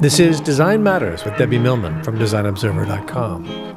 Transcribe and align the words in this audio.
This 0.00 0.20
is 0.20 0.40
Design 0.40 0.82
Matters 0.82 1.24
with 1.24 1.36
Debbie 1.38 1.58
Millman 1.58 2.02
from 2.02 2.18
DesignObserver.com. 2.18 3.74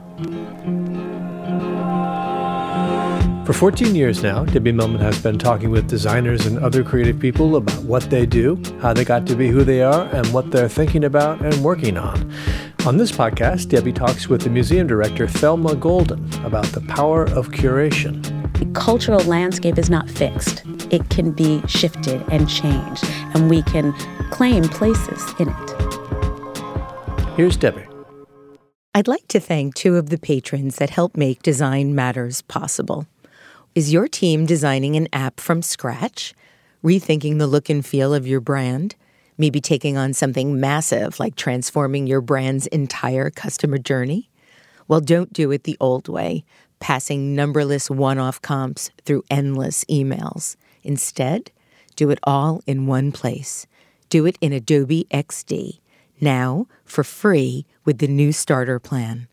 For 3.45 3.53
14 3.53 3.95
years 3.95 4.21
now, 4.21 4.43
Debbie 4.43 4.73
Millman 4.73 5.00
has 5.00 5.21
been 5.21 5.39
talking 5.39 5.69
with 5.69 5.87
designers 5.87 6.45
and 6.45 6.59
other 6.59 6.83
creative 6.83 7.17
people 7.17 7.55
about 7.55 7.81
what 7.83 8.09
they 8.09 8.25
do, 8.25 8.61
how 8.82 8.92
they 8.92 9.05
got 9.05 9.26
to 9.28 9.36
be 9.38 9.48
who 9.48 9.64
they 9.64 9.82
are, 9.82 10.04
and 10.14 10.28
what 10.34 10.52
they're 10.52 10.68
thinking 10.68 11.06
about 11.06 11.40
and 11.40 11.64
working 11.64 11.98
on. 11.98 12.30
On 12.86 12.98
this 12.98 13.14
podcast, 13.14 13.70
Debbie 13.70 13.94
talks 13.94 14.28
with 14.28 14.42
the 14.42 14.50
museum 14.50 14.86
director 14.86 15.30
Thelma 15.30 15.76
Golden 15.78 16.30
about 16.44 16.66
the 16.74 16.82
power 16.90 17.24
of 17.24 17.52
curation. 17.52 18.22
The 18.60 18.66
cultural 18.78 19.22
landscape 19.22 19.78
is 19.78 19.90
not 19.90 20.10
fixed. 20.10 20.64
It 20.90 21.10
can 21.10 21.32
be 21.32 21.62
shifted 21.68 22.24
and 22.32 22.50
changed, 22.50 23.04
and 23.34 23.50
we 23.50 23.62
can 23.64 23.94
claim 24.32 24.64
places 24.64 25.22
in 25.38 25.50
it. 25.50 27.28
Here's 27.36 27.58
Debbie. 27.58 27.86
I'd 28.95 29.08
like 29.08 29.28
to 29.28 29.40
thank 29.40 29.76
two 29.76 29.98
of 29.98 30.09
the 30.09 30.18
patrons 30.18 30.78
that 30.78 30.90
help 30.90 31.18
make 31.18 31.44
Design 31.44 31.94
Matters 31.94 32.42
possible. 32.42 33.05
Is 33.76 33.94
your 33.94 34.08
team 34.08 34.45
designing 34.45 34.95
an 34.95 35.08
app 35.14 35.40
from 35.40 35.62
scratch? 35.62 36.34
Rethinking 36.84 37.38
the 37.38 37.48
look 37.48 37.70
and 37.70 37.86
feel 37.86 38.14
of 38.14 38.26
your 38.26 38.40
brand? 38.40 38.95
Maybe 39.38 39.62
taking 39.62 39.98
on 39.98 40.14
something 40.14 40.59
massive 40.59 41.20
like 41.20 41.36
transforming 41.36 42.08
your 42.08 42.22
brand's 42.22 42.66
entire 42.67 43.30
customer 43.30 43.78
journey? 43.78 44.30
Well, 44.88 45.02
don't 45.02 45.34
do 45.34 45.52
it 45.52 45.66
the 45.66 45.78
old 45.80 46.08
way, 46.08 46.44
passing 46.80 47.36
numberless 47.36 47.90
one 47.90 48.17
off 48.17 48.42
comps 48.42 48.90
through 49.06 49.23
endless 49.30 49.84
emails. 49.86 50.56
Instead, 50.84 51.52
do 51.95 52.09
it 52.09 52.20
all 52.23 52.62
in 52.67 52.88
one 52.88 53.12
place. 53.12 53.67
Do 54.09 54.26
it 54.26 54.38
in 54.40 54.54
Adobe 54.54 55.08
XD, 55.12 55.80
now 56.22 56.67
for 56.86 57.03
free 57.03 57.66
with 57.83 57.97
the 57.97 58.08
new 58.08 58.31
starter 58.31 58.80
plan. 58.80 59.28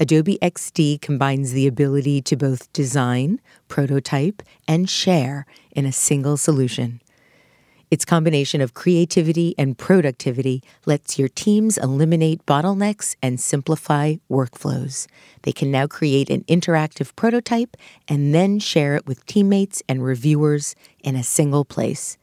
Adobe 0.00 0.38
XD 0.42 1.00
combines 1.00 1.52
the 1.52 1.66
ability 1.66 2.20
to 2.22 2.36
both 2.36 2.72
design, 2.72 3.40
prototype, 3.68 4.42
and 4.66 4.90
share 4.90 5.46
in 5.70 5.86
a 5.86 5.92
single 5.92 6.36
solution. 6.36 7.00
Its 7.90 8.04
combination 8.04 8.60
of 8.60 8.74
creativity 8.74 9.54
and 9.58 9.78
productivity 9.78 10.62
lets 10.86 11.18
your 11.18 11.28
teams 11.28 11.78
eliminate 11.78 12.44
bottlenecks 12.46 13.16
and 13.22 13.38
simplify 13.38 14.16
workflows. 14.30 15.06
They 15.42 15.52
can 15.52 15.70
now 15.70 15.86
create 15.86 16.30
an 16.30 16.44
interactive 16.44 17.14
prototype 17.16 17.76
and 18.08 18.34
then 18.34 18.58
share 18.58 18.96
it 18.96 19.06
with 19.06 19.24
teammates 19.26 19.82
and 19.88 20.02
reviewers 20.02 20.74
in 21.00 21.16
a 21.16 21.22
single 21.22 21.64
place. 21.64 22.18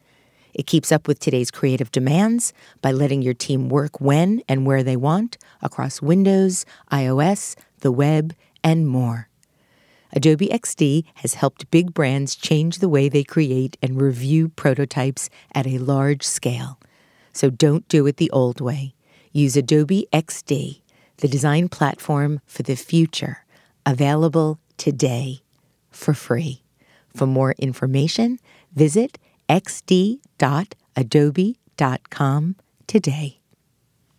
It 0.53 0.67
keeps 0.67 0.91
up 0.91 1.07
with 1.07 1.19
today's 1.19 1.51
creative 1.51 1.91
demands 1.91 2.53
by 2.81 2.91
letting 2.91 3.21
your 3.21 3.33
team 3.33 3.69
work 3.69 4.01
when 4.01 4.41
and 4.49 4.65
where 4.65 4.83
they 4.83 4.97
want 4.97 5.37
across 5.61 6.01
Windows, 6.01 6.65
iOS, 6.91 7.55
the 7.79 7.91
web, 7.91 8.33
and 8.63 8.87
more. 8.87 9.30
Adobe 10.13 10.47
XD 10.47 11.05
has 11.15 11.35
helped 11.35 11.71
big 11.71 11.93
brands 11.93 12.35
change 12.35 12.79
the 12.79 12.89
way 12.89 13.07
they 13.09 13.23
create 13.23 13.77
and 13.81 14.01
review 14.01 14.49
prototypes 14.49 15.29
at 15.53 15.67
a 15.67 15.77
large 15.77 16.23
scale. 16.23 16.79
So 17.33 17.49
don't 17.49 17.87
do 17.87 18.05
it 18.07 18.17
the 18.17 18.31
old 18.31 18.59
way. 18.61 18.93
Use 19.31 19.55
Adobe 19.55 20.07
XD, 20.11 20.81
the 21.17 21.27
design 21.27 21.69
platform 21.69 22.41
for 22.45 22.63
the 22.63 22.75
future, 22.75 23.45
available 23.85 24.59
today 24.77 25.41
for 25.89 26.13
free. 26.13 26.63
For 27.15 27.25
more 27.25 27.53
information, 27.57 28.39
visit 28.73 29.17
xd.adobe.com 29.49 30.19
today. 32.87 33.40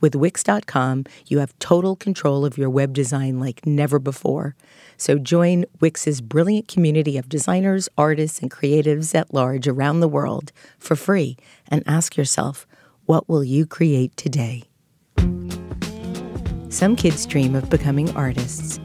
With 0.00 0.14
Wix.com, 0.14 1.04
you 1.26 1.40
have 1.40 1.58
total 1.58 1.94
control 1.94 2.46
of 2.46 2.56
your 2.56 2.70
web 2.70 2.94
design 2.94 3.38
like 3.38 3.66
never 3.66 3.98
before. 3.98 4.56
So 4.96 5.18
join 5.18 5.66
Wix's 5.80 6.22
brilliant 6.22 6.68
community 6.68 7.18
of 7.18 7.28
designers, 7.28 7.88
artists, 7.98 8.40
and 8.40 8.50
creatives 8.50 9.14
at 9.14 9.34
large 9.34 9.68
around 9.68 10.00
the 10.00 10.08
world 10.08 10.52
for 10.78 10.96
free 10.96 11.36
and 11.68 11.82
ask 11.86 12.16
yourself, 12.16 12.66
what 13.04 13.28
will 13.28 13.44
you 13.44 13.66
create 13.66 14.16
today? 14.16 14.64
Some 16.70 16.96
kids 16.96 17.26
dream 17.26 17.54
of 17.54 17.68
becoming 17.68 18.14
artists. 18.16 18.80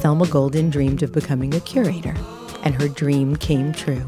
Thelma 0.00 0.26
Golden 0.26 0.70
dreamed 0.70 1.02
of 1.02 1.12
becoming 1.12 1.54
a 1.54 1.60
curator, 1.60 2.14
and 2.62 2.74
her 2.80 2.88
dream 2.88 3.36
came 3.36 3.72
true. 3.72 4.04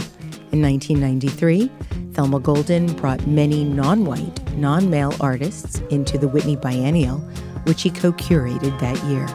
In 0.53 0.63
1993, 0.63 1.71
Thelma 2.13 2.41
Golden 2.41 2.93
brought 2.95 3.25
many 3.25 3.63
non 3.63 4.05
white, 4.05 4.57
non 4.57 4.91
male 4.91 5.15
artists 5.21 5.79
into 5.91 6.19
the 6.19 6.27
Whitney 6.27 6.57
Biennial, 6.57 7.19
which 7.65 7.79
she 7.79 7.91
co 7.91 8.13
curated 8.13 8.77
that 8.81 8.97
year. 9.05 9.27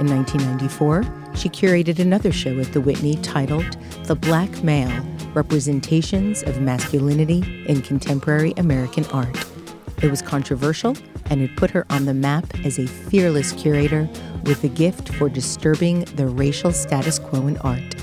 In 0.00 0.08
1994, 0.08 1.04
she 1.36 1.48
curated 1.48 2.00
another 2.00 2.32
show 2.32 2.58
at 2.58 2.72
the 2.72 2.80
Whitney 2.80 3.14
titled 3.16 3.76
The 4.06 4.16
Black 4.16 4.64
Male 4.64 5.06
Representations 5.34 6.42
of 6.42 6.60
Masculinity 6.60 7.44
in 7.66 7.80
Contemporary 7.80 8.52
American 8.56 9.04
Art. 9.06 9.38
It 10.02 10.10
was 10.10 10.20
controversial, 10.20 10.96
and 11.26 11.40
it 11.40 11.56
put 11.56 11.70
her 11.70 11.86
on 11.90 12.06
the 12.06 12.14
map 12.14 12.44
as 12.64 12.78
a 12.78 12.86
fearless 12.86 13.52
curator 13.52 14.08
with 14.44 14.64
a 14.64 14.68
gift 14.68 15.10
for 15.10 15.28
disturbing 15.28 16.00
the 16.16 16.26
racial 16.26 16.72
status 16.72 17.18
quo 17.18 17.46
in 17.46 17.56
art. 17.58 17.95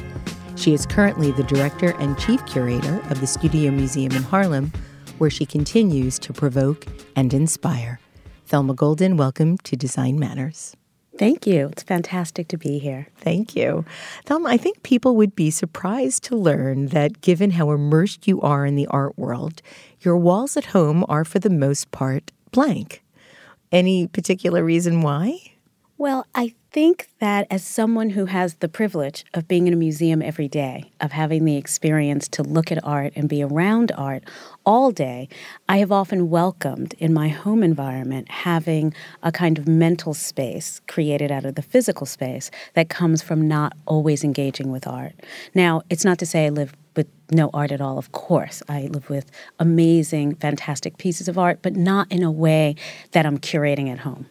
She 0.63 0.74
is 0.74 0.85
currently 0.85 1.34
the 1.34 1.44
director 1.44 1.94
and 2.00 2.18
chief 2.18 2.46
curator 2.46 3.01
of 3.09 3.19
the 3.19 3.28
Studio 3.28 3.69
Museum 3.69 4.13
in 4.13 4.24
Harlem, 4.24 4.72
where 5.18 5.29
she 5.29 5.46
continues 5.46 6.18
to 6.19 6.31
provoke 6.31 6.85
and 7.18 7.34
inspire. 7.34 8.00
Thelma 8.46 8.74
Golden, 8.74 9.18
welcome 9.18 9.57
to 9.57 9.75
Design 9.75 10.18
Matters. 10.18 10.78
Thank 11.18 11.46
you. 11.46 11.68
It's 11.74 11.84
fantastic 11.84 12.47
to 12.47 12.57
be 12.57 12.79
here. 12.79 13.09
Thank 13.18 13.57
you. 13.57 13.84
Thelma, 14.24 14.47
I 14.47 14.56
think 14.56 14.84
people 14.84 15.18
would 15.18 15.35
be 15.35 15.51
surprised 15.51 16.24
to 16.24 16.38
learn 16.38 16.85
that 16.88 17.19
given 17.19 17.51
how 17.51 17.72
immersed 17.72 18.25
you 18.25 18.40
are 18.40 18.66
in 18.66 18.78
the 18.78 18.88
art 18.88 19.18
world, 19.18 19.62
your 20.00 20.16
walls 20.16 20.56
at 20.56 20.68
home 20.68 21.03
are 21.09 21.25
for 21.25 21.40
the 21.40 21.50
most 21.50 21.91
part 21.91 22.31
blank. 22.51 23.03
Any 23.74 24.07
particular 24.07 24.63
reason 24.63 25.01
why? 25.01 25.53
Well, 25.96 26.26
I 26.34 26.56
think 26.72 27.08
that 27.20 27.46
as 27.52 27.64
someone 27.64 28.09
who 28.09 28.26
has 28.26 28.56
the 28.56 28.68
privilege 28.68 29.24
of 29.36 29.48
being 29.48 29.68
in 29.68 29.74
a 29.74 29.78
museum 29.78 30.24
every 30.24 30.48
day, 30.48 30.92
of 31.00 31.12
having 31.12 31.46
the 31.46 31.56
experience 31.56 32.28
to 32.30 32.42
look 32.42 32.72
at 32.72 32.84
art 32.84 33.14
and 33.16 33.30
be 33.30 33.44
around 33.44 33.92
art 33.96 34.24
all 34.66 34.90
day, 34.90 35.30
I 35.70 35.78
have 35.78 35.92
often 35.92 36.31
welcomed 36.31 36.95
in 36.98 37.13
my 37.13 37.28
home 37.30 37.62
environment 37.62 38.28
having 38.31 38.95
a 39.22 39.31
kind 39.31 39.60
of 39.60 39.68
mental 39.68 40.16
space 40.16 40.81
created 40.88 41.31
out 41.31 41.45
of 41.45 41.54
the 41.54 41.62
physical 41.62 42.07
space 42.07 42.50
that 42.74 42.90
comes 42.90 43.22
from 43.22 43.48
not 43.48 43.74
always 43.86 44.24
engaging 44.24 44.72
with 44.72 44.88
art. 44.88 45.13
Now, 45.54 45.84
it's 45.92 46.04
not 46.04 46.18
to 46.19 46.25
say 46.25 46.48
I 46.48 46.50
live 46.50 46.74
with 46.95 47.07
no 47.31 47.51
art 47.54 47.72
at 47.72 47.81
all, 47.81 48.00
of 48.00 48.12
course. 48.12 48.63
I 48.68 48.88
live 48.88 49.12
with 49.12 49.30
amazing, 49.60 50.36
fantastic 50.36 50.98
pieces 50.98 51.28
of 51.28 51.38
art, 51.38 51.60
but 51.62 51.75
not 51.75 52.12
in 52.12 52.24
a 52.24 52.31
way 52.31 52.75
that 53.12 53.28
I'm 53.28 53.38
curating 53.38 53.92
at 53.92 54.00
home. 54.00 54.25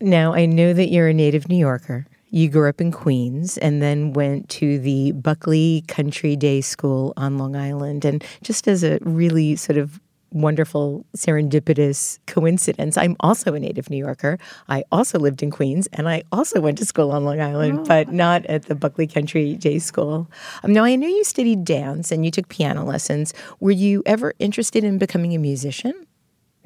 Now, 0.00 0.32
I 0.32 0.46
know 0.46 0.72
that 0.72 0.90
you're 0.90 1.08
a 1.08 1.14
native 1.14 1.48
New 1.48 1.56
Yorker. 1.56 2.06
You 2.30 2.48
grew 2.48 2.68
up 2.68 2.80
in 2.80 2.92
Queens 2.92 3.58
and 3.58 3.82
then 3.82 4.12
went 4.12 4.48
to 4.50 4.78
the 4.78 5.12
Buckley 5.12 5.82
Country 5.88 6.36
Day 6.36 6.60
School 6.60 7.12
on 7.16 7.38
Long 7.38 7.56
Island. 7.56 8.04
And 8.04 8.22
just 8.42 8.68
as 8.68 8.84
a 8.84 8.98
really 9.02 9.56
sort 9.56 9.78
of 9.78 9.98
wonderful 10.30 11.04
serendipitous 11.16 12.18
coincidence, 12.26 12.96
I'm 12.96 13.16
also 13.20 13.54
a 13.54 13.58
native 13.60 13.90
New 13.90 13.96
Yorker. 13.96 14.38
I 14.68 14.84
also 14.92 15.18
lived 15.18 15.42
in 15.42 15.50
Queens 15.50 15.88
and 15.92 16.08
I 16.08 16.22
also 16.30 16.60
went 16.60 16.78
to 16.78 16.84
school 16.84 17.10
on 17.10 17.24
Long 17.24 17.40
Island, 17.40 17.80
oh. 17.80 17.84
but 17.84 18.12
not 18.12 18.46
at 18.46 18.66
the 18.66 18.74
Buckley 18.76 19.06
Country 19.06 19.54
Day 19.54 19.80
School. 19.80 20.30
Um, 20.62 20.72
now, 20.72 20.84
I 20.84 20.94
know 20.94 21.08
you 21.08 21.24
studied 21.24 21.64
dance 21.64 22.12
and 22.12 22.24
you 22.24 22.30
took 22.30 22.48
piano 22.48 22.84
lessons. 22.84 23.34
Were 23.58 23.72
you 23.72 24.02
ever 24.06 24.34
interested 24.38 24.84
in 24.84 24.98
becoming 24.98 25.34
a 25.34 25.38
musician? 25.38 26.06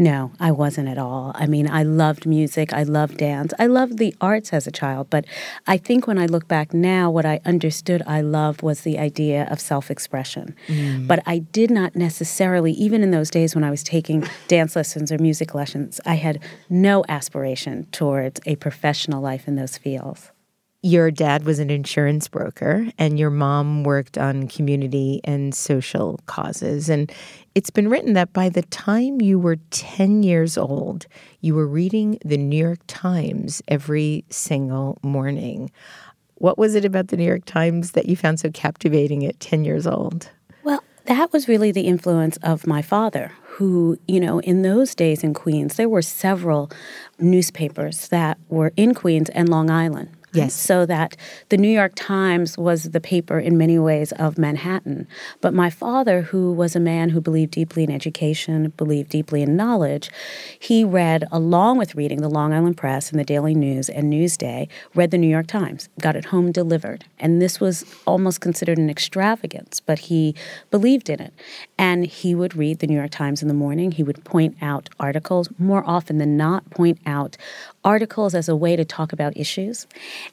No, 0.03 0.33
I 0.41 0.51
wasn't 0.51 0.89
at 0.89 0.99
all. 0.99 1.31
I 1.37 1.47
mean, 1.47 1.71
I 1.71 1.85
loved 1.85 2.27
music, 2.27 2.73
I 2.73 2.83
loved 2.83 3.19
dance, 3.19 3.55
I 3.57 3.69
loved 3.69 3.99
the 3.99 4.17
arts 4.21 4.53
as 4.53 4.67
a 4.67 4.73
child, 4.73 5.09
but 5.11 5.25
I 5.69 5.77
think 5.77 6.09
when 6.09 6.19
I 6.19 6.27
look 6.27 6.49
back 6.49 6.75
now, 6.75 7.09
what 7.09 7.25
I 7.25 7.39
understood 7.45 8.03
I 8.05 8.21
loved 8.21 8.63
was 8.63 8.81
the 8.81 8.99
idea 8.99 9.47
of 9.49 9.61
self 9.61 9.93
expression. 9.93 10.57
Mm. 10.67 11.07
But 11.07 11.23
I 11.25 11.39
did 11.39 11.71
not 11.71 11.95
necessarily, 11.95 12.73
even 12.73 13.05
in 13.05 13.13
those 13.13 13.31
days 13.31 13.55
when 13.55 13.63
I 13.63 13.71
was 13.71 13.85
taking 13.85 14.29
dance 14.49 14.75
lessons 14.75 15.13
or 15.13 15.19
music 15.19 15.55
lessons, 15.55 16.01
I 16.05 16.15
had 16.15 16.41
no 16.69 17.05
aspiration 17.09 17.87
towards 17.93 18.41
a 18.45 18.57
professional 18.57 19.23
life 19.23 19.47
in 19.47 19.55
those 19.55 19.79
fields 19.79 20.32
your 20.83 21.13
dad 21.13 21.45
was 21.45 21.61
an 21.61 21.71
insurance 21.71 22.27
broker 22.27 22.89
and 22.99 23.17
your 23.17 23.31
mom 23.31 23.85
worked 23.85 24.19
on 24.19 24.49
community 24.49 25.21
and 25.23 25.55
social 25.55 26.19
causes. 26.27 26.89
And 26.89 27.11
it's 27.55 27.71
been 27.71 27.89
written 27.89 28.15
that 28.15 28.33
by 28.33 28.49
the 28.49 28.63
time 28.63 29.21
you 29.21 29.39
were 29.39 29.57
10 29.71 30.25
years 30.25 30.59
old, 30.59 31.07
you 31.41 31.55
were 31.55 31.69
reading 31.69 32.19
the 32.25 32.37
New 32.37 32.57
York 32.57 32.81
Times 32.89 33.63
every 33.69 34.25
single 34.29 34.99
morning. 35.03 35.71
What 36.35 36.59
was 36.59 36.75
it 36.75 36.85
about 36.85 37.09
the 37.09 37.17
New 37.17 37.27
York 37.27 37.45
Times 37.45 37.93
that 37.93 38.07
you 38.07 38.17
found 38.17 38.41
so 38.41 38.51
captivating 38.51 39.25
at 39.25 39.39
10 39.39 39.65
years 39.65 39.87
old? 39.87 40.31
Well, 40.65 40.83
that 41.05 41.33
was 41.33 41.47
really 41.47 41.71
the 41.71 41.83
influence 41.83 42.39
of 42.39 42.67
my 42.67 42.83
father, 42.83 43.31
who, 43.43 43.99
you 44.09 44.19
know, 44.19 44.41
in 44.41 44.63
those 44.63 44.97
days 44.97 45.23
in 45.23 45.33
Queens, 45.33 45.77
there 45.77 45.89
were 45.89 46.03
several 46.03 46.73
newspapers 47.21 48.09
that 48.09 48.39
were 48.49 48.73
in 48.77 48.95
Queens 48.95 49.29
and 49.29 49.49
Long 49.49 49.71
Island. 49.71 50.09
Yes. 50.33 50.55
So 50.55 50.87
that 50.87 51.17
the 51.51 51.57
New 51.57 51.69
York 51.69 51.93
Times 51.95 52.57
was 52.57 52.85
the 52.85 53.01
paper 53.01 53.39
in 53.39 53.59
many 53.59 53.79
ways 53.79 54.13
of 54.13 54.39
Manhattan. 54.39 55.07
But 55.41 55.53
my 55.53 55.69
father, 55.69 56.23
who 56.23 56.53
was 56.53 56.75
a 56.75 56.81
man 56.81 57.11
who 57.11 57.21
believed 57.21 57.53
deeply 57.53 57.85
in 57.85 57.91
education, 57.91 58.73
believed 58.77 59.11
deeply 59.11 59.43
in 59.43 59.57
knowledge, 59.57 60.11
he 60.59 60.85
read, 60.85 61.27
along 61.31 61.79
with 61.79 61.95
reading 61.95 62.23
the 62.23 62.29
Long 62.31 62.53
Island 62.53 62.77
Press 62.77 63.11
and 63.11 63.21
the 63.21 63.25
Daily 63.25 63.55
News 63.55 63.89
and 63.89 64.13
Newsday, 64.13 64.69
read 64.95 65.11
the 65.11 65.19
New 65.19 65.29
York 65.29 65.47
Times, 65.47 65.89
got 66.01 66.17
it 66.17 66.27
home 66.27 66.51
delivered. 66.53 67.05
And 67.19 67.41
this 67.43 67.61
was 67.61 67.85
almost 68.07 68.41
considered 68.41 68.79
an 68.79 68.89
extravagance, 68.89 69.81
but 69.81 69.99
he 69.99 70.35
believed 70.71 71.11
in 71.11 71.21
it. 71.21 71.35
And 71.79 72.07
he 72.07 72.35
would 72.35 72.57
read 72.57 72.79
the 72.79 72.87
New 72.87 72.97
York 72.97 73.11
Times 73.11 73.43
in 73.43 73.49
the 73.49 73.55
morning. 73.55 73.93
He 73.93 74.03
would 74.03 74.25
point 74.25 74.57
out 74.63 74.89
articles, 74.99 75.49
more 75.59 75.85
often 75.87 76.19
than 76.19 76.37
not, 76.37 76.69
point 76.71 76.99
out 77.07 77.37
articles 77.85 78.35
as 78.35 78.49
a 78.49 78.57
way 78.57 78.77
to 78.77 78.85
talk 78.85 79.13
about 79.13 79.37
issues. 79.37 79.87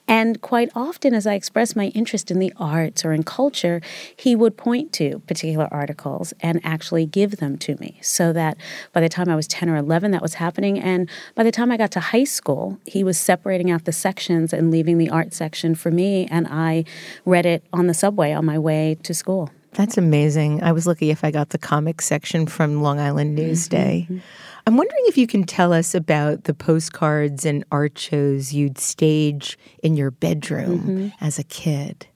And 0.07 0.40
quite 0.42 0.69
often, 0.75 1.13
as 1.13 1.25
I 1.25 1.34
expressed 1.34 1.75
my 1.75 1.88
interest 1.88 2.30
in 2.30 2.40
the 2.40 2.54
arts 2.57 3.04
or 3.04 3.12
in 3.12 3.24
culture, 3.24 3.81
he 4.16 4.36
would 4.36 4.57
point 4.57 4.94
to 4.94 5.19
particular 5.28 5.68
articles 5.72 6.34
and 6.42 6.60
actually 6.63 7.06
give 7.06 7.38
them 7.38 7.57
to 7.60 7.75
me. 7.78 8.00
So 8.01 8.31
that 8.34 8.57
by 8.94 9.01
the 9.01 9.10
time 9.10 9.30
I 9.30 9.36
was 9.36 9.48
10 9.48 9.69
or 9.69 9.78
11, 9.78 10.12
that 10.12 10.22
was 10.22 10.36
happening. 10.36 10.80
And 10.80 11.10
by 11.36 11.44
the 11.44 11.51
time 11.51 11.72
I 11.72 11.78
got 11.78 11.92
to 11.92 12.00
high 12.00 12.24
school, 12.24 12.78
he 12.86 13.04
was 13.04 13.18
separating 13.18 13.72
out 13.72 13.86
the 13.86 13.92
sections 13.92 14.54
and 14.54 14.72
leaving 14.72 14.98
the 14.98 15.10
art 15.10 15.34
section 15.34 15.75
for 15.75 15.92
me. 15.92 16.28
And 16.28 16.48
I 16.50 16.86
read 17.25 17.46
it 17.46 17.63
on 17.74 17.88
the 17.88 17.94
subway 17.94 18.34
on 18.34 18.46
my 18.46 18.60
way 18.60 18.98
to 19.04 19.13
school. 19.13 19.50
That's 19.74 19.98
amazing. 19.98 20.63
I 20.63 20.72
was 20.72 20.88
lucky 20.88 21.12
if 21.12 21.24
I 21.24 21.31
got 21.31 21.50
the 21.50 21.57
comic 21.57 22.01
section 22.01 22.48
from 22.48 22.81
Long 22.81 23.00
Island 23.00 23.38
Newsday. 23.38 24.04
Mm-hmm. 24.04 24.18
I'm 24.66 24.78
wondering 24.78 25.04
if 25.06 25.18
you 25.18 25.28
can 25.28 25.44
tell 25.44 25.74
us 25.74 25.96
about 25.96 26.44
the 26.44 26.54
postcards 26.54 27.46
and 27.46 27.64
art 27.72 27.98
shows 27.98 28.54
you'd 28.54 28.78
stage 28.78 29.58
in 29.82 29.96
your 29.96 30.12
bedroom 30.12 30.80
mm-hmm. 30.80 31.08
as 31.22 31.40
a 31.40 31.44
kid. 31.44 32.08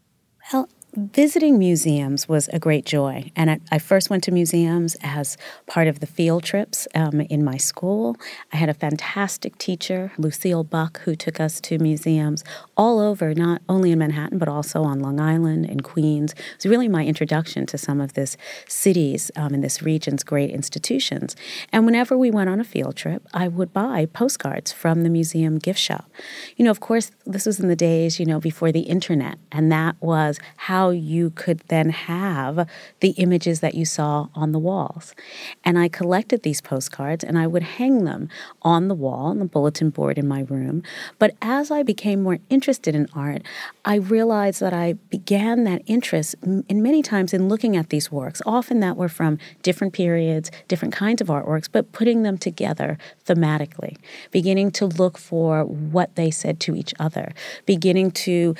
Well, 0.51 0.69
Visiting 0.95 1.57
museums 1.57 2.29
was 2.29 2.49
a 2.49 2.59
great 2.59 2.85
joy. 2.85 3.31
And 3.35 3.49
I, 3.49 3.59
I, 3.71 3.79
first 3.79 4.11
went 4.11 4.23
to 4.25 4.31
museums 4.31 4.95
as 5.01 5.37
part 5.65 5.87
of 5.87 6.01
the 6.01 6.05
field 6.05 6.43
trips 6.43 6.87
um, 6.93 7.19
in 7.21 7.43
my 7.43 7.57
school. 7.57 8.15
I 8.51 8.57
had 8.57 8.69
a 8.69 8.75
fantastic 8.75 9.57
teacher, 9.57 10.11
Lucille 10.19 10.63
Buck, 10.63 10.99
who 10.99 11.15
took 11.15 11.39
us 11.39 11.59
to 11.61 11.79
museums 11.79 12.43
all 12.77 12.99
over, 12.99 13.33
not 13.33 13.63
only 13.67 13.91
in 13.91 13.97
Manhattan, 13.97 14.37
but 14.37 14.47
also 14.47 14.83
on 14.83 14.99
Long 14.99 15.19
Island 15.19 15.65
and 15.65 15.83
Queens. 15.83 16.33
It 16.33 16.57
was 16.57 16.67
really 16.67 16.87
my 16.87 17.03
introduction 17.03 17.65
to 17.67 17.77
some 17.79 17.99
of 17.99 18.13
this 18.13 18.37
city's 18.67 19.31
um, 19.35 19.55
and 19.55 19.63
this 19.63 19.81
region's 19.81 20.23
great 20.23 20.51
institutions. 20.51 21.35
And 21.71 21.87
whenever 21.87 22.15
we 22.15 22.29
went 22.29 22.51
on 22.51 22.59
a 22.59 22.63
field 22.63 22.95
trip, 22.95 23.27
I 23.33 23.47
would 23.47 23.73
buy 23.73 24.05
postcards 24.05 24.71
from 24.71 25.01
the 25.01 25.09
museum 25.09 25.57
gift 25.57 25.79
shop. 25.79 26.11
You 26.55 26.65
know, 26.65 26.71
of 26.71 26.81
course, 26.81 27.09
this 27.25 27.47
was 27.47 27.59
in 27.59 27.67
the 27.67 27.75
days, 27.75 28.19
you 28.19 28.27
know, 28.27 28.39
before 28.39 28.71
the 28.71 28.81
internet, 28.81 29.39
and 29.51 29.71
that 29.71 29.95
was 29.99 30.39
how 30.57 30.82
how 30.83 30.89
you 30.89 31.29
could 31.29 31.61
then 31.69 31.91
have 31.91 32.67
the 32.99 33.11
images 33.11 33.61
that 33.61 33.73
you 33.73 33.85
saw 33.85 34.27
on 34.35 34.51
the 34.51 34.59
walls. 34.59 35.15
And 35.63 35.79
I 35.79 35.87
collected 35.87 36.43
these 36.43 36.59
postcards 36.59 37.23
and 37.23 37.39
I 37.39 37.47
would 37.47 37.63
hang 37.63 38.03
them 38.03 38.27
on 38.63 38.89
the 38.89 38.93
wall, 38.93 39.27
on 39.27 39.39
the 39.39 39.45
bulletin 39.45 39.91
board 39.91 40.17
in 40.17 40.27
my 40.27 40.41
room. 40.41 40.83
But 41.19 41.35
as 41.41 41.71
I 41.71 41.83
became 41.83 42.21
more 42.21 42.39
interested 42.49 42.95
in 42.95 43.07
art, 43.13 43.43
I 43.85 43.95
realized 43.95 44.59
that 44.59 44.73
I 44.73 44.93
began 45.09 45.63
that 45.63 45.83
interest 45.85 46.35
in 46.43 46.83
many 46.83 47.01
times 47.01 47.33
in 47.33 47.47
looking 47.47 47.77
at 47.77 47.89
these 47.89 48.11
works, 48.11 48.41
often 48.45 48.81
that 48.81 48.97
were 48.97 49.07
from 49.07 49.37
different 49.61 49.93
periods, 49.93 50.51
different 50.67 50.93
kinds 50.93 51.21
of 51.21 51.29
artworks, 51.29 51.69
but 51.71 51.93
putting 51.93 52.23
them 52.23 52.37
together 52.37 52.97
thematically, 53.25 53.95
beginning 54.31 54.69
to 54.71 54.85
look 54.85 55.17
for 55.17 55.63
what 55.63 56.13
they 56.15 56.29
said 56.29 56.59
to 56.59 56.75
each 56.75 56.93
other, 56.99 57.33
beginning 57.65 58.11
to 58.11 58.53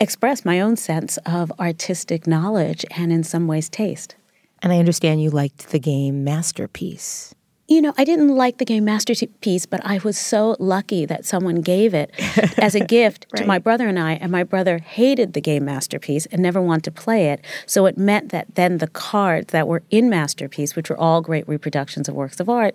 express 0.00 0.44
my 0.44 0.60
own 0.60 0.76
sense 0.76 1.18
of 1.26 1.52
artistic 1.60 2.26
knowledge 2.26 2.84
and, 2.96 3.12
in 3.12 3.22
some 3.22 3.46
ways, 3.46 3.68
taste. 3.68 4.16
And 4.62 4.72
I 4.72 4.78
understand 4.78 5.22
you 5.22 5.30
liked 5.30 5.68
the 5.70 5.78
game 5.78 6.24
Masterpiece. 6.24 7.34
You 7.68 7.80
know, 7.80 7.94
I 7.96 8.02
didn't 8.02 8.34
like 8.34 8.58
the 8.58 8.64
game 8.64 8.84
Masterpiece, 8.84 9.64
but 9.64 9.80
I 9.84 9.98
was 9.98 10.18
so 10.18 10.56
lucky 10.58 11.06
that 11.06 11.24
someone 11.24 11.60
gave 11.60 11.94
it 11.94 12.10
as 12.58 12.74
a 12.74 12.84
gift 12.84 13.26
right. 13.32 13.42
to 13.42 13.46
my 13.46 13.60
brother 13.60 13.86
and 13.86 13.96
I. 13.96 14.14
And 14.14 14.32
my 14.32 14.42
brother 14.42 14.78
hated 14.78 15.34
the 15.34 15.40
game 15.40 15.66
Masterpiece 15.66 16.26
and 16.26 16.42
never 16.42 16.60
wanted 16.60 16.82
to 16.84 16.90
play 16.90 17.28
it. 17.28 17.44
So 17.66 17.86
it 17.86 17.96
meant 17.96 18.30
that 18.30 18.56
then 18.56 18.78
the 18.78 18.88
cards 18.88 19.52
that 19.52 19.68
were 19.68 19.84
in 19.88 20.10
Masterpiece, 20.10 20.74
which 20.74 20.90
were 20.90 20.98
all 20.98 21.20
great 21.20 21.46
reproductions 21.46 22.08
of 22.08 22.16
works 22.16 22.40
of 22.40 22.48
art, 22.48 22.74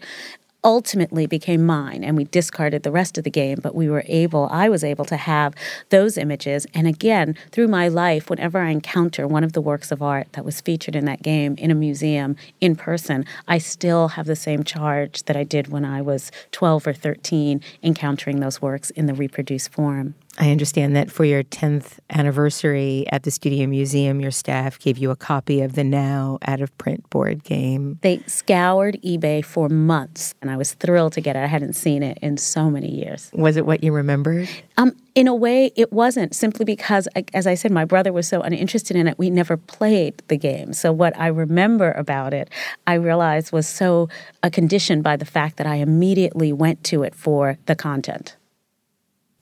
ultimately 0.65 1.27
became 1.27 1.63
mine 1.63 2.03
and 2.03 2.17
we 2.17 2.23
discarded 2.25 2.81
the 2.81 2.91
rest 2.91 3.19
of 3.19 3.23
the 3.23 3.29
game 3.29 3.59
but 3.61 3.75
we 3.75 3.87
were 3.87 4.03
able 4.07 4.49
i 4.51 4.67
was 4.67 4.83
able 4.83 5.05
to 5.05 5.15
have 5.15 5.53
those 5.89 6.17
images. 6.17 6.65
And 6.73 6.87
again 6.87 7.35
through 7.51 7.67
my 7.67 7.87
life 7.87 8.29
whenever 8.29 8.59
i 8.59 8.69
encounter 8.69 9.27
one 9.27 9.43
of 9.43 9.53
the 9.53 9.61
works 9.61 9.91
of 9.91 10.01
art 10.01 10.27
that 10.33 10.43
was 10.43 10.61
featured 10.61 10.95
in 10.95 11.05
that 11.05 11.21
game 11.21 11.53
in 11.59 11.69
a 11.69 11.75
museum 11.75 12.35
in 12.59 12.75
person 12.75 13.25
i 13.47 13.59
still 13.59 14.09
have 14.09 14.25
the 14.25 14.35
same 14.35 14.63
charge 14.63 15.23
that 15.23 15.37
i 15.37 15.43
did 15.43 15.67
when 15.67 15.85
i 15.85 16.01
was 16.01 16.31
12 16.51 16.87
or 16.87 16.93
13 16.93 17.61
encountering 17.83 18.39
those 18.39 18.59
works 18.59 18.89
in 18.91 19.05
the 19.05 19.13
reproduced 19.13 19.71
form 19.71 20.15
I 20.37 20.51
understand 20.51 20.95
that 20.97 21.09
for 21.09 21.23
your 21.23 21.43
10th 21.43 21.99
anniversary 22.09 23.05
at 23.09 23.23
the 23.23 23.31
Studio 23.31 23.67
Museum, 23.67 24.19
your 24.19 24.31
staff 24.31 24.77
gave 24.77 24.97
you 24.97 25.09
a 25.09 25.15
copy 25.15 25.61
of 25.61 25.73
the 25.73 25.83
now 25.83 26.39
out 26.45 26.59
of 26.59 26.77
print 26.77 27.09
board 27.09 27.43
game. 27.43 27.99
They 28.01 28.19
scoured 28.27 28.99
eBay 29.01 29.45
for 29.45 29.69
months, 29.69 30.35
and 30.41 30.51
I 30.51 30.57
was 30.57 30.73
thrilled 30.73 31.13
to 31.13 31.21
get 31.21 31.37
it. 31.37 31.39
I 31.39 31.45
hadn't 31.45 31.73
seen 31.73 32.03
it 32.03 32.17
in 32.21 32.35
so 32.35 32.69
many 32.69 32.89
years. 32.89 33.31
Was 33.33 33.55
it 33.55 33.65
what 33.65 33.81
you 33.81 33.93
remembered? 33.93 34.49
Um, 34.75 34.95
in 35.13 35.27
a 35.27 35.35
way, 35.35 35.71
it 35.77 35.93
wasn't, 35.93 36.35
simply 36.35 36.65
because, 36.65 37.07
as 37.33 37.47
I 37.47 37.55
said, 37.55 37.71
my 37.71 37.85
brother 37.85 38.11
was 38.11 38.27
so 38.27 38.41
uninterested 38.41 38.97
in 38.97 39.07
it, 39.07 39.17
we 39.17 39.29
never 39.29 39.55
played 39.55 40.21
the 40.27 40.37
game. 40.37 40.73
So, 40.73 40.91
what 40.91 41.17
I 41.17 41.27
remember 41.27 41.91
about 41.91 42.33
it, 42.33 42.49
I 42.85 42.95
realized 42.95 43.53
was 43.53 43.67
so 43.67 44.09
uh, 44.43 44.49
conditioned 44.51 45.03
by 45.03 45.15
the 45.15 45.25
fact 45.25 45.55
that 45.57 45.67
I 45.67 45.75
immediately 45.75 46.51
went 46.51 46.83
to 46.85 47.03
it 47.03 47.15
for 47.15 47.57
the 47.67 47.75
content. 47.75 48.35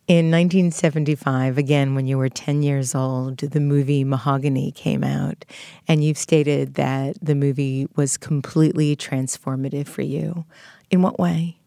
In 0.06 0.30
1975, 0.32 1.58
again, 1.58 1.96
when 1.96 2.08
you 2.08 2.18
were 2.18 2.28
10 2.28 2.62
years 2.62 2.94
old, 2.94 3.38
the 3.38 3.62
movie 3.62 4.04
Mahogany 4.04 4.74
came 4.74 5.02
out, 5.02 5.46
and 5.88 6.04
you've 6.04 6.18
stated 6.18 6.74
that 6.74 7.16
the 7.22 7.36
movie 7.36 7.88
was 7.96 8.18
completely 8.18 8.98
transformative 8.98 9.88
for 9.88 10.02
you. 10.02 10.44
In 10.92 11.02
what 11.02 11.18
way? 11.18 11.58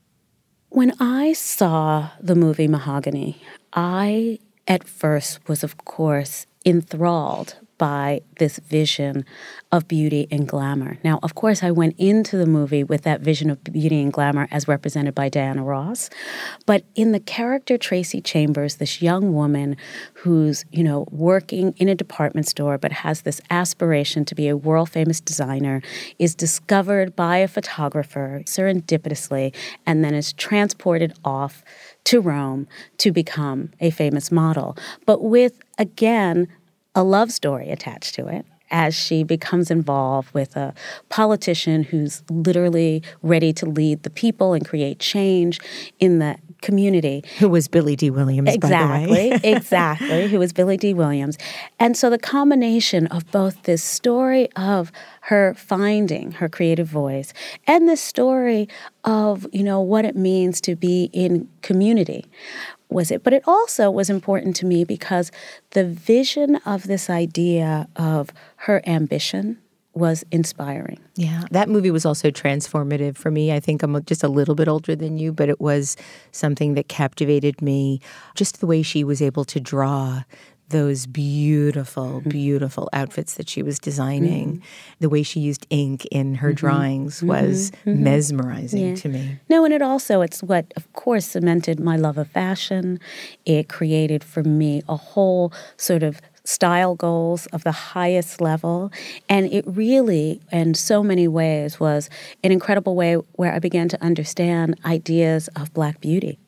When 0.69 0.93
I 1.01 1.33
saw 1.33 2.11
the 2.21 2.35
movie 2.35 2.69
Mahogany, 2.69 3.41
I 3.73 4.39
at 4.69 4.87
first 4.87 5.49
was, 5.49 5.65
of 5.65 5.79
course, 5.79 6.45
enthralled 6.67 7.57
by 7.79 8.23
this 8.39 8.59
vision 8.59 9.25
of 9.73 9.89
beauty 9.89 10.27
and 10.31 10.49
glamour. 10.49 10.99
Now, 11.05 11.19
of 11.23 11.35
course, 11.35 11.63
I 11.63 11.71
went 11.71 11.95
into 11.99 12.37
the 12.37 12.47
movie 12.47 12.85
with 12.85 13.03
that 13.03 13.21
vision 13.21 13.51
of 13.51 13.63
beauty 13.65 14.01
and 14.01 14.13
glamour 14.13 14.49
as 14.51 14.69
represented 14.69 15.15
by 15.15 15.29
Diana 15.29 15.65
Ross, 15.65 16.11
but 16.65 16.85
in 16.95 17.13
the 17.13 17.21
character 17.21 17.77
Tracy 17.77 18.21
Chambers, 18.21 18.77
this 18.77 19.03
young 19.03 19.35
woman 19.35 19.77
who's, 20.15 20.65
you 20.71 20.83
know, 20.83 21.07
working 21.11 21.75
in 21.77 21.89
a 21.89 21.95
department 21.95 22.47
store 22.47 22.79
but 22.79 22.93
has 22.93 23.23
this 23.23 23.41
aspiration 23.51 24.25
to 24.25 24.35
be 24.35 24.49
a 24.49 24.57
world 24.57 24.91
famous 24.91 25.21
designer, 25.21 25.83
is 26.19 26.35
discovered 26.35 27.15
by 27.17 27.39
a 27.39 27.49
photographer 27.49 28.43
serendipitously 28.45 29.55
and 29.87 30.05
then 30.05 30.15
is 30.15 30.33
transported 30.33 31.13
off 31.25 31.63
to 32.05 32.21
Rome 32.21 32.69
to 32.99 33.11
become 33.11 33.71
a 33.81 33.91
famous 33.91 34.31
model. 34.31 34.77
But 35.07 35.23
with, 35.23 35.59
again, 35.77 36.49
a 36.97 37.05
love 37.05 37.31
story 37.31 37.71
attached 37.71 38.15
to 38.17 38.27
it 38.27 38.45
as 38.71 38.95
she 38.95 39.23
becomes 39.23 39.71
involved 39.71 40.33
with 40.35 40.57
a 40.57 40.75
politician 41.09 41.85
who's 41.85 42.25
literally 42.29 43.03
ready 43.23 43.53
to 43.53 43.67
lead 43.67 44.03
the 44.03 44.11
people 44.11 44.55
and 44.55 44.67
create 44.67 44.99
change 44.99 45.61
in 46.01 46.19
the 46.19 46.37
community. 46.63 47.23
Who 47.39 47.49
was 47.49 47.69
Billy 47.69 47.95
Dee 47.95 48.11
Williams, 48.11 48.53
exactly, 48.53 49.31
exactly, 49.45 50.27
who 50.27 50.39
was 50.39 50.53
Billy 50.53 50.77
Dee 50.77 50.95
Williams. 50.95 51.39
And 51.79 51.97
so 51.97 52.11
the 52.11 52.19
combination 52.19 53.07
of 53.09 53.31
both 53.31 53.63
this 53.63 53.85
story 53.85 54.49
of 54.57 54.91
her 55.27 55.55
finding 55.55 56.31
her 56.33 56.49
creative 56.49 56.87
voice 56.87 57.33
and 57.67 57.89
the 57.89 57.97
story 57.97 58.69
of, 59.03 59.45
you 59.53 59.65
know, 59.65 59.81
what 59.81 60.05
it 60.05 60.15
means 60.15 60.61
to 60.61 60.77
be 60.77 61.11
in 61.13 61.49
community 61.63 62.25
was 62.91 63.11
it. 63.11 63.25
But 63.25 63.33
it 63.33 63.43
also 63.45 63.91
was 63.91 64.09
important 64.09 64.55
to 64.57 64.67
me 64.67 64.85
because 64.85 65.33
the 65.71 65.85
vision 65.85 66.57
of 66.65 66.85
this 66.85 67.11
idea 67.11 67.89
of 67.97 68.31
her 68.57 68.81
ambition 68.87 69.59
was 69.95 70.25
inspiring. 70.31 71.01
Yeah, 71.17 71.43
that 71.51 71.69
movie 71.69 71.91
was 71.91 72.07
also 72.07 72.31
transformative 72.31 73.17
for 73.17 73.33
me. 73.33 73.53
I 73.53 73.59
think 73.59 73.83
I'm 73.83 74.05
just 74.05 74.23
a 74.23 74.29
little 74.29 74.55
bit 74.55 74.69
older 74.69 74.95
than 74.95 75.19
you, 75.19 75.33
but 75.33 75.49
it 75.49 75.61
was 75.61 75.97
something 76.31 76.75
that 76.75 76.87
captivated 76.87 77.61
me. 77.61 78.01
Just 78.37 78.61
the 78.61 78.67
way 78.67 78.83
she 78.83 79.03
was 79.03 79.21
able 79.21 79.45
to 79.47 79.59
draw 79.59 80.23
those 80.69 81.07
beautiful, 81.07 82.21
mm-hmm. 82.21 82.29
beautiful 82.29 82.89
outfits 82.93 83.35
that 83.35 83.49
she 83.49 83.63
was 83.63 83.79
designing. 83.79 84.57
Mm-hmm. 84.57 84.65
The 85.01 85.09
way 85.09 85.23
she 85.23 85.41
used 85.41 85.67
ink 85.71 86.07
in 86.07 86.37
her 86.37 86.49
mm-hmm. 86.49 86.55
drawings 86.57 87.19
mm-hmm. 87.19 87.29
was 87.29 87.71
mm-hmm. 87.71 88.03
mesmerizing 88.03 88.89
yeah. 88.89 88.95
to 88.97 89.09
me. 89.09 89.39
No, 89.49 89.65
and 89.65 89.73
it 89.73 89.83
also 89.83 90.23
it's 90.23 90.43
what 90.43 90.73
of 90.77 90.93
course 90.93 91.27
cemented 91.27 91.79
my 91.81 91.97
love 91.97 92.19
of 92.19 92.29
fashion. 92.29 92.99
It 93.45 93.69
created 93.69 94.25
for 94.25 94.43
me 94.43 94.83
a 94.89 94.97
whole 94.97 95.53
sort 95.77 96.03
of 96.03 96.21
style 96.47 96.95
goals 96.95 97.47
of 97.47 97.65
the 97.65 97.73
highest 97.73 98.41
level. 98.41 98.93
And 99.29 99.53
it 99.53 99.65
really, 99.67 100.41
in 100.53 100.75
so 100.75 101.03
many 101.03 101.29
ways, 101.29 101.81
was 101.81 102.09
an 102.45 102.53
incredible 102.53 102.95
way 102.95 103.15
where 103.15 103.53
I 103.53 103.59
began 103.59 103.89
to 103.91 104.03
understand 104.03 104.79
ideas 104.85 105.49
of 105.57 105.75
Black 105.75 106.01
beauty. 106.01 106.39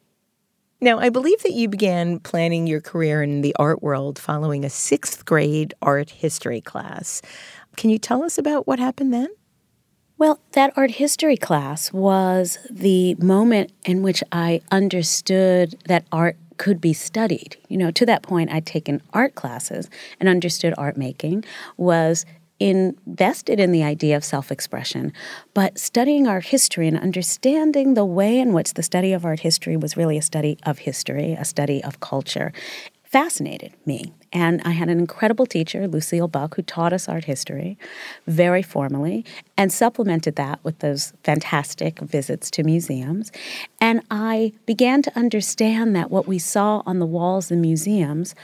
Now, 0.80 1.00
I 1.00 1.08
believe 1.08 1.42
that 1.42 1.54
you 1.54 1.68
began 1.68 2.20
planning 2.20 2.68
your 2.68 2.80
career 2.80 3.20
in 3.20 3.40
the 3.40 3.54
art 3.58 3.82
world 3.82 4.16
following 4.16 4.64
a 4.64 4.70
sixth 4.70 5.24
grade 5.24 5.74
art 5.82 6.10
history 6.10 6.60
class. 6.60 7.20
Can 7.76 7.90
you 7.90 7.98
tell 7.98 8.22
us 8.22 8.38
about 8.38 8.68
what 8.68 8.78
happened 8.78 9.12
then? 9.12 9.28
Well, 10.18 10.40
that 10.52 10.72
art 10.76 10.92
history 10.92 11.36
class 11.36 11.92
was 11.92 12.58
the 12.70 13.16
moment 13.16 13.72
in 13.84 14.02
which 14.02 14.22
I 14.30 14.60
understood 14.70 15.76
that 15.86 16.04
art 16.12 16.36
could 16.58 16.80
be 16.80 16.92
studied. 16.92 17.56
You 17.68 17.76
know, 17.76 17.90
to 17.92 18.06
that 18.06 18.22
point, 18.22 18.52
I'd 18.52 18.66
taken 18.66 19.02
art 19.12 19.34
classes 19.34 19.90
and 20.20 20.28
understood 20.28 20.74
art 20.78 20.96
making, 20.96 21.44
was 21.76 22.24
invested 22.60 23.60
in 23.60 23.72
the 23.72 23.82
idea 23.82 24.16
of 24.16 24.24
self 24.24 24.50
expression. 24.50 25.12
But 25.54 25.78
studying 25.78 26.26
art 26.26 26.46
history 26.46 26.88
and 26.88 26.98
understanding 26.98 27.94
the 27.94 28.04
way 28.04 28.38
in 28.38 28.52
which 28.52 28.74
the 28.74 28.82
study 28.82 29.12
of 29.12 29.24
art 29.24 29.40
history 29.40 29.76
was 29.76 29.96
really 29.96 30.18
a 30.18 30.22
study 30.22 30.58
of 30.64 30.78
history, 30.78 31.32
a 31.32 31.44
study 31.44 31.82
of 31.84 32.00
culture, 32.00 32.52
fascinated 33.08 33.72
me. 33.86 34.12
And 34.32 34.60
I 34.64 34.72
had 34.72 34.90
an 34.90 34.98
incredible 34.98 35.46
teacher, 35.46 35.88
Lucille 35.88 36.28
Buck, 36.28 36.56
who 36.56 36.62
taught 36.62 36.92
us 36.92 37.08
art 37.08 37.24
history 37.24 37.78
very 38.26 38.62
formally 38.62 39.24
and 39.56 39.72
supplemented 39.72 40.36
that 40.36 40.62
with 40.62 40.80
those 40.80 41.14
fantastic 41.24 42.00
visits 42.00 42.50
to 42.52 42.62
museums. 42.62 43.32
And 43.80 44.02
I 44.10 44.52
began 44.66 45.00
to 45.02 45.18
understand 45.18 45.96
that 45.96 46.10
what 46.10 46.28
we 46.28 46.38
saw 46.38 46.82
on 46.84 46.98
the 46.98 47.06
walls 47.06 47.50
in 47.50 47.62
museums 47.62 48.34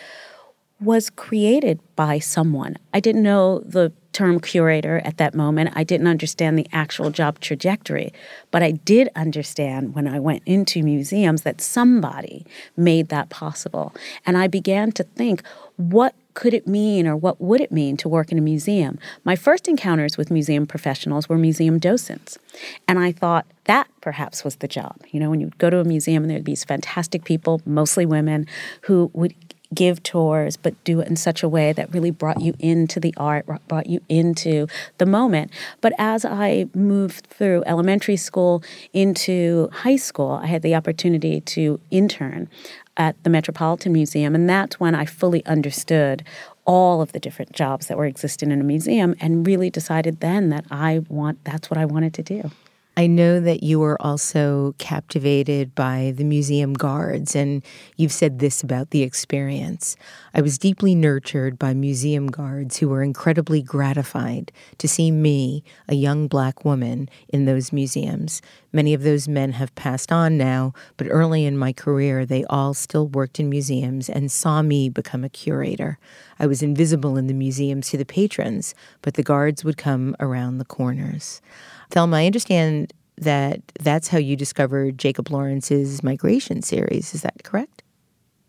was 0.84 1.10
created 1.10 1.80
by 1.96 2.18
someone. 2.18 2.76
I 2.92 3.00
didn't 3.00 3.22
know 3.22 3.60
the 3.60 3.92
term 4.12 4.38
curator 4.38 5.02
at 5.04 5.18
that 5.18 5.34
moment. 5.34 5.72
I 5.74 5.82
didn't 5.82 6.06
understand 6.06 6.56
the 6.56 6.68
actual 6.72 7.10
job 7.10 7.40
trajectory, 7.40 8.12
but 8.50 8.62
I 8.62 8.70
did 8.70 9.08
understand 9.16 9.94
when 9.94 10.06
I 10.06 10.20
went 10.20 10.42
into 10.46 10.82
museums 10.82 11.42
that 11.42 11.60
somebody 11.60 12.46
made 12.76 13.08
that 13.08 13.28
possible. 13.28 13.92
And 14.24 14.38
I 14.38 14.46
began 14.46 14.92
to 14.92 15.02
think, 15.02 15.42
what 15.76 16.14
could 16.34 16.54
it 16.54 16.66
mean 16.66 17.06
or 17.06 17.16
what 17.16 17.40
would 17.40 17.60
it 17.60 17.72
mean 17.72 17.96
to 17.96 18.08
work 18.08 18.30
in 18.30 18.38
a 18.38 18.40
museum? 18.40 18.98
My 19.24 19.36
first 19.36 19.66
encounters 19.66 20.16
with 20.16 20.30
museum 20.30 20.66
professionals 20.66 21.28
were 21.28 21.38
museum 21.38 21.78
docents. 21.78 22.38
And 22.86 22.98
I 22.98 23.12
thought 23.12 23.46
that 23.64 23.88
perhaps 24.00 24.44
was 24.44 24.56
the 24.56 24.68
job. 24.68 24.96
You 25.10 25.20
know, 25.20 25.30
when 25.30 25.40
you 25.40 25.50
go 25.58 25.70
to 25.70 25.80
a 25.80 25.84
museum 25.84 26.22
and 26.22 26.30
there'd 26.30 26.44
be 26.44 26.52
these 26.52 26.64
fantastic 26.64 27.24
people, 27.24 27.60
mostly 27.64 28.06
women, 28.06 28.46
who 28.82 29.10
would 29.14 29.34
give 29.73 30.02
tours, 30.02 30.56
but 30.56 30.83
do 30.85 31.00
it 31.00 31.09
in 31.09 31.16
such 31.16 31.42
a 31.42 31.49
way 31.49 31.73
that 31.73 31.92
really 31.92 32.11
brought 32.11 32.40
you 32.40 32.54
into 32.59 33.00
the 33.00 33.14
art, 33.16 33.47
brought 33.68 33.87
you 33.87 34.00
into 34.09 34.66
the 34.99 35.06
moment. 35.06 35.50
But 35.80 35.92
as 35.99 36.25
I 36.25 36.66
moved 36.75 37.26
through 37.26 37.62
elementary 37.66 38.16
school 38.16 38.62
into 38.92 39.68
high 39.73 39.97
school, 39.97 40.33
I 40.42 40.47
had 40.47 40.62
the 40.62 40.75
opportunity 40.75 41.40
to 41.40 41.80
intern 41.90 42.49
at 42.97 43.21
the 43.25 43.30
Metropolitan 43.30 43.92
Museum, 43.92 44.35
and 44.35 44.49
that's 44.49 44.78
when 44.78 44.94
I 44.94 45.04
fully 45.04 45.44
understood 45.47 46.23
all 46.64 47.02
of 47.02 47.12
the 47.12 47.21
different 47.21 47.52
jobs 47.52 47.88
that 47.88 47.99
were 47.99 48.06
existing 48.06 48.50
in 48.50 48.61
a 48.61 48.64
museum 48.64 49.14
and 49.21 49.47
really 49.47 49.71
decided 49.71 50.21
then 50.21 50.49
that 50.49 50.64
I 50.71 51.00
want 51.09 51.44
that's 51.44 51.68
what 51.71 51.78
I 51.78 51.85
wanted 51.85 52.14
to 52.14 52.23
do. 52.23 52.50
I 52.96 53.08
know 53.08 53.40
that 53.40 53.64
you 53.64 53.80
were 53.80 54.00
also 54.00 54.76
captivated 54.78 55.74
by 55.74 56.12
the 56.16 56.22
museum 56.22 56.74
guards, 56.74 57.34
and 57.34 57.64
you've 57.96 58.12
said 58.12 58.38
this 58.38 58.62
about 58.62 58.90
the 58.90 59.02
experience. 59.02 59.96
I 60.32 60.40
was 60.40 60.58
deeply 60.58 60.94
nurtured 60.94 61.58
by 61.58 61.74
museum 61.74 62.28
guards 62.28 62.76
who 62.76 62.88
were 62.88 63.02
incredibly 63.02 63.62
gratified 63.62 64.52
to 64.78 64.86
see 64.86 65.10
me, 65.10 65.64
a 65.88 65.96
young 65.96 66.28
black 66.28 66.64
woman, 66.64 67.08
in 67.28 67.46
those 67.46 67.72
museums. 67.72 68.40
Many 68.72 68.94
of 68.94 69.02
those 69.02 69.26
men 69.26 69.52
have 69.52 69.74
passed 69.74 70.12
on 70.12 70.38
now, 70.38 70.72
but 70.96 71.08
early 71.10 71.44
in 71.44 71.58
my 71.58 71.72
career, 71.72 72.24
they 72.24 72.44
all 72.44 72.74
still 72.74 73.08
worked 73.08 73.40
in 73.40 73.50
museums 73.50 74.08
and 74.08 74.30
saw 74.30 74.62
me 74.62 74.88
become 74.88 75.24
a 75.24 75.28
curator. 75.28 75.98
I 76.38 76.46
was 76.46 76.62
invisible 76.62 77.16
in 77.16 77.26
the 77.26 77.34
museums 77.34 77.88
to 77.90 77.96
the 77.96 78.04
patrons, 78.04 78.72
but 79.02 79.14
the 79.14 79.24
guards 79.24 79.64
would 79.64 79.76
come 79.76 80.14
around 80.20 80.58
the 80.58 80.64
corners. 80.64 81.42
Thelma, 81.90 82.16
I 82.18 82.26
understand 82.26 82.92
that 83.16 83.60
that's 83.80 84.08
how 84.08 84.18
you 84.18 84.34
discovered 84.36 84.98
Jacob 84.98 85.30
Lawrence's 85.30 86.02
migration 86.02 86.62
series. 86.62 87.14
Is 87.14 87.22
that 87.22 87.44
correct? 87.44 87.83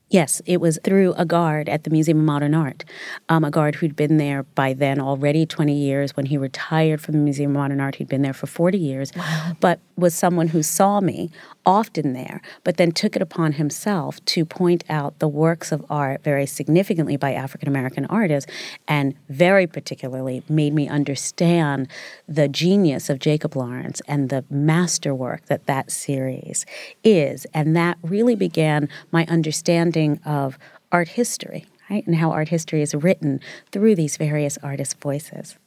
Yes, 0.09 0.39
it 0.45 0.61
was 0.61 0.77
through 0.83 1.13
a 1.17 1.25
guard 1.25 1.67
at 1.67 1.83
the 1.83 1.89
Museum 1.89 2.19
of 2.19 2.25
Modern 2.25 2.53
Art, 2.53 2.85
um, 3.27 3.43
a 3.43 3.49
guard 3.49 3.75
who'd 3.75 3.95
been 3.95 4.17
there 4.17 4.43
by 4.43 4.71
then 4.73 4.99
already 4.99 5.47
20 5.47 5.73
years. 5.73 6.15
When 6.15 6.27
he 6.27 6.37
retired 6.37 7.01
from 7.01 7.13
the 7.13 7.21
Museum 7.21 7.51
of 7.51 7.57
Modern 7.57 7.81
Art, 7.81 7.95
he'd 7.95 8.07
been 8.07 8.21
there 8.21 8.33
for 8.33 8.45
40 8.45 8.77
years, 8.77 9.11
wow. 9.15 9.53
but 9.59 9.79
was 9.97 10.13
someone 10.13 10.49
who 10.49 10.61
saw 10.61 10.99
me 11.01 11.31
often 11.65 12.13
there, 12.13 12.39
but 12.63 12.77
then 12.77 12.91
took 12.91 13.15
it 13.15 13.21
upon 13.23 13.53
himself 13.53 14.23
to 14.25 14.45
point 14.45 14.83
out 14.89 15.17
the 15.17 15.27
works 15.27 15.71
of 15.71 15.83
art 15.89 16.23
very 16.23 16.45
significantly 16.45 17.17
by 17.17 17.33
African 17.33 17.67
American 17.67 18.05
artists, 18.05 18.51
and 18.87 19.15
very 19.29 19.65
particularly 19.65 20.43
made 20.47 20.75
me 20.75 20.87
understand 20.87 21.87
the 22.27 22.47
genius 22.47 23.09
of 23.09 23.17
Jacob 23.17 23.55
Lawrence 23.55 24.03
and 24.07 24.29
the 24.29 24.45
masterwork 24.51 25.47
that 25.47 25.65
that 25.65 25.89
series 25.89 26.63
is. 27.03 27.47
And 27.55 27.75
that 27.75 27.97
really 28.03 28.35
began 28.35 28.87
my 29.11 29.25
understanding 29.25 29.94
of 30.25 30.57
art 30.91 31.09
history, 31.09 31.65
right? 31.89 32.05
And 32.05 32.15
how 32.15 32.31
art 32.31 32.49
history 32.49 32.81
is 32.81 32.93
written 32.93 33.39
through 33.71 33.95
these 33.95 34.17
various 34.17 34.57
artists' 34.61 34.93
voices. 34.93 35.57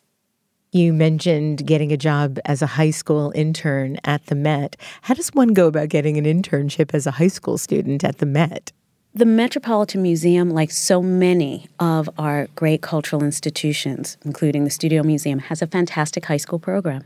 You 0.70 0.92
mentioned 0.92 1.66
getting 1.66 1.92
a 1.92 1.96
job 1.96 2.38
as 2.44 2.60
a 2.60 2.66
high 2.66 2.90
school 2.90 3.32
intern 3.34 3.98
at 4.04 4.26
the 4.26 4.34
Met. 4.34 4.76
How 5.02 5.14
does 5.14 5.30
one 5.30 5.54
go 5.54 5.66
about 5.66 5.88
getting 5.88 6.18
an 6.18 6.24
internship 6.26 6.92
as 6.92 7.06
a 7.06 7.12
high 7.12 7.28
school 7.28 7.56
student 7.56 8.04
at 8.04 8.18
the 8.18 8.26
Met? 8.26 8.70
The 9.14 9.24
Metropolitan 9.24 10.02
Museum, 10.02 10.50
like 10.50 10.70
so 10.70 11.02
many 11.02 11.66
of 11.80 12.10
our 12.18 12.48
great 12.54 12.82
cultural 12.82 13.24
institutions, 13.24 14.18
including 14.26 14.64
the 14.64 14.70
Studio 14.70 15.02
Museum, 15.02 15.38
has 15.38 15.62
a 15.62 15.66
fantastic 15.66 16.26
high 16.26 16.36
school 16.36 16.58
program. 16.58 17.02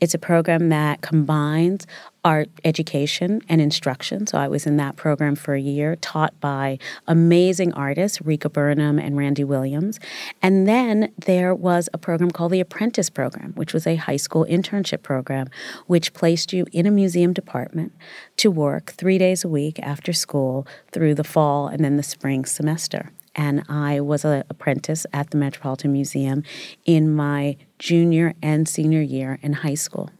It's 0.00 0.14
a 0.14 0.18
program 0.18 0.68
that 0.70 1.00
combines 1.00 1.86
art 2.24 2.48
education 2.64 3.40
and 3.48 3.60
instruction. 3.60 4.26
So 4.26 4.38
I 4.38 4.48
was 4.48 4.66
in 4.66 4.76
that 4.76 4.96
program 4.96 5.34
for 5.34 5.54
a 5.54 5.60
year, 5.60 5.96
taught 5.96 6.38
by 6.40 6.78
amazing 7.06 7.72
artists, 7.74 8.20
Rika 8.20 8.48
Burnham 8.48 8.98
and 8.98 9.16
Randy 9.16 9.44
Williams. 9.44 10.00
And 10.42 10.66
then 10.66 11.12
there 11.16 11.54
was 11.54 11.88
a 11.92 11.98
program 11.98 12.30
called 12.30 12.52
the 12.52 12.60
Apprentice 12.60 13.10
Program, 13.10 13.52
which 13.54 13.72
was 13.72 13.86
a 13.86 13.96
high 13.96 14.16
school 14.16 14.44
internship 14.46 15.02
program, 15.02 15.48
which 15.86 16.12
placed 16.12 16.52
you 16.52 16.66
in 16.72 16.86
a 16.86 16.90
museum 16.90 17.32
department 17.32 17.92
to 18.38 18.50
work 18.50 18.92
three 18.92 19.18
days 19.18 19.44
a 19.44 19.48
week 19.48 19.78
after 19.80 20.12
school 20.12 20.66
through 20.92 21.14
the 21.14 21.24
fall 21.24 21.68
and 21.68 21.84
then 21.84 21.96
the 21.96 22.02
spring 22.02 22.44
semester 22.44 23.12
and 23.38 23.62
I 23.68 24.00
was 24.00 24.24
an 24.24 24.42
apprentice 24.50 25.06
at 25.12 25.30
the 25.30 25.36
Metropolitan 25.36 25.92
Museum 25.92 26.42
in 26.84 27.14
my 27.14 27.56
junior 27.78 28.34
and 28.42 28.68
senior 28.68 29.00
year 29.00 29.38
in 29.42 29.52
high 29.52 29.74
school. 29.74 30.10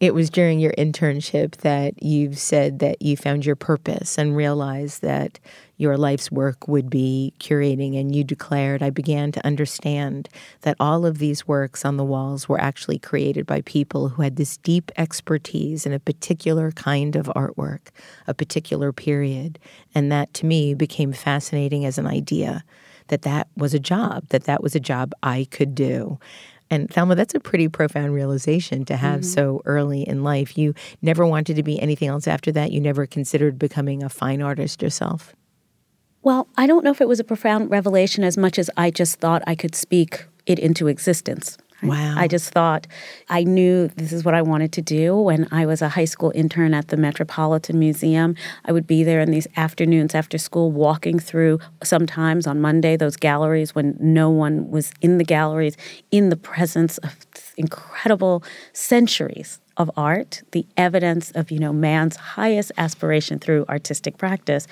It 0.00 0.14
was 0.14 0.30
during 0.30 0.60
your 0.60 0.72
internship 0.78 1.56
that 1.58 2.02
you 2.02 2.32
said 2.32 2.78
that 2.78 3.02
you 3.02 3.18
found 3.18 3.44
your 3.44 3.54
purpose 3.54 4.16
and 4.16 4.34
realized 4.34 5.02
that 5.02 5.38
your 5.76 5.98
life's 5.98 6.32
work 6.32 6.66
would 6.66 6.88
be 6.88 7.34
curating. 7.38 8.00
And 8.00 8.14
you 8.14 8.24
declared, 8.24 8.82
I 8.82 8.88
began 8.88 9.30
to 9.32 9.46
understand 9.46 10.30
that 10.62 10.78
all 10.80 11.04
of 11.04 11.18
these 11.18 11.46
works 11.46 11.84
on 11.84 11.98
the 11.98 12.04
walls 12.04 12.48
were 12.48 12.60
actually 12.60 12.98
created 12.98 13.44
by 13.44 13.60
people 13.60 14.08
who 14.08 14.22
had 14.22 14.36
this 14.36 14.56
deep 14.56 14.90
expertise 14.96 15.84
in 15.84 15.92
a 15.92 16.00
particular 16.00 16.72
kind 16.72 17.14
of 17.14 17.26
artwork, 17.36 17.88
a 18.26 18.32
particular 18.32 18.94
period. 18.94 19.58
And 19.94 20.10
that 20.10 20.32
to 20.34 20.46
me 20.46 20.72
became 20.72 21.12
fascinating 21.12 21.84
as 21.84 21.98
an 21.98 22.06
idea 22.06 22.64
that 23.08 23.22
that 23.22 23.48
was 23.54 23.74
a 23.74 23.78
job, 23.78 24.26
that 24.28 24.44
that 24.44 24.62
was 24.62 24.74
a 24.74 24.80
job 24.80 25.12
I 25.22 25.46
could 25.50 25.74
do. 25.74 26.18
And 26.70 26.88
Thelma, 26.88 27.16
that's 27.16 27.34
a 27.34 27.40
pretty 27.40 27.68
profound 27.68 28.14
realization 28.14 28.84
to 28.84 28.96
have 28.96 29.20
mm-hmm. 29.20 29.30
so 29.30 29.62
early 29.64 30.06
in 30.06 30.22
life. 30.22 30.56
You 30.56 30.74
never 31.02 31.26
wanted 31.26 31.56
to 31.56 31.62
be 31.64 31.80
anything 31.80 32.08
else 32.08 32.28
after 32.28 32.52
that. 32.52 32.70
You 32.70 32.80
never 32.80 33.06
considered 33.06 33.58
becoming 33.58 34.02
a 34.02 34.08
fine 34.08 34.40
artist 34.40 34.80
yourself. 34.80 35.34
Well, 36.22 36.48
I 36.56 36.66
don't 36.66 36.84
know 36.84 36.90
if 36.90 37.00
it 37.00 37.08
was 37.08 37.18
a 37.18 37.24
profound 37.24 37.70
revelation 37.70 38.22
as 38.22 38.36
much 38.36 38.58
as 38.58 38.70
I 38.76 38.90
just 38.90 39.18
thought 39.18 39.42
I 39.46 39.54
could 39.54 39.74
speak 39.74 40.26
it 40.46 40.58
into 40.58 40.86
existence. 40.86 41.58
Wow. 41.82 42.14
I 42.16 42.28
just 42.28 42.50
thought 42.52 42.86
I 43.28 43.44
knew 43.44 43.88
this 43.88 44.12
is 44.12 44.24
what 44.24 44.34
I 44.34 44.42
wanted 44.42 44.72
to 44.72 44.82
do. 44.82 45.16
When 45.16 45.48
I 45.50 45.66
was 45.66 45.82
a 45.82 45.88
high 45.88 46.04
school 46.04 46.32
intern 46.34 46.74
at 46.74 46.88
the 46.88 46.96
Metropolitan 46.96 47.78
Museum, 47.78 48.34
I 48.64 48.72
would 48.72 48.86
be 48.86 49.02
there 49.04 49.20
in 49.20 49.30
these 49.30 49.46
afternoons 49.56 50.14
after 50.14 50.38
school 50.38 50.70
walking 50.70 51.18
through 51.18 51.58
sometimes 51.82 52.46
on 52.46 52.60
Monday 52.60 52.96
those 52.96 53.16
galleries 53.16 53.74
when 53.74 53.96
no 53.98 54.30
one 54.30 54.70
was 54.70 54.92
in 55.00 55.18
the 55.18 55.24
galleries 55.24 55.76
in 56.10 56.28
the 56.28 56.36
presence 56.36 56.98
of 56.98 57.16
incredible 57.56 58.42
centuries 58.72 59.60
of 59.80 59.90
art, 59.96 60.42
the 60.50 60.66
evidence 60.76 61.30
of, 61.30 61.50
you 61.50 61.58
know, 61.58 61.72
man's 61.72 62.16
highest 62.16 62.70
aspiration 62.76 63.38
through 63.38 63.64
artistic 63.66 64.18
practice. 64.18 64.66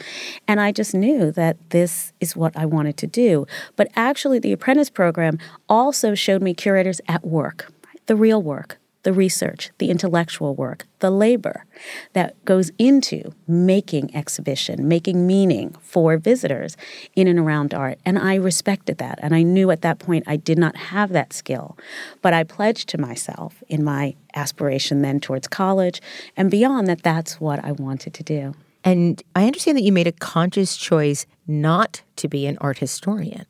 And 0.47 0.61
I 0.61 0.71
just 0.71 0.95
knew 0.95 1.33
that 1.33 1.57
this 1.71 2.12
is 2.21 2.37
what 2.37 2.55
I 2.55 2.67
wanted 2.67 2.99
to 2.99 3.07
do. 3.07 3.47
But 3.75 3.88
actually, 3.97 4.38
the 4.38 4.53
apprentice 4.53 4.91
program 4.91 5.38
also 5.67 6.15
showed 6.15 6.43
me 6.43 6.53
curators 6.53 7.00
at 7.09 7.25
work, 7.25 7.73
the 8.05 8.17
real 8.17 8.43
work, 8.43 8.79
the 9.05 9.12
research, 9.12 9.71
the 9.78 9.90
intellectual 9.90 10.55
work, 10.55 10.87
the 10.99 11.11
labor 11.11 11.64
that 12.12 12.45
goes 12.45 12.71
into 12.78 13.33
making 13.47 14.14
exhibition, 14.14 14.88
making 14.88 15.26
meaning 15.26 15.75
for 15.81 16.17
visitors 16.17 16.76
in 17.14 17.28
and 17.28 17.38
around 17.38 17.73
art. 17.73 17.99
And 18.05 18.19
I 18.19 18.35
respected 18.35 18.99
that. 18.99 19.19
And 19.23 19.35
I 19.35 19.43
knew 19.43 19.71
at 19.71 19.83
that 19.83 19.99
point 19.99 20.25
I 20.26 20.37
did 20.37 20.59
not 20.59 20.76
have 20.76 21.11
that 21.11 21.33
skill. 21.33 21.78
But 22.23 22.35
I 22.35 22.43
pledged 22.43 22.88
to 22.90 22.99
myself 22.99 23.62
in 23.69 23.85
my 23.85 24.14
aspiration 24.35 25.02
then 25.02 25.21
towards 25.21 25.47
college 25.49 26.02
and 26.37 26.50
beyond 26.50 26.87
that 26.88 27.02
that's 27.02 27.40
what 27.40 27.64
I 27.64 27.73
wanted 27.73 28.14
to 28.14 28.23
do. 28.23 28.55
And 28.85 29.23
I 29.35 29.47
understand 29.47 29.76
that 29.76 29.83
you 29.83 29.93
made 29.93 30.07
a 30.07 30.12
conscious 30.12 30.76
choice 30.76 31.26
not 31.47 32.02
to 32.17 32.28
be 32.28 32.47
an 32.47 32.59
art 32.61 32.78
historian. 32.78 33.47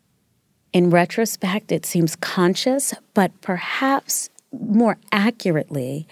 In 0.73 0.91
retrospect, 0.91 1.73
it 1.73 1.87
seems 1.87 2.17
conscious, 2.17 2.93
but 3.15 3.39
perhaps 3.41 4.31
more 4.53 4.99
accurately, 5.13 6.07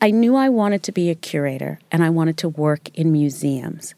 I 0.00 0.10
knew 0.10 0.36
I 0.36 0.48
wanted 0.48 0.82
to 0.84 0.92
be 0.92 1.10
a 1.10 1.14
curator 1.14 1.78
and 1.90 2.04
I 2.04 2.10
wanted 2.10 2.36
to 2.38 2.48
work 2.48 2.88
in 2.94 3.12
museums. 3.12 3.94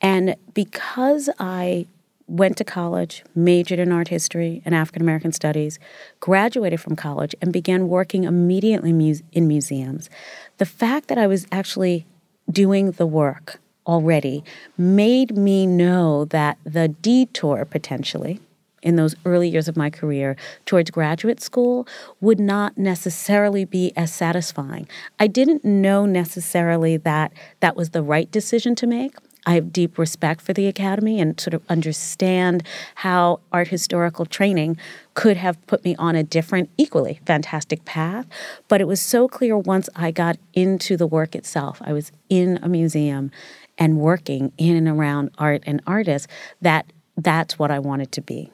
And 0.00 0.36
because 0.54 1.28
I 1.38 1.86
went 2.28 2.56
to 2.56 2.64
college, 2.64 3.22
majored 3.34 3.78
in 3.78 3.92
art 3.92 4.08
history 4.08 4.62
and 4.64 4.74
African 4.74 5.02
American 5.02 5.32
studies, 5.32 5.78
graduated 6.20 6.80
from 6.80 6.96
college, 6.96 7.34
and 7.40 7.52
began 7.52 7.88
working 7.88 8.24
immediately 8.24 8.90
in 9.32 9.46
museums, 9.46 10.10
the 10.58 10.66
fact 10.66 11.08
that 11.08 11.18
I 11.18 11.26
was 11.26 11.46
actually 11.52 12.04
doing 12.50 12.92
the 12.92 13.06
work 13.06 13.60
already 13.86 14.42
made 14.76 15.36
me 15.36 15.66
know 15.66 16.24
that 16.26 16.58
the 16.64 16.88
detour 16.88 17.64
potentially 17.64 18.40
in 18.82 18.96
those 18.96 19.14
early 19.24 19.48
years 19.48 19.68
of 19.68 19.76
my 19.76 19.90
career 19.90 20.36
towards 20.64 20.90
graduate 20.90 21.40
school 21.40 21.86
would 22.20 22.38
not 22.38 22.76
necessarily 22.78 23.64
be 23.64 23.92
as 23.96 24.12
satisfying. 24.12 24.88
I 25.18 25.26
didn't 25.26 25.64
know 25.64 26.06
necessarily 26.06 26.96
that 26.98 27.32
that 27.60 27.76
was 27.76 27.90
the 27.90 28.02
right 28.02 28.30
decision 28.30 28.74
to 28.76 28.86
make. 28.86 29.14
I 29.46 29.54
have 29.54 29.72
deep 29.72 29.96
respect 29.96 30.40
for 30.40 30.52
the 30.52 30.66
Academy 30.66 31.20
and 31.20 31.40
sort 31.40 31.54
of 31.54 31.62
understand 31.68 32.64
how 32.96 33.40
art 33.52 33.68
historical 33.68 34.26
training 34.26 34.76
could 35.14 35.36
have 35.36 35.64
put 35.68 35.84
me 35.84 35.94
on 35.96 36.16
a 36.16 36.24
different, 36.24 36.68
equally 36.76 37.20
fantastic 37.24 37.84
path. 37.84 38.26
But 38.66 38.80
it 38.80 38.88
was 38.88 39.00
so 39.00 39.28
clear 39.28 39.56
once 39.56 39.88
I 39.94 40.10
got 40.10 40.36
into 40.52 40.96
the 40.96 41.06
work 41.06 41.36
itself, 41.36 41.80
I 41.84 41.92
was 41.92 42.10
in 42.28 42.58
a 42.60 42.68
museum 42.68 43.30
and 43.78 43.98
working 43.98 44.52
in 44.58 44.76
and 44.76 44.88
around 44.88 45.30
art 45.38 45.62
and 45.64 45.80
artists, 45.86 46.26
that 46.60 46.92
that's 47.16 47.58
what 47.58 47.70
I 47.70 47.78
wanted 47.78 48.10
to 48.12 48.20
be. 48.20 48.50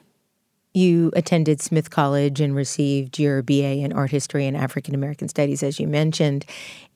You 0.73 1.11
attended 1.15 1.61
Smith 1.61 1.91
College 1.91 2.41
and 2.41 2.55
received 2.55 3.19
your 3.19 3.43
BA 3.43 3.83
in 3.83 3.93
Art 3.93 4.09
History 4.09 4.47
and 4.47 4.57
African 4.57 4.95
American 4.95 5.27
Studies, 5.27 5.61
as 5.61 5.79
you 5.79 5.87
mentioned. 5.87 6.45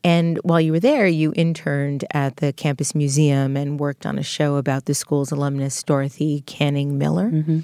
And 0.04 0.38
while 0.38 0.60
you 0.60 0.72
were 0.72 0.80
there, 0.80 1.06
you 1.06 1.32
interned 1.36 2.04
at 2.12 2.38
the 2.38 2.52
campus 2.54 2.96
museum 2.96 3.56
and 3.56 3.80
worked 3.80 4.08
on 4.08 4.18
a 4.18 4.24
show 4.24 4.56
about 4.56 4.86
the 4.86 4.96
school's 4.96 5.32
alumnus, 5.32 5.84
Dorothy 5.84 6.42
Canning 6.48 6.98
Miller, 6.98 7.30
mm-hmm. 7.30 7.60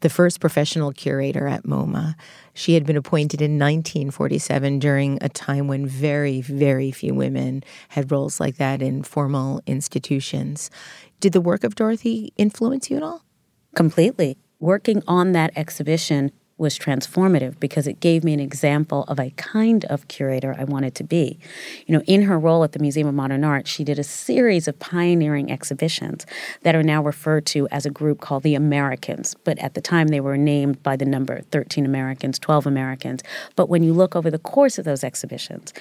the 0.00 0.08
first 0.08 0.40
professional 0.40 0.92
curator 0.92 1.46
at 1.46 1.64
MoMA. 1.64 2.14
She 2.54 2.72
had 2.72 2.86
been 2.86 2.96
appointed 2.96 3.42
in 3.42 3.58
1947 3.58 4.78
during 4.78 5.18
a 5.20 5.28
time 5.28 5.68
when 5.68 5.86
very, 5.86 6.40
very 6.40 6.90
few 6.90 7.12
women 7.12 7.64
had 7.90 8.10
roles 8.10 8.40
like 8.40 8.56
that 8.56 8.80
in 8.80 9.02
formal 9.02 9.60
institutions. 9.66 10.70
Did 11.20 11.34
the 11.34 11.40
work 11.42 11.64
of 11.64 11.74
Dorothy 11.74 12.32
influence 12.38 12.88
you 12.90 12.96
at 12.96 13.02
all? 13.02 13.24
Completely 13.74 14.38
working 14.60 15.02
on 15.08 15.32
that 15.32 15.50
exhibition 15.56 16.30
was 16.60 16.78
transformative 16.78 17.58
because 17.58 17.86
it 17.86 18.00
gave 18.00 18.22
me 18.22 18.34
an 18.34 18.38
example 18.38 19.04
of 19.08 19.18
a 19.18 19.30
kind 19.30 19.86
of 19.86 20.06
curator 20.08 20.54
I 20.58 20.64
wanted 20.64 20.94
to 20.96 21.04
be. 21.04 21.38
You 21.86 21.96
know, 21.96 22.04
in 22.06 22.22
her 22.22 22.38
role 22.38 22.62
at 22.62 22.72
the 22.72 22.78
Museum 22.78 23.08
of 23.08 23.14
Modern 23.14 23.44
Art, 23.44 23.66
she 23.66 23.82
did 23.82 23.98
a 23.98 24.04
series 24.04 24.68
of 24.68 24.78
pioneering 24.78 25.50
exhibitions 25.50 26.26
that 26.60 26.74
are 26.74 26.82
now 26.82 27.02
referred 27.02 27.46
to 27.46 27.66
as 27.68 27.86
a 27.86 27.90
group 27.90 28.20
called 28.20 28.42
the 28.42 28.54
Americans, 28.54 29.34
but 29.42 29.58
at 29.58 29.72
the 29.72 29.80
time 29.80 30.08
they 30.08 30.20
were 30.20 30.36
named 30.36 30.82
by 30.82 30.96
the 30.96 31.06
number 31.06 31.40
13 31.50 31.86
Americans, 31.86 32.38
12 32.38 32.66
Americans. 32.66 33.22
But 33.56 33.70
when 33.70 33.82
you 33.82 33.94
look 33.94 34.14
over 34.14 34.30
the 34.30 34.38
course 34.38 34.76
of 34.76 34.84
those 34.84 35.02
exhibitions 35.02 35.72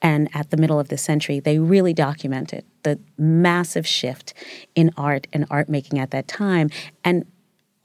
and 0.00 0.28
at 0.34 0.50
the 0.50 0.56
middle 0.56 0.78
of 0.78 0.88
the 0.88 0.98
century, 0.98 1.40
they 1.40 1.58
really 1.58 1.92
documented 1.92 2.64
the 2.84 3.00
massive 3.18 3.88
shift 3.88 4.34
in 4.76 4.92
art 4.96 5.26
and 5.32 5.46
art 5.50 5.68
making 5.68 5.98
at 5.98 6.12
that 6.12 6.28
time 6.28 6.70
and 7.02 7.26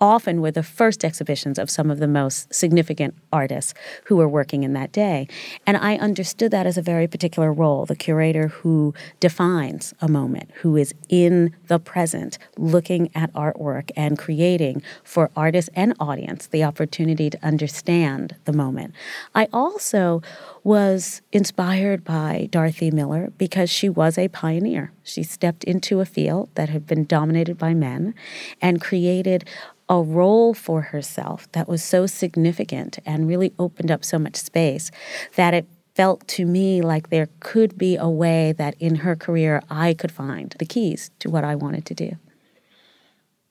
often 0.03 0.41
were 0.41 0.51
the 0.51 0.61
first 0.61 1.05
exhibitions 1.05 1.57
of 1.57 1.69
some 1.69 1.89
of 1.89 1.99
the 1.99 2.09
most 2.09 2.53
significant 2.53 3.15
artists 3.31 3.73
who 4.03 4.17
were 4.17 4.27
working 4.27 4.65
in 4.65 4.73
that 4.73 4.91
day. 4.91 5.25
And 5.65 5.77
I 5.77 5.95
understood 5.95 6.51
that 6.51 6.65
as 6.65 6.77
a 6.77 6.81
very 6.81 7.07
particular 7.07 7.53
role 7.53 7.85
the 7.85 7.95
curator 7.95 8.49
who 8.49 8.93
defines 9.21 9.93
a 10.01 10.09
moment, 10.09 10.51
who 10.55 10.75
is 10.75 10.93
in 11.07 11.55
the 11.67 11.79
present, 11.79 12.37
looking 12.57 13.09
at 13.15 13.31
artwork 13.31 13.91
and 13.95 14.19
creating 14.19 14.83
for 15.05 15.31
artists 15.37 15.69
and 15.73 15.95
audience 16.01 16.47
the 16.47 16.65
opportunity 16.65 17.29
to 17.29 17.39
understand 17.41 18.35
the 18.43 18.51
moment. 18.51 18.93
I 19.33 19.47
also 19.53 20.21
was 20.65 21.21
inspired 21.31 22.03
by 22.03 22.49
Dorothy 22.51 22.91
Miller 22.91 23.31
because 23.37 23.69
she 23.69 23.87
was 23.87 24.17
a 24.17 24.27
pioneer. 24.27 24.91
She 25.03 25.23
stepped 25.23 25.63
into 25.63 26.01
a 26.01 26.05
field 26.05 26.49
that 26.55 26.67
had 26.67 26.85
been 26.85 27.05
dominated 27.05 27.57
by 27.57 27.73
men 27.73 28.13
and 28.61 28.81
created 28.81 29.45
a 29.93 30.01
role 30.01 30.53
for 30.53 30.81
herself 30.81 31.51
that 31.51 31.67
was 31.67 31.83
so 31.83 32.05
significant 32.07 32.97
and 33.05 33.27
really 33.27 33.53
opened 33.59 33.91
up 33.91 34.03
so 34.03 34.17
much 34.17 34.35
space 34.35 34.89
that 35.35 35.53
it 35.53 35.67
felt 35.93 36.27
to 36.27 36.45
me 36.45 36.81
like 36.81 37.09
there 37.09 37.29
could 37.39 37.77
be 37.77 37.95
a 37.95 38.09
way 38.09 38.51
that 38.53 38.75
in 38.79 38.95
her 38.95 39.15
career 39.15 39.61
I 39.69 39.93
could 39.93 40.11
find 40.11 40.55
the 40.57 40.65
keys 40.65 41.11
to 41.19 41.29
what 41.29 41.43
I 41.43 41.53
wanted 41.55 41.85
to 41.85 41.93
do. 41.93 42.17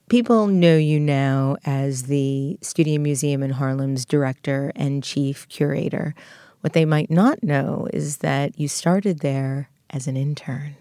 People 0.09 0.49
know 0.49 0.77
you 0.77 0.99
now 0.99 1.57
as 1.65 2.05
the 2.05 2.59
Studio 2.61 3.01
Museum 3.01 3.43
in 3.43 3.51
Harlem's 3.51 4.05
director 4.05 4.73
and 4.75 5.05
chief 5.05 5.49
curator. 5.49 6.15
What 6.61 6.73
they 6.73 6.85
might 6.85 7.11
not 7.11 7.43
know 7.45 7.87
is 7.93 8.19
that 8.19 8.59
you 8.59 8.67
started 8.67 9.21
there 9.21 9.71
as 9.91 10.09
an 10.09 10.17
intern. 10.17 10.75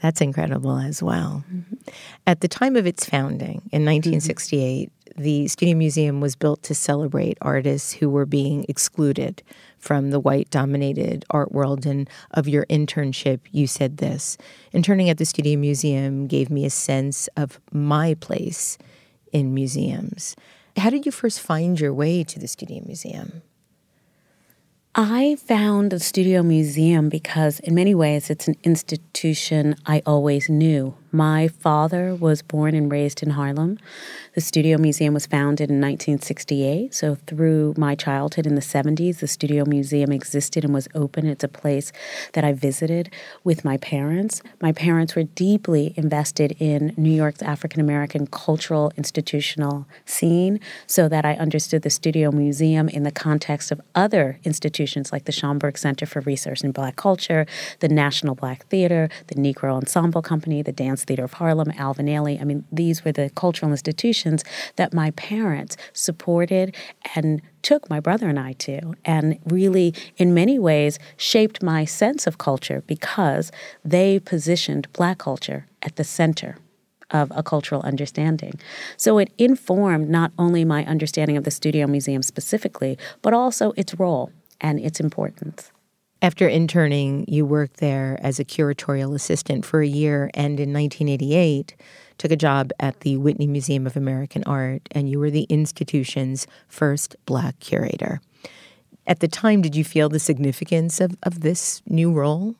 That's 0.00 0.20
incredible 0.20 0.78
as 0.78 1.02
well. 1.02 1.44
Mm-hmm. 1.52 1.74
At 2.26 2.40
the 2.40 2.48
time 2.48 2.76
of 2.76 2.86
its 2.86 3.06
founding 3.06 3.62
in 3.72 3.84
1968, 3.84 4.90
mm-hmm. 4.90 5.22
the 5.22 5.48
Studio 5.48 5.76
Museum 5.76 6.20
was 6.20 6.36
built 6.36 6.62
to 6.64 6.74
celebrate 6.74 7.38
artists 7.40 7.94
who 7.94 8.10
were 8.10 8.26
being 8.26 8.66
excluded 8.68 9.42
from 9.78 10.10
the 10.10 10.20
white 10.20 10.50
dominated 10.50 11.24
art 11.30 11.52
world. 11.52 11.86
And 11.86 12.08
of 12.32 12.48
your 12.48 12.66
internship, 12.66 13.40
you 13.50 13.66
said 13.66 13.98
this 13.98 14.36
Interning 14.72 15.08
at 15.08 15.18
the 15.18 15.24
Studio 15.24 15.58
Museum 15.58 16.26
gave 16.26 16.50
me 16.50 16.64
a 16.64 16.70
sense 16.70 17.28
of 17.36 17.60
my 17.72 18.14
place 18.14 18.76
in 19.32 19.54
museums. 19.54 20.36
How 20.76 20.90
did 20.90 21.06
you 21.06 21.12
first 21.12 21.40
find 21.40 21.78
your 21.78 21.94
way 21.94 22.24
to 22.24 22.38
the 22.38 22.48
Studio 22.48 22.82
Museum? 22.84 23.42
I 24.96 25.34
found 25.34 25.90
the 25.90 25.98
Studio 25.98 26.44
Museum 26.44 27.08
because, 27.08 27.58
in 27.58 27.74
many 27.74 27.96
ways, 27.96 28.30
it's 28.30 28.46
an 28.46 28.54
institution 28.62 29.74
I 29.84 30.02
always 30.06 30.48
knew. 30.48 30.94
My 31.14 31.46
father 31.46 32.12
was 32.12 32.42
born 32.42 32.74
and 32.74 32.90
raised 32.90 33.22
in 33.22 33.30
Harlem. 33.30 33.78
The 34.34 34.40
Studio 34.40 34.78
Museum 34.78 35.14
was 35.14 35.26
founded 35.26 35.70
in 35.70 35.76
1968. 35.76 36.92
So, 36.92 37.18
through 37.28 37.74
my 37.76 37.94
childhood 37.94 38.48
in 38.48 38.56
the 38.56 38.60
70s, 38.60 39.20
the 39.20 39.28
Studio 39.28 39.64
Museum 39.64 40.10
existed 40.10 40.64
and 40.64 40.74
was 40.74 40.88
open. 40.92 41.28
It's 41.28 41.44
a 41.44 41.48
place 41.48 41.92
that 42.32 42.42
I 42.42 42.52
visited 42.52 43.12
with 43.44 43.64
my 43.64 43.76
parents. 43.76 44.42
My 44.60 44.72
parents 44.72 45.14
were 45.14 45.22
deeply 45.22 45.94
invested 45.96 46.56
in 46.58 46.92
New 46.96 47.12
York's 47.12 47.42
African 47.42 47.80
American 47.80 48.26
cultural 48.26 48.92
institutional 48.96 49.86
scene, 50.04 50.58
so 50.88 51.08
that 51.08 51.24
I 51.24 51.34
understood 51.34 51.82
the 51.82 51.90
Studio 51.90 52.32
Museum 52.32 52.88
in 52.88 53.04
the 53.04 53.12
context 53.12 53.70
of 53.70 53.80
other 53.94 54.40
institutions 54.42 55.12
like 55.12 55.26
the 55.26 55.32
Schomburg 55.32 55.78
Center 55.78 56.06
for 56.06 56.22
Research 56.22 56.64
in 56.64 56.72
Black 56.72 56.96
Culture, 56.96 57.46
the 57.78 57.88
National 57.88 58.34
Black 58.34 58.66
Theater, 58.66 59.08
the 59.28 59.36
Negro 59.36 59.74
Ensemble 59.76 60.20
Company, 60.20 60.60
the 60.60 60.72
Dance 60.72 61.03
Theater 61.04 61.24
of 61.24 61.34
Harlem, 61.34 61.72
Alvin 61.76 62.06
Ailey. 62.06 62.40
I 62.40 62.44
mean, 62.44 62.64
these 62.72 63.04
were 63.04 63.12
the 63.12 63.30
cultural 63.30 63.70
institutions 63.70 64.44
that 64.76 64.92
my 64.92 65.10
parents 65.12 65.76
supported 65.92 66.74
and 67.14 67.40
took 67.62 67.88
my 67.88 68.00
brother 68.00 68.28
and 68.28 68.38
I 68.38 68.52
to, 68.52 68.94
and 69.04 69.38
really, 69.46 69.94
in 70.16 70.34
many 70.34 70.58
ways, 70.58 70.98
shaped 71.16 71.62
my 71.62 71.84
sense 71.84 72.26
of 72.26 72.38
culture 72.38 72.82
because 72.86 73.50
they 73.84 74.18
positioned 74.18 74.92
Black 74.92 75.18
culture 75.18 75.66
at 75.82 75.96
the 75.96 76.04
center 76.04 76.56
of 77.10 77.32
a 77.34 77.42
cultural 77.42 77.80
understanding. 77.82 78.58
So 78.96 79.18
it 79.18 79.32
informed 79.38 80.08
not 80.08 80.32
only 80.38 80.64
my 80.64 80.84
understanding 80.84 81.36
of 81.36 81.44
the 81.44 81.50
Studio 81.50 81.86
Museum 81.86 82.22
specifically, 82.22 82.98
but 83.22 83.32
also 83.32 83.72
its 83.76 83.94
role 83.98 84.32
and 84.60 84.80
its 84.80 85.00
importance. 85.00 85.70
After 86.24 86.48
interning, 86.48 87.26
you 87.28 87.44
worked 87.44 87.80
there 87.80 88.18
as 88.22 88.40
a 88.40 88.46
curatorial 88.46 89.14
assistant 89.14 89.66
for 89.66 89.82
a 89.82 89.86
year, 89.86 90.30
and 90.32 90.58
in 90.58 90.72
1988, 90.72 91.74
took 92.16 92.30
a 92.30 92.36
job 92.36 92.70
at 92.80 93.00
the 93.00 93.18
Whitney 93.18 93.46
Museum 93.46 93.86
of 93.86 93.94
American 93.94 94.42
Art, 94.44 94.88
and 94.92 95.06
you 95.06 95.18
were 95.18 95.30
the 95.30 95.42
institution's 95.50 96.46
first 96.66 97.14
Black 97.26 97.60
curator. 97.60 98.22
At 99.06 99.20
the 99.20 99.28
time, 99.28 99.60
did 99.60 99.76
you 99.76 99.84
feel 99.84 100.08
the 100.08 100.18
significance 100.18 100.98
of, 100.98 101.14
of 101.24 101.42
this 101.42 101.82
new 101.86 102.10
role? 102.10 102.54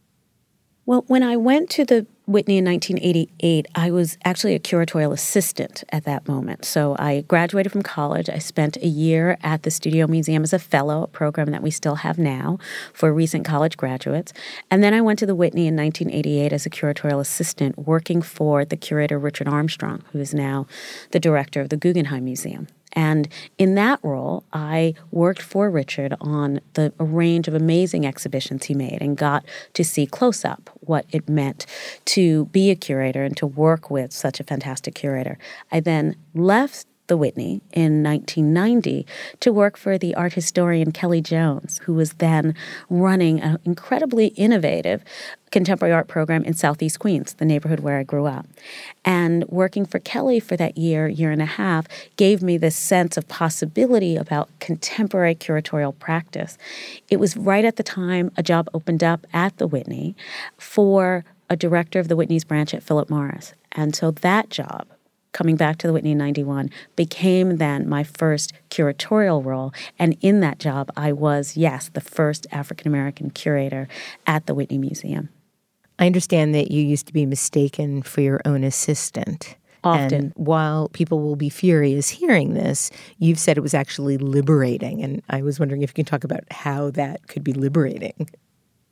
Well, 0.87 1.05
when 1.07 1.23
I 1.23 1.37
went 1.39 1.71
to 1.71 1.87
the 1.87 2.07
Whitney 2.27 2.59
in 2.59 2.65
1988, 2.67 3.69
I 3.75 3.91
was 3.91 4.19
actually 4.23 4.55
a 4.55 4.59
curatorial 4.59 5.15
assistant 5.15 5.83
at 5.91 6.05
that 6.05 6.29
moment. 6.29 6.67
So 6.67 6.95
I 6.99 7.23
graduated 7.23 7.73
from 7.73 7.81
college. 7.81 8.29
I 8.29 8.37
spent 8.37 8.77
a 8.77 8.87
year 8.87 9.39
at 9.43 9.63
the 9.63 9.71
Studio 9.71 10.07
Museum 10.07 10.43
as 10.43 10.53
a 10.53 10.59
fellow, 10.59 11.05
a 11.05 11.07
program 11.07 11.53
that 11.53 11.63
we 11.63 11.71
still 11.71 11.97
have 11.97 12.19
now 12.19 12.59
for 12.93 13.15
recent 13.15 13.47
college 13.47 13.79
graduates. 13.79 14.35
And 14.71 14.83
then 14.83 14.93
I 14.93 15.01
went 15.01 15.19
to 15.21 15.27
the 15.27 15.35
Whitney 15.35 15.67
in 15.67 15.77
1988 15.77 16.53
as 16.53 16.67
a 16.67 16.71
curatorial 16.71 17.21
assistant, 17.21 17.79
working 17.79 18.21
for 18.21 18.67
the 18.67 18.77
curator 18.77 19.19
Richard 19.19 19.49
Armstrong, 19.49 20.03
who 20.13 20.21
is 20.21 20.35
now 20.35 20.67
the 21.13 21.21
director 21.21 21.63
of 21.63 21.71
the 21.71 21.79
Guggenheim 21.79 22.25
Museum. 22.25 22.67
And 22.95 23.29
in 23.59 23.75
that 23.75 24.01
role, 24.03 24.45
I 24.53 24.95
worked 25.11 25.43
for 25.43 25.71
Richard 25.71 26.15
on 26.21 26.61
the 26.75 26.93
a 26.99 27.05
range 27.05 27.49
of 27.49 27.55
amazing 27.55 28.07
exhibitions 28.07 28.67
he 28.67 28.75
made 28.75 28.99
and 29.01 29.17
got 29.17 29.45
to 29.75 29.85
see 29.85 30.07
close 30.07 30.45
up 30.45 30.71
what 30.81 31.07
it 31.11 31.29
meant 31.29 31.67
to 32.07 32.47
be 32.47 32.71
a 32.71 32.77
curator 32.77 33.25
and 33.25 33.37
to 33.37 33.47
work 33.47 33.91
with 33.91 34.13
such 34.13 34.41
a 34.41 34.45
fantastic 34.45 34.95
curator. 34.95 35.39
I 35.73 35.81
then 35.81 36.17
left 36.35 36.87
the 37.07 37.17
Whitney 37.17 37.61
in 37.73 38.03
1990 38.03 39.07
to 39.41 39.53
work 39.53 39.77
for 39.77 39.99
the 39.99 40.15
art 40.15 40.33
historian 40.33 40.93
Kellie 40.93 41.21
Jones, 41.21 41.81
who 41.85 41.95
was 41.95 42.15
then 42.15 42.55
running 42.89 43.41
an 43.41 43.59
incredibly 43.65 44.29
innovative 44.29 45.05
contemporary 45.55 45.95
art 45.95 46.09
program 46.09 46.43
in 46.43 46.53
Southeast 46.53 46.99
Queens, 46.99 47.35
the 47.35 47.45
neighborhood 47.45 47.79
where 47.79 47.97
I 47.97 48.03
grew 48.03 48.27
up. 48.27 48.45
And 49.05 49.45
working 49.45 49.87
for 49.87 50.01
Kellie 50.01 50.41
for 50.41 50.57
that 50.57 50.77
year, 50.77 51.07
year 51.07 51.31
and 51.31 51.41
a 51.41 51.47
half, 51.47 51.87
gave 52.17 52.43
me 52.43 52.59
this 52.59 52.75
sense 52.75 53.17
of 53.17 53.29
possibility 53.29 54.17
about 54.17 54.51
contemporary 54.59 55.37
curatorial 55.37 55.97
practice. 55.97 56.59
It 57.09 57.21
was 57.21 57.37
right 57.37 57.65
at 57.65 57.77
the 57.77 57.85
time 57.85 58.33
a 58.37 58.43
job 58.43 58.69
opened 58.75 59.05
up 59.05 59.29
at 59.33 59.57
the 59.59 59.69
Whitney 59.69 60.17
for 60.59 61.25
a 61.49 61.55
director 61.55 62.01
of 62.01 62.09
the 62.09 62.17
Whitney's 62.17 62.43
branch 62.43 62.75
at 62.75 62.83
Philip 62.83 63.09
Morris. 63.09 63.55
And 63.71 63.95
so 63.95 64.11
that 64.11 64.51
job 64.51 64.89
coming 65.31 65.55
back 65.55 65.79
to 65.79 65.87
the 65.87 65.93
Whitney 65.93 66.13
in 66.13 66.19
91 66.19 66.69
became 66.97 67.59
then 67.59 67.89
my 67.89 68.03
first 68.03 68.53
curatorial 68.71 69.45
role. 69.45 69.73
And 70.01 70.17
in 70.21 70.41
that 70.41 70.59
job, 70.59 70.91
I 70.97 71.13
was, 71.13 71.57
yes, 71.57 71.91
the 71.93 72.01
first 72.01 72.49
African 72.51 72.89
American 72.89 73.31
curator 73.31 73.87
at 74.27 74.47
the 74.47 74.55
Whitney 74.55 74.79
Museum. 74.79 75.29
I 75.99 76.07
understand 76.07 76.55
that 76.55 76.71
you 76.71 76.83
used 76.83 77.07
to 77.07 77.13
be 77.13 77.27
mistaken 77.27 78.03
for 78.03 78.21
your 78.21 78.41
own 78.45 78.65
assistant. 78.65 79.57
Often. 79.83 80.15
And 80.15 80.33
while 80.37 80.89
people 80.89 81.21
will 81.21 81.37
be 81.37 81.51
furious 81.51 82.09
hearing 82.09 82.55
this, 82.55 82.91
you've 83.19 83.39
said 83.39 83.59
it 83.59 83.61
was 83.61 83.75
actually 83.75 84.17
liberating. 84.17 85.03
And 85.03 85.23
I 85.29 85.43
was 85.43 85.61
wondering 85.61 85.83
if 85.83 85.91
you 85.91 85.95
can 85.95 86.07
talk 86.07 86.25
about 86.25 86.41
how 86.51 86.91
that 86.93 87.29
could 87.29 87.45
be 87.45 87.53
liberating 87.53 88.31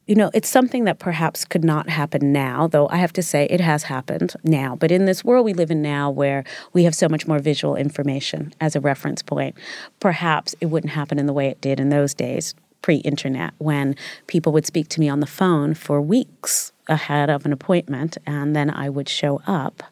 you 0.06 0.16
know, 0.16 0.30
it's 0.34 0.48
something 0.48 0.84
that 0.84 0.98
perhaps 0.98 1.44
could 1.44 1.64
not 1.64 1.88
happen 1.88 2.32
now, 2.32 2.66
though 2.66 2.88
I 2.88 2.96
have 2.96 3.12
to 3.14 3.22
say 3.22 3.46
it 3.46 3.60
has 3.60 3.84
happened 3.84 4.34
now. 4.42 4.74
But 4.74 4.90
in 4.90 5.04
this 5.04 5.24
world 5.24 5.44
we 5.44 5.54
live 5.54 5.70
in 5.70 5.80
now 5.80 6.10
where 6.10 6.44
we 6.72 6.84
have 6.84 6.94
so 6.94 7.08
much 7.08 7.26
more 7.26 7.38
visual 7.38 7.76
information 7.76 8.52
as 8.60 8.74
a 8.74 8.80
reference 8.80 9.22
point, 9.22 9.56
perhaps 10.00 10.54
it 10.60 10.66
wouldn't 10.66 10.92
happen 10.92 11.18
in 11.18 11.26
the 11.26 11.32
way 11.32 11.46
it 11.46 11.60
did 11.60 11.78
in 11.78 11.90
those 11.90 12.14
days, 12.14 12.54
pre 12.82 12.96
internet, 12.96 13.54
when 13.58 13.96
people 14.26 14.52
would 14.52 14.66
speak 14.66 14.88
to 14.88 15.00
me 15.00 15.08
on 15.08 15.20
the 15.20 15.26
phone 15.26 15.74
for 15.74 16.00
weeks 16.00 16.72
ahead 16.88 17.30
of 17.30 17.46
an 17.46 17.52
appointment, 17.52 18.18
and 18.26 18.54
then 18.54 18.68
I 18.70 18.88
would 18.88 19.08
show 19.08 19.40
up 19.46 19.82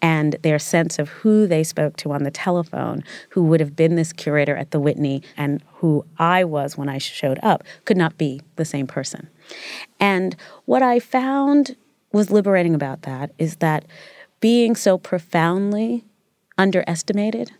and 0.00 0.36
their 0.42 0.58
sense 0.58 0.98
of 0.98 1.08
who 1.08 1.46
they 1.46 1.62
spoke 1.62 1.96
to 1.96 2.12
on 2.12 2.24
the 2.24 2.30
telephone, 2.30 3.04
who 3.30 3.44
would 3.44 3.60
have 3.60 3.76
been 3.76 3.94
this 3.94 4.12
curator 4.12 4.56
at 4.56 4.70
the 4.70 4.80
Whitney 4.80 5.22
and 5.36 5.62
who 5.74 6.04
I 6.18 6.44
was 6.44 6.76
when 6.76 6.88
I 6.88 6.98
showed 6.98 7.38
up, 7.42 7.62
could 7.84 7.96
not 7.96 8.18
be 8.18 8.40
the 8.56 8.64
same 8.64 8.86
person. 8.86 9.28
And 10.00 10.36
what 10.64 10.82
I 10.82 10.98
found 10.98 11.76
was 12.12 12.30
liberating 12.30 12.74
about 12.74 13.02
that 13.02 13.32
is 13.38 13.56
that 13.56 13.84
being 14.40 14.74
so 14.76 14.98
profoundly 14.98 16.04
underestimated 16.58 17.52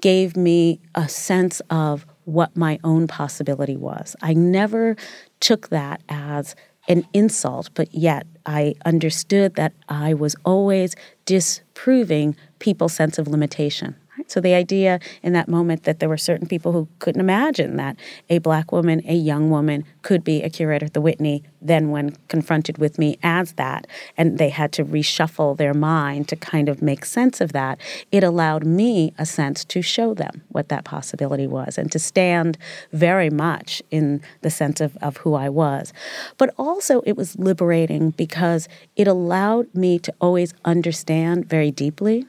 gave 0.00 0.36
me 0.36 0.80
a 0.94 1.08
sense 1.08 1.60
of 1.68 2.06
what 2.28 2.54
my 2.54 2.78
own 2.84 3.06
possibility 3.06 3.76
was. 3.76 4.14
I 4.20 4.34
never 4.34 4.96
took 5.40 5.70
that 5.70 6.02
as 6.10 6.54
an 6.86 7.06
insult, 7.14 7.70
but 7.74 7.94
yet 7.94 8.26
I 8.44 8.74
understood 8.84 9.54
that 9.54 9.72
I 9.88 10.12
was 10.12 10.36
always 10.44 10.94
disproving 11.24 12.36
people's 12.58 12.92
sense 12.92 13.18
of 13.18 13.28
limitation. 13.28 13.96
So 14.28 14.40
the 14.40 14.54
idea 14.54 15.00
in 15.22 15.32
that 15.32 15.48
moment 15.48 15.84
that 15.84 15.98
there 15.98 16.08
were 16.08 16.18
certain 16.18 16.46
people 16.46 16.72
who 16.72 16.86
couldn't 16.98 17.20
imagine 17.20 17.76
that 17.76 17.96
a 18.28 18.38
black 18.38 18.70
woman, 18.70 19.02
a 19.06 19.14
young 19.14 19.50
woman, 19.50 19.84
could 20.02 20.22
be 20.22 20.42
a 20.42 20.50
curator 20.50 20.86
at 20.86 20.94
the 20.94 21.00
Whitney, 21.00 21.42
then 21.60 21.90
when 21.90 22.14
confronted 22.28 22.78
with 22.78 22.98
me 22.98 23.18
as 23.22 23.52
that, 23.54 23.86
and 24.16 24.38
they 24.38 24.50
had 24.50 24.70
to 24.72 24.84
reshuffle 24.84 25.56
their 25.56 25.74
mind 25.74 26.28
to 26.28 26.36
kind 26.36 26.68
of 26.68 26.82
make 26.82 27.04
sense 27.04 27.40
of 27.40 27.52
that, 27.52 27.80
it 28.12 28.22
allowed 28.22 28.64
me 28.64 29.12
a 29.18 29.26
sense 29.26 29.64
to 29.64 29.82
show 29.82 30.14
them 30.14 30.42
what 30.48 30.68
that 30.68 30.84
possibility 30.84 31.46
was 31.46 31.78
and 31.78 31.90
to 31.90 31.98
stand 31.98 32.58
very 32.92 33.30
much 33.30 33.82
in 33.90 34.20
the 34.42 34.50
sense 34.50 34.80
of, 34.80 34.96
of 34.98 35.16
who 35.18 35.34
I 35.34 35.48
was. 35.48 35.92
But 36.36 36.54
also 36.58 37.00
it 37.06 37.16
was 37.16 37.38
liberating 37.38 38.10
because 38.10 38.68
it 38.94 39.08
allowed 39.08 39.74
me 39.74 39.98
to 40.00 40.14
always 40.20 40.54
understand 40.64 41.48
very 41.48 41.70
deeply 41.70 42.26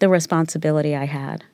the 0.00 0.08
responsibility 0.08 0.96
I 0.96 1.06
had 1.06 1.44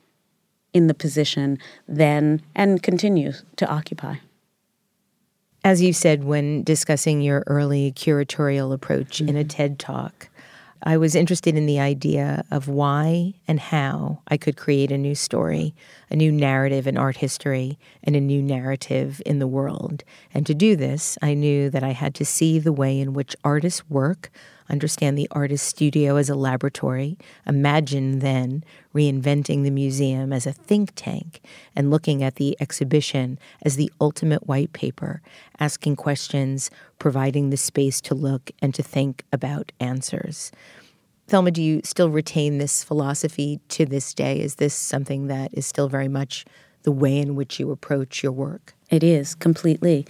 in 0.73 0.87
the 0.87 0.93
position 0.93 1.57
then 1.87 2.41
and 2.55 2.81
continue 2.81 3.33
to 3.57 3.69
occupy. 3.69 4.17
As 5.63 5.81
you 5.81 5.93
said 5.93 6.23
when 6.23 6.63
discussing 6.63 7.21
your 7.21 7.43
early 7.47 7.91
curatorial 7.91 8.73
approach 8.73 9.17
mm-hmm. 9.17 9.29
in 9.29 9.35
a 9.35 9.41
mm-hmm. 9.41 9.49
TED 9.49 9.79
talk, 9.79 10.29
I 10.83 10.97
was 10.97 11.15
interested 11.15 11.55
in 11.55 11.65
the 11.65 11.79
idea 11.79 12.45
of 12.51 12.67
why 12.67 13.33
and 13.47 13.59
how 13.59 14.21
I 14.27 14.37
could 14.37 14.57
create 14.57 14.91
a 14.91 14.97
new 14.97 15.15
story, 15.15 15.73
a 16.09 16.15
new 16.15 16.31
narrative 16.31 16.87
in 16.87 16.97
art 16.97 17.17
history, 17.17 17.79
and 18.03 18.15
a 18.15 18.21
new 18.21 18.41
narrative 18.41 19.21
in 19.25 19.39
the 19.39 19.47
world. 19.47 20.03
And 20.33 20.45
to 20.45 20.53
do 20.53 20.75
this, 20.75 21.17
I 21.21 21.33
knew 21.33 21.69
that 21.71 21.83
I 21.83 21.91
had 21.91 22.13
to 22.15 22.25
see 22.25 22.59
the 22.59 22.71
way 22.71 22.99
in 22.99 23.13
which 23.13 23.35
artists 23.43 23.89
work 23.89 24.29
understand 24.69 25.17
the 25.17 25.27
artist's 25.31 25.67
studio 25.67 26.15
as 26.15 26.29
a 26.29 26.35
laboratory, 26.35 27.17
imagine 27.45 28.19
then 28.19 28.63
reinventing 28.93 29.63
the 29.63 29.71
museum 29.71 30.33
as 30.33 30.45
a 30.45 30.53
think 30.53 30.91
tank 30.95 31.41
and 31.75 31.89
looking 31.91 32.23
at 32.23 32.35
the 32.35 32.55
exhibition 32.59 33.39
as 33.61 33.75
the 33.75 33.91
ultimate 33.99 34.47
white 34.47 34.73
paper, 34.73 35.21
asking 35.59 35.95
questions, 35.95 36.69
providing 36.99 37.49
the 37.49 37.57
space 37.57 38.01
to 38.01 38.15
look 38.15 38.51
and 38.61 38.73
to 38.73 38.83
think 38.83 39.23
about 39.31 39.71
answers. 39.79 40.51
Thelma, 41.27 41.51
do 41.51 41.61
you 41.61 41.81
still 41.83 42.09
retain 42.09 42.57
this 42.57 42.83
philosophy 42.83 43.59
to 43.69 43.85
this 43.85 44.13
day? 44.13 44.39
Is 44.39 44.55
this 44.55 44.73
something 44.73 45.27
that 45.27 45.53
is 45.53 45.65
still 45.65 45.89
very 45.89 46.07
much 46.07 46.45
the 46.83 46.91
way 46.91 47.17
in 47.19 47.35
which 47.35 47.59
you 47.59 47.69
approach 47.71 48.23
your 48.23 48.31
work? 48.31 48.76
It 48.89 49.03
is 49.03 49.35
completely. 49.35 50.05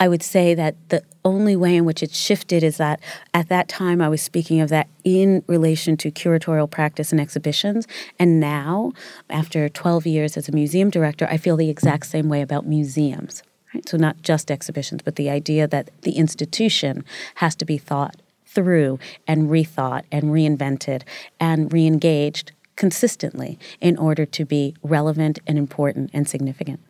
I 0.00 0.08
would 0.08 0.22
say 0.22 0.54
that 0.54 0.74
the 0.88 1.02
only 1.24 1.54
way 1.54 1.76
in 1.76 1.84
which 1.84 2.02
it 2.02 2.12
shifted 2.12 2.62
is 2.62 2.78
that 2.78 3.00
at 3.34 3.48
that 3.50 3.68
time 3.68 4.00
I 4.00 4.08
was 4.08 4.22
speaking 4.22 4.60
of 4.60 4.70
that 4.70 4.88
in 5.04 5.44
relation 5.46 5.98
to 5.98 6.10
curatorial 6.10 6.70
practice 6.70 7.12
and 7.12 7.20
exhibitions. 7.20 7.86
And 8.18 8.40
now, 8.40 8.92
after 9.28 9.68
12 9.68 10.06
years 10.06 10.36
as 10.38 10.48
a 10.48 10.52
museum 10.52 10.88
director, 10.88 11.26
I 11.30 11.36
feel 11.36 11.56
the 11.56 11.68
exact 11.68 12.06
same 12.06 12.30
way 12.30 12.40
about 12.40 12.66
museums. 12.66 13.42
Right? 13.74 13.86
So, 13.86 13.98
not 13.98 14.22
just 14.22 14.50
exhibitions, 14.50 15.02
but 15.02 15.16
the 15.16 15.28
idea 15.28 15.68
that 15.68 15.90
the 16.00 16.12
institution 16.12 17.04
has 17.36 17.54
to 17.56 17.66
be 17.66 17.76
thought 17.76 18.16
through 18.46 18.98
and 19.26 19.50
rethought 19.50 20.04
and 20.10 20.24
reinvented 20.24 21.02
and 21.38 21.70
reengaged 21.70 22.50
consistently 22.76 23.58
in 23.80 23.98
order 23.98 24.24
to 24.26 24.44
be 24.44 24.74
relevant 24.82 25.38
and 25.46 25.58
important 25.58 26.10
and 26.12 26.28
significant. 26.28 26.80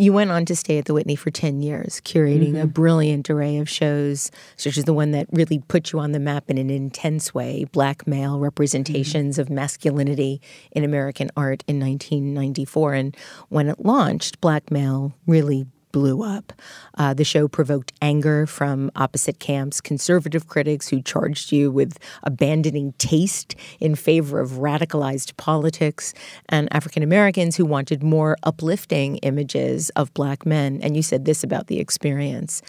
You 0.00 0.12
went 0.12 0.30
on 0.30 0.44
to 0.44 0.54
stay 0.54 0.78
at 0.78 0.84
the 0.84 0.94
Whitney 0.94 1.16
for 1.16 1.32
10 1.32 1.60
years, 1.60 2.00
curating 2.04 2.52
mm-hmm. 2.52 2.62
a 2.62 2.66
brilliant 2.68 3.28
array 3.28 3.58
of 3.58 3.68
shows, 3.68 4.30
such 4.54 4.78
as 4.78 4.84
the 4.84 4.94
one 4.94 5.10
that 5.10 5.26
really 5.32 5.58
put 5.66 5.90
you 5.90 5.98
on 5.98 6.12
the 6.12 6.20
map 6.20 6.48
in 6.48 6.56
an 6.56 6.70
intense 6.70 7.34
way 7.34 7.64
black 7.72 8.06
male 8.06 8.38
representations 8.38 9.34
mm-hmm. 9.34 9.42
of 9.42 9.50
masculinity 9.50 10.40
in 10.70 10.84
American 10.84 11.32
art 11.36 11.64
in 11.66 11.80
1994. 11.80 12.94
And 12.94 13.16
when 13.48 13.68
it 13.68 13.84
launched, 13.84 14.40
black 14.40 14.70
male 14.70 15.14
really 15.26 15.66
blew 15.92 16.22
up. 16.22 16.52
Uh, 16.96 17.14
the 17.14 17.24
show 17.24 17.48
provoked 17.48 17.92
anger 18.00 18.46
from 18.46 18.90
opposite 18.96 19.38
camps, 19.38 19.80
conservative 19.80 20.46
critics 20.46 20.88
who 20.88 21.02
charged 21.02 21.52
you 21.52 21.70
with 21.70 21.98
abandoning 22.22 22.92
taste 22.98 23.54
in 23.80 23.94
favor 23.94 24.40
of 24.40 24.52
radicalized 24.52 25.36
politics, 25.36 26.14
and 26.48 26.72
African 26.72 27.02
Americans 27.02 27.56
who 27.56 27.64
wanted 27.64 28.02
more 28.02 28.36
uplifting 28.42 29.16
images 29.18 29.90
of 29.90 30.12
black 30.14 30.46
men. 30.46 30.80
And 30.82 30.96
you 30.96 31.02
said 31.02 31.24
this 31.24 31.42
about 31.44 31.66
the 31.66 31.78
experience. 31.78 32.62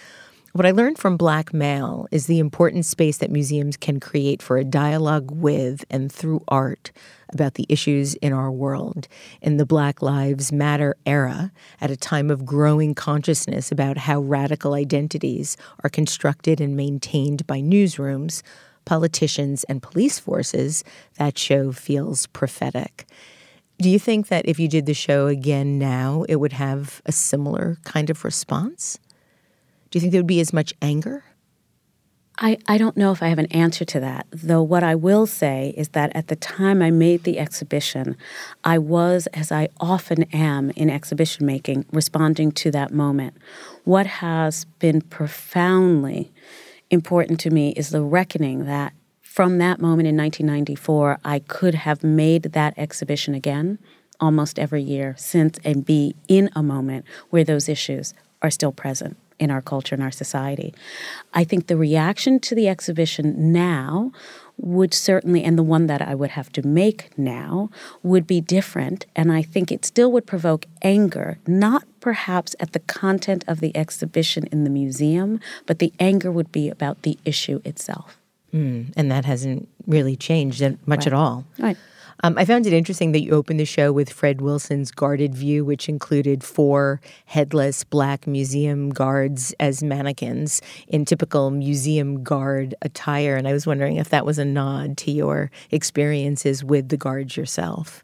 What 0.59 0.65
I 0.65 0.71
learned 0.71 0.97
from 0.97 1.15
Black 1.15 1.53
Male 1.53 2.05
is 2.11 2.27
the 2.27 2.39
important 2.39 2.85
space 2.85 3.19
that 3.19 3.31
museums 3.31 3.77
can 3.77 4.01
create 4.01 4.41
for 4.41 4.57
a 4.57 4.65
dialogue 4.65 5.31
with 5.31 5.85
and 5.89 6.11
through 6.11 6.43
art 6.49 6.91
about 7.31 7.53
the 7.53 7.65
issues 7.69 8.15
in 8.15 8.33
our 8.33 8.51
world. 8.51 9.07
In 9.41 9.55
the 9.55 9.65
Black 9.65 10.01
Lives 10.01 10.51
Matter 10.51 10.97
era, 11.05 11.53
at 11.79 11.91
a 11.91 11.95
time 11.95 12.29
of 12.29 12.45
growing 12.45 12.93
consciousness 12.93 13.71
about 13.71 13.99
how 13.99 14.19
radical 14.19 14.73
identities 14.73 15.55
are 15.81 15.89
constructed 15.89 16.59
and 16.59 16.75
maintained 16.75 17.47
by 17.47 17.61
newsrooms, 17.61 18.41
politicians, 18.83 19.63
and 19.69 19.81
police 19.81 20.19
forces, 20.19 20.83
that 21.15 21.37
show 21.37 21.71
feels 21.71 22.27
prophetic. 22.27 23.05
Do 23.77 23.89
you 23.89 23.97
think 23.97 24.27
that 24.27 24.45
if 24.45 24.59
you 24.59 24.67
did 24.67 24.87
the 24.87 24.93
show 24.93 25.27
again 25.27 25.79
now, 25.79 26.25
it 26.27 26.35
would 26.35 26.51
have 26.51 27.01
a 27.05 27.13
similar 27.13 27.77
kind 27.85 28.09
of 28.09 28.25
response? 28.25 28.99
Do 29.89 29.97
you 29.97 30.01
think 30.01 30.11
there 30.11 30.19
would 30.19 30.27
be 30.27 30.39
as 30.39 30.53
much 30.53 30.73
anger? 30.81 31.23
I, 32.41 32.57
I 32.69 32.77
don't 32.77 32.95
know 32.95 33.11
if 33.11 33.21
I 33.21 33.27
have 33.27 33.39
an 33.39 33.47
answer 33.47 33.83
to 33.83 33.99
that, 33.99 34.25
though 34.31 34.61
what 34.61 34.81
I 34.81 34.95
will 34.95 35.27
say 35.27 35.73
is 35.75 35.89
that 35.89 36.15
at 36.15 36.29
the 36.29 36.37
time 36.37 36.81
I 36.81 36.89
made 36.89 37.23
the 37.23 37.37
exhibition, 37.37 38.15
I 38.63 38.77
was, 38.77 39.27
as 39.33 39.51
I 39.51 39.67
often 39.81 40.23
am 40.31 40.69
in 40.71 40.89
exhibition 40.89 41.45
making, 41.45 41.85
responding 41.91 42.53
to 42.53 42.71
that 42.71 42.93
moment. 42.93 43.35
What 43.83 44.07
has 44.07 44.63
been 44.79 45.01
profoundly 45.01 46.31
important 46.89 47.41
to 47.41 47.49
me 47.49 47.71
is 47.71 47.89
the 47.89 48.01
reckoning 48.01 48.65
that 48.65 48.93
from 49.21 49.57
that 49.57 49.81
moment 49.81 50.07
in 50.07 50.15
1994, 50.15 51.19
I 51.25 51.39
could 51.39 51.75
have 51.75 52.03
made 52.03 52.43
that 52.43 52.73
exhibition 52.77 53.35
again 53.35 53.79
almost 54.21 54.57
every 54.59 54.81
year 54.81 55.13
since 55.17 55.59
and 55.65 55.85
be 55.85 56.15
in 56.27 56.49
a 56.55 56.63
moment 56.63 57.05
where 57.31 57.43
those 57.43 57.67
issues 57.67 58.13
are 58.41 58.49
still 58.49 58.71
present 58.71 59.17
in 59.39 59.51
our 59.51 59.61
culture 59.61 59.95
and 59.95 60.03
our 60.03 60.11
society. 60.11 60.73
I 61.33 61.43
think 61.43 61.67
the 61.67 61.77
reaction 61.77 62.39
to 62.41 62.55
the 62.55 62.67
exhibition 62.67 63.51
now 63.51 64.11
would 64.57 64.93
certainly, 64.93 65.43
and 65.43 65.57
the 65.57 65.63
one 65.63 65.87
that 65.87 66.01
I 66.01 66.13
would 66.13 66.31
have 66.31 66.51
to 66.53 66.67
make 66.67 67.17
now, 67.17 67.69
would 68.03 68.27
be 68.27 68.41
different. 68.41 69.05
And 69.15 69.31
I 69.31 69.41
think 69.41 69.71
it 69.71 69.85
still 69.85 70.11
would 70.11 70.27
provoke 70.27 70.65
anger, 70.81 71.39
not 71.47 71.85
perhaps 72.01 72.55
at 72.59 72.73
the 72.73 72.79
content 72.79 73.43
of 73.47 73.61
the 73.61 73.75
exhibition 73.75 74.47
in 74.51 74.65
the 74.65 74.69
museum, 74.69 75.39
but 75.65 75.79
the 75.79 75.93
anger 75.99 76.31
would 76.31 76.51
be 76.51 76.69
about 76.69 77.03
the 77.03 77.17
issue 77.23 77.61
itself. 77.63 78.19
Mm, 78.53 78.93
and 78.97 79.11
that 79.11 79.25
hasn't 79.25 79.69
really 79.87 80.15
changed 80.15 80.61
much 80.61 80.99
right. 80.99 81.07
at 81.07 81.13
all. 81.13 81.45
Right. 81.57 81.77
Um, 82.21 82.37
I 82.37 82.43
found 82.43 82.67
it 82.67 82.73
interesting 82.73 83.13
that 83.13 83.21
you 83.21 83.31
opened 83.31 83.61
the 83.61 83.65
show 83.65 83.93
with 83.93 84.11
Fred 84.11 84.41
Wilson's 84.41 84.91
Guarded 84.91 85.33
View, 85.33 85.63
which 85.63 85.87
included 85.87 86.43
four 86.43 86.99
headless 87.25 87.85
black 87.85 88.27
museum 88.27 88.89
guards 88.89 89.53
as 89.59 89.81
mannequins 89.81 90.61
in 90.89 91.05
typical 91.05 91.49
museum 91.49 92.21
guard 92.21 92.75
attire. 92.81 93.37
And 93.37 93.47
I 93.47 93.53
was 93.53 93.65
wondering 93.65 93.95
if 93.95 94.09
that 94.09 94.25
was 94.25 94.37
a 94.37 94.43
nod 94.43 94.97
to 94.97 95.11
your 95.11 95.49
experiences 95.71 96.61
with 96.61 96.89
the 96.89 96.97
guards 96.97 97.37
yourself. 97.37 98.03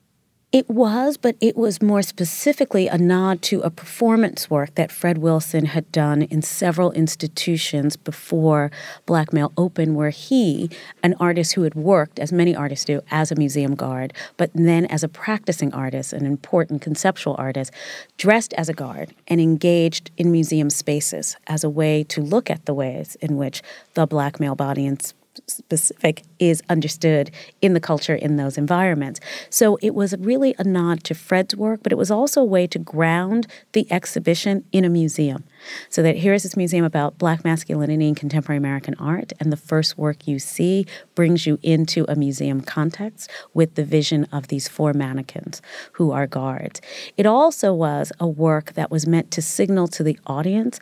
It 0.56 0.70
was, 0.70 1.18
but 1.18 1.36
it 1.42 1.58
was 1.58 1.82
more 1.82 2.02
specifically 2.02 2.88
a 2.88 2.98
nod 2.98 3.42
to 3.42 3.60
a 3.60 3.70
performance 3.70 4.50
work 4.50 4.74
that 4.76 4.90
Fred 4.90 5.18
Wilson 5.18 5.66
had 5.66 5.92
done 5.92 6.22
in 6.22 6.42
several 6.42 6.94
institutions 6.94 7.98
before 7.98 8.72
Black 9.06 9.34
Male 9.34 9.52
Open, 9.58 9.96
where 9.96 10.12
he, 10.12 10.70
an 11.04 11.14
artist 11.20 11.56
who 11.56 11.64
had 11.64 11.76
worked, 11.76 12.20
as 12.20 12.32
many 12.32 12.56
artists 12.56 12.86
do, 12.86 13.02
as 13.12 13.34
a 13.34 13.36
museum 13.36 13.76
guard, 13.76 14.14
but 14.38 14.50
then 14.54 14.86
as 14.86 15.04
a 15.04 15.10
practicing 15.10 15.74
artist, 15.74 16.14
an 16.14 16.26
important 16.26 16.82
conceptual 16.82 17.36
artist, 17.38 17.74
dressed 18.18 18.54
as 18.54 18.70
a 18.70 18.74
guard 18.74 19.14
and 19.28 19.42
engaged 19.42 20.10
in 20.16 20.32
museum 20.32 20.70
spaces 20.70 21.36
as 21.48 21.66
a 21.66 21.70
way 21.70 22.02
to 22.02 22.22
look 22.22 22.50
at 22.50 22.66
the 22.66 22.74
ways 22.74 23.18
in 23.20 23.36
which 23.36 23.62
the 23.94 24.08
black 24.08 24.40
male 24.40 24.56
body 24.56 24.86
and 24.86 25.14
specific 25.48 26.24
is 26.40 26.62
understood 26.70 27.32
in 27.62 27.74
the 27.74 27.80
culture 27.80 28.16
in 28.16 28.36
those 28.36 28.58
environments. 28.58 29.20
So 29.50 29.78
it 29.82 29.94
was 29.94 30.16
really 30.18 30.56
a 30.58 30.64
nod 30.64 31.04
to 31.06 31.16
Fred's 31.16 31.56
work, 31.56 31.82
but 31.84 31.92
it 31.92 31.98
was 31.98 32.12
also 32.12 32.42
a 32.42 32.46
way 32.46 32.68
to 32.68 32.80
ground 32.80 33.48
the 33.74 33.92
exhibition 33.92 34.66
in 34.72 34.86
a 34.86 34.90
museum. 34.90 35.44
So 35.90 36.02
that 36.04 36.18
here 36.18 36.34
is 36.34 36.44
this 36.44 36.58
museum 36.58 36.86
about 36.86 37.18
black 37.18 37.44
masculinity 37.44 38.08
in 38.08 38.16
contemporary 38.16 38.58
American 38.58 38.96
art, 38.96 39.34
and 39.40 39.52
the 39.52 39.58
first 39.58 39.98
work 39.98 40.28
you 40.28 40.40
see 40.40 40.86
brings 41.16 41.46
you 41.46 41.60
into 41.64 42.06
a 42.10 42.16
museum 42.16 42.62
context 42.62 43.30
with 43.54 43.76
the 43.76 43.84
vision 43.84 44.26
of 44.32 44.48
these 44.48 44.68
four 44.68 44.94
mannequins 44.94 45.62
who 45.94 46.12
are 46.12 46.28
guards. 46.28 46.82
It 47.18 47.26
also 47.26 47.74
was 47.74 48.12
a 48.20 48.28
work 48.28 48.74
that 48.74 48.92
was 48.92 49.08
meant 49.08 49.32
to 49.32 49.42
signal 49.42 49.88
to 49.90 50.04
the 50.04 50.20
audience 50.28 50.80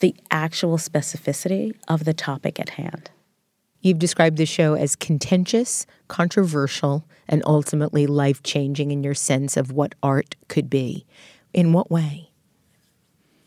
the 0.00 0.14
actual 0.30 0.76
specificity 0.76 1.74
of 1.88 2.04
the 2.04 2.12
topic 2.12 2.60
at 2.60 2.70
hand. 2.70 3.10
You've 3.86 4.00
described 4.00 4.36
the 4.36 4.46
show 4.46 4.74
as 4.74 4.96
contentious, 4.96 5.86
controversial, 6.08 7.04
and 7.28 7.40
ultimately 7.46 8.08
life 8.08 8.42
changing 8.42 8.90
in 8.90 9.04
your 9.04 9.14
sense 9.14 9.56
of 9.56 9.70
what 9.70 9.94
art 10.02 10.34
could 10.48 10.68
be. 10.68 11.06
In 11.54 11.72
what 11.72 11.88
way? 11.88 12.32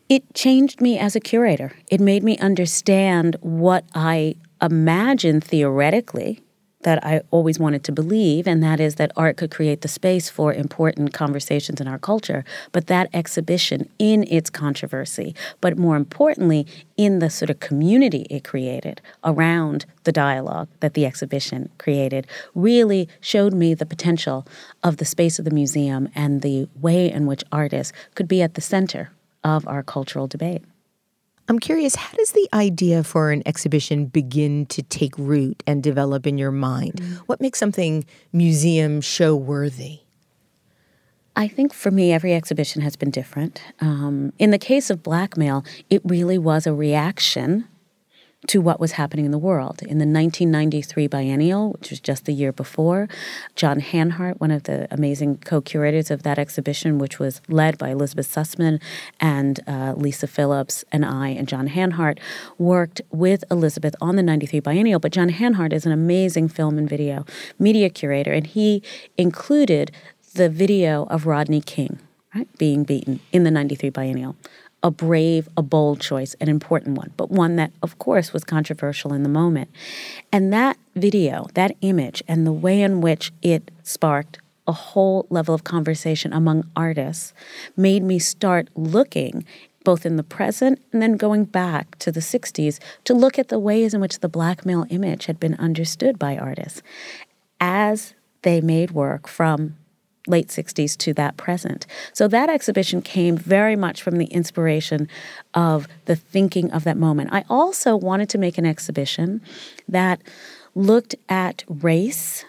It 0.08 0.32
changed 0.32 0.80
me 0.80 0.98
as 0.98 1.14
a 1.14 1.20
curator. 1.20 1.72
It 1.90 2.00
made 2.00 2.24
me 2.24 2.38
understand 2.38 3.36
what 3.42 3.84
I 3.94 4.36
imagined 4.62 5.44
theoretically 5.44 6.42
that 6.82 7.04
I 7.04 7.22
always 7.30 7.58
wanted 7.58 7.84
to 7.84 7.92
believe, 7.92 8.46
and 8.46 8.62
that 8.62 8.80
is 8.80 8.94
that 8.94 9.12
art 9.16 9.36
could 9.36 9.50
create 9.50 9.82
the 9.82 9.88
space 9.88 10.30
for 10.30 10.52
important 10.52 11.12
conversations 11.12 11.80
in 11.80 11.86
our 11.86 11.98
culture. 11.98 12.44
But 12.72 12.86
that 12.86 13.10
exhibition, 13.12 13.88
in 13.98 14.24
its 14.28 14.50
controversy, 14.50 15.34
but 15.60 15.76
more 15.76 15.96
importantly, 15.96 16.66
in 16.96 17.18
the 17.18 17.30
sort 17.30 17.50
of 17.50 17.60
community 17.60 18.26
it 18.30 18.44
created 18.44 19.00
around 19.24 19.84
the 20.04 20.12
dialogue 20.12 20.68
that 20.80 20.94
the 20.94 21.04
exhibition 21.04 21.68
created, 21.78 22.26
really 22.54 23.08
showed 23.20 23.52
me 23.52 23.74
the 23.74 23.86
potential 23.86 24.46
of 24.82 24.96
the 24.96 25.04
space 25.04 25.38
of 25.38 25.44
the 25.44 25.50
museum 25.50 26.08
and 26.14 26.42
the 26.42 26.68
way 26.80 27.10
in 27.10 27.26
which 27.26 27.44
artists 27.52 27.92
could 28.14 28.28
be 28.28 28.42
at 28.42 28.54
the 28.54 28.60
center 28.60 29.10
of 29.44 29.66
our 29.68 29.82
cultural 29.82 30.26
debate. 30.26 30.62
I'm 31.50 31.58
curious, 31.58 31.96
how 31.96 32.16
does 32.16 32.30
the 32.30 32.48
idea 32.54 33.02
for 33.02 33.32
an 33.32 33.42
exhibition 33.44 34.06
begin 34.06 34.66
to 34.66 34.84
take 34.84 35.18
root 35.18 35.64
and 35.66 35.82
develop 35.82 36.24
in 36.24 36.38
your 36.38 36.52
mind? 36.52 36.92
Mm. 36.94 37.16
What 37.26 37.40
makes 37.40 37.58
something 37.58 38.04
museum 38.32 39.00
show 39.00 39.34
worthy? 39.34 40.02
I 41.34 41.48
think 41.48 41.74
for 41.74 41.90
me, 41.90 42.12
every 42.12 42.34
exhibition 42.34 42.82
has 42.82 42.94
been 42.94 43.10
different. 43.10 43.62
Um, 43.80 44.32
in 44.38 44.52
the 44.52 44.58
case 44.58 44.90
of 44.90 45.02
Black 45.02 45.36
Male, 45.36 45.64
it 45.90 46.02
really 46.04 46.38
was 46.38 46.68
a 46.68 46.72
reaction 46.72 47.66
to 48.46 48.60
what 48.60 48.80
was 48.80 48.92
happening 48.92 49.26
in 49.26 49.30
the 49.30 49.38
world. 49.38 49.82
In 49.82 49.98
the 49.98 50.06
1993 50.06 51.06
biennial, 51.08 51.72
which 51.72 51.90
was 51.90 52.00
just 52.00 52.24
the 52.24 52.32
year 52.32 52.52
before, 52.52 53.08
John 53.54 53.80
Hanhardt, 53.80 54.40
one 54.40 54.50
of 54.50 54.62
the 54.62 54.88
amazing 54.90 55.38
co 55.38 55.60
curators 55.60 56.10
of 56.10 56.22
that 56.22 56.38
exhibition, 56.38 56.98
which 56.98 57.18
was 57.18 57.42
led 57.48 57.76
by 57.76 57.90
Elizabeth 57.90 58.32
Sussman 58.34 58.80
and 59.20 59.60
uh, 59.66 59.94
Lisa 59.96 60.26
Phillips 60.26 60.84
and 60.90 61.04
I 61.04 61.28
and 61.28 61.46
John 61.46 61.68
Hanhardt, 61.68 62.18
worked 62.56 63.02
with 63.10 63.44
Elizabeth 63.50 63.94
on 64.00 64.16
the 64.16 64.22
93 64.22 64.60
biennial. 64.60 65.00
But 65.00 65.12
John 65.12 65.28
Hanhardt 65.28 65.74
is 65.74 65.84
an 65.84 65.92
amazing 65.92 66.48
film 66.48 66.78
and 66.78 66.88
video 66.88 67.26
media 67.58 67.90
curator, 67.90 68.32
and 68.32 68.46
he 68.46 68.82
included 69.18 69.92
the 70.34 70.48
video 70.48 71.04
of 71.04 71.26
Rodney 71.26 71.60
King. 71.60 71.98
Right, 72.34 72.46
being 72.58 72.84
beaten 72.84 73.18
in 73.32 73.42
the 73.42 73.50
93 73.50 73.90
biennial 73.90 74.36
a 74.82 74.90
brave, 74.90 75.48
a 75.56 75.62
bold 75.62 76.00
choice, 76.00 76.34
an 76.40 76.48
important 76.48 76.96
one, 76.96 77.12
but 77.16 77.30
one 77.30 77.56
that, 77.56 77.72
of 77.82 77.98
course, 77.98 78.32
was 78.32 78.44
controversial 78.44 79.12
in 79.12 79.22
the 79.22 79.28
moment. 79.28 79.68
And 80.32 80.52
that 80.52 80.78
video, 80.96 81.48
that 81.54 81.76
image, 81.82 82.22
and 82.26 82.46
the 82.46 82.52
way 82.52 82.80
in 82.82 83.00
which 83.00 83.32
it 83.42 83.70
sparked 83.82 84.38
a 84.66 84.72
whole 84.72 85.26
level 85.30 85.54
of 85.54 85.64
conversation 85.64 86.32
among 86.32 86.64
artists 86.76 87.32
made 87.76 88.02
me 88.02 88.18
start 88.18 88.68
looking 88.74 89.44
both 89.82 90.04
in 90.04 90.16
the 90.16 90.22
present 90.22 90.80
and 90.92 91.00
then 91.00 91.16
going 91.16 91.44
back 91.44 91.98
to 91.98 92.12
the 92.12 92.20
60s 92.20 92.78
to 93.04 93.14
look 93.14 93.38
at 93.38 93.48
the 93.48 93.58
ways 93.58 93.94
in 93.94 94.00
which 94.00 94.20
the 94.20 94.28
black 94.28 94.66
male 94.66 94.86
image 94.90 95.26
had 95.26 95.40
been 95.40 95.54
understood 95.54 96.18
by 96.18 96.36
artists 96.36 96.82
as 97.60 98.14
they 98.42 98.60
made 98.60 98.90
work 98.90 99.26
from 99.26 99.76
late 100.26 100.48
60s 100.48 100.96
to 100.98 101.14
that 101.14 101.36
present. 101.36 101.86
So 102.12 102.28
that 102.28 102.50
exhibition 102.50 103.02
came 103.02 103.36
very 103.36 103.76
much 103.76 104.02
from 104.02 104.16
the 104.16 104.26
inspiration 104.26 105.08
of 105.54 105.88
the 106.04 106.16
thinking 106.16 106.70
of 106.72 106.84
that 106.84 106.96
moment. 106.96 107.30
I 107.32 107.44
also 107.48 107.96
wanted 107.96 108.28
to 108.30 108.38
make 108.38 108.58
an 108.58 108.66
exhibition 108.66 109.40
that 109.88 110.20
looked 110.74 111.14
at 111.28 111.64
race. 111.68 112.44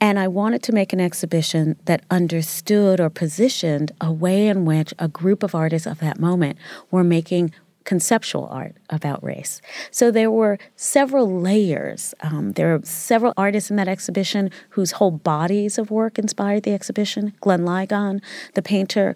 And 0.00 0.18
I 0.18 0.28
wanted 0.28 0.62
to 0.64 0.72
make 0.72 0.92
an 0.92 1.00
exhibition 1.00 1.76
that 1.86 2.04
understood 2.08 3.00
or 3.00 3.10
positioned 3.10 3.90
a 4.00 4.12
way 4.12 4.46
in 4.46 4.64
which 4.64 4.94
a 4.98 5.08
group 5.08 5.42
of 5.42 5.56
artists 5.56 5.88
of 5.88 5.98
that 5.98 6.20
moment 6.20 6.56
were 6.90 7.02
making 7.02 7.52
conceptual 7.88 8.46
art 8.50 8.76
about 8.90 9.24
race. 9.24 9.62
So 9.90 10.10
there 10.10 10.30
were 10.30 10.58
several 10.76 11.40
layers. 11.40 12.14
Um, 12.20 12.52
there 12.52 12.74
are 12.74 12.80
several 12.84 13.32
artists 13.34 13.70
in 13.70 13.76
that 13.76 13.88
exhibition 13.88 14.50
whose 14.76 14.90
whole 14.92 15.10
bodies 15.10 15.78
of 15.78 15.90
work 15.90 16.18
inspired 16.18 16.64
the 16.64 16.74
exhibition. 16.74 17.32
Glenn 17.40 17.62
Ligon, 17.62 18.20
the 18.52 18.60
painter, 18.60 19.14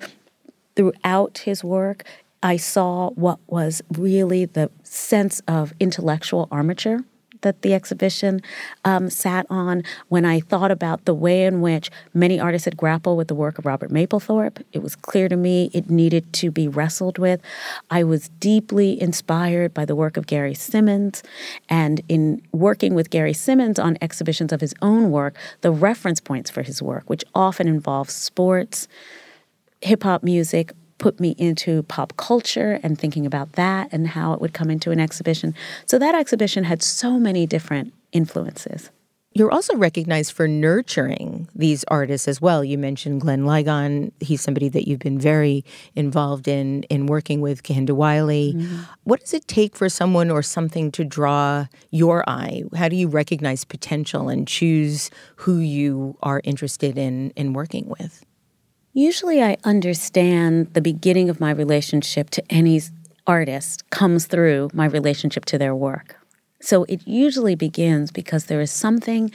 throughout 0.74 1.42
his 1.44 1.62
work, 1.62 2.04
I 2.42 2.56
saw 2.56 3.10
what 3.10 3.40
was 3.46 3.82
really 3.92 4.46
the 4.46 4.70
sense 4.84 5.42
of 5.46 5.74
intellectual 5.78 6.48
armature 6.50 7.04
that 7.42 7.62
the 7.62 7.74
exhibition 7.74 8.40
um, 8.84 9.10
sat 9.10 9.46
on 9.50 9.84
when 10.08 10.24
I 10.24 10.40
thought 10.40 10.70
about 10.70 11.04
the 11.04 11.14
way 11.14 11.44
in 11.44 11.60
which 11.60 11.90
many 12.14 12.40
artists 12.40 12.64
had 12.64 12.76
grappled 12.76 13.18
with 13.18 13.28
the 13.28 13.34
work 13.34 13.58
of 13.58 13.66
Robert 13.66 13.90
Mapplethorpe. 13.90 14.62
It 14.72 14.82
was 14.82 14.96
clear 14.96 15.28
to 15.28 15.36
me 15.36 15.70
it 15.72 15.90
needed 15.90 16.32
to 16.34 16.50
be 16.50 16.66
wrestled 16.66 17.18
with. 17.18 17.40
I 17.90 18.04
was 18.04 18.30
deeply 18.40 19.00
inspired 19.00 19.74
by 19.74 19.84
the 19.84 19.94
work 19.94 20.16
of 20.16 20.26
Gary 20.26 20.54
Simmons. 20.54 21.22
And 21.68 22.00
in 22.08 22.42
working 22.52 22.94
with 22.94 23.10
Gary 23.10 23.32
Simmons 23.32 23.78
on 23.78 23.98
exhibitions 24.00 24.52
of 24.52 24.60
his 24.60 24.74
own 24.82 25.10
work, 25.10 25.36
the 25.60 25.70
reference 25.70 26.20
points 26.20 26.50
for 26.50 26.62
his 26.62 26.82
work, 26.82 27.08
which 27.08 27.24
often 27.34 27.68
involves 27.68 28.14
sports, 28.14 28.88
hip 29.80 30.02
hop 30.04 30.22
music, 30.22 30.72
put 31.02 31.20
me 31.20 31.34
into 31.36 31.82
pop 31.84 32.16
culture 32.16 32.80
and 32.82 32.98
thinking 32.98 33.26
about 33.26 33.52
that 33.52 33.88
and 33.92 34.08
how 34.08 34.32
it 34.32 34.40
would 34.40 34.54
come 34.54 34.70
into 34.70 34.90
an 34.90 35.00
exhibition. 35.00 35.54
So 35.84 35.98
that 35.98 36.14
exhibition 36.14 36.64
had 36.64 36.82
so 36.82 37.18
many 37.18 37.46
different 37.46 37.92
influences. 38.12 38.90
You're 39.34 39.50
also 39.50 39.74
recognized 39.76 40.32
for 40.32 40.46
nurturing 40.46 41.48
these 41.54 41.84
artists 41.88 42.28
as 42.28 42.40
well. 42.40 42.62
You 42.62 42.76
mentioned 42.76 43.22
Glenn 43.22 43.44
Ligon. 43.44 44.12
He's 44.20 44.42
somebody 44.42 44.68
that 44.68 44.86
you've 44.86 45.00
been 45.00 45.18
very 45.18 45.64
involved 45.96 46.48
in 46.48 46.82
in 46.84 47.06
working 47.06 47.40
with 47.40 47.62
Kehinde 47.62 47.92
Wiley. 47.92 48.52
Mm-hmm. 48.54 48.82
What 49.04 49.20
does 49.20 49.32
it 49.32 49.48
take 49.48 49.74
for 49.74 49.88
someone 49.88 50.30
or 50.30 50.42
something 50.42 50.92
to 50.92 51.04
draw 51.04 51.66
your 51.90 52.28
eye? 52.28 52.64
How 52.76 52.88
do 52.88 52.96
you 52.96 53.08
recognize 53.08 53.64
potential 53.64 54.28
and 54.28 54.46
choose 54.46 55.10
who 55.36 55.58
you 55.58 56.18
are 56.22 56.42
interested 56.44 56.98
in 56.98 57.30
in 57.30 57.54
working 57.54 57.88
with? 57.88 58.26
Usually, 58.94 59.42
I 59.42 59.56
understand 59.64 60.74
the 60.74 60.82
beginning 60.82 61.30
of 61.30 61.40
my 61.40 61.50
relationship 61.50 62.28
to 62.30 62.42
any 62.52 62.82
artist 63.26 63.88
comes 63.88 64.26
through 64.26 64.68
my 64.74 64.84
relationship 64.84 65.46
to 65.46 65.56
their 65.56 65.74
work. 65.74 66.16
So 66.60 66.84
it 66.84 67.06
usually 67.06 67.54
begins 67.54 68.10
because 68.10 68.44
there 68.46 68.60
is 68.60 68.70
something 68.70 69.32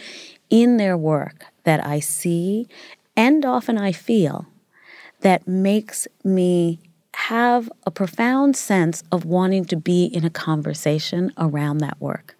in 0.52 0.78
their 0.78 0.96
work 0.96 1.46
that 1.64 1.84
I 1.84 2.00
see 2.00 2.68
and 3.16 3.44
often 3.44 3.80
I 3.80 3.94
feel 3.94 4.46
that 5.22 5.48
makes 5.48 6.08
me 6.24 6.80
have 7.16 7.70
a 7.84 7.90
profound 7.90 8.56
sense 8.56 9.04
of 9.12 9.26
wanting 9.26 9.66
to 9.66 9.76
be 9.76 10.06
in 10.06 10.24
a 10.24 10.30
conversation 10.30 11.34
around 11.36 11.80
that 11.80 12.00
work. 12.00 12.38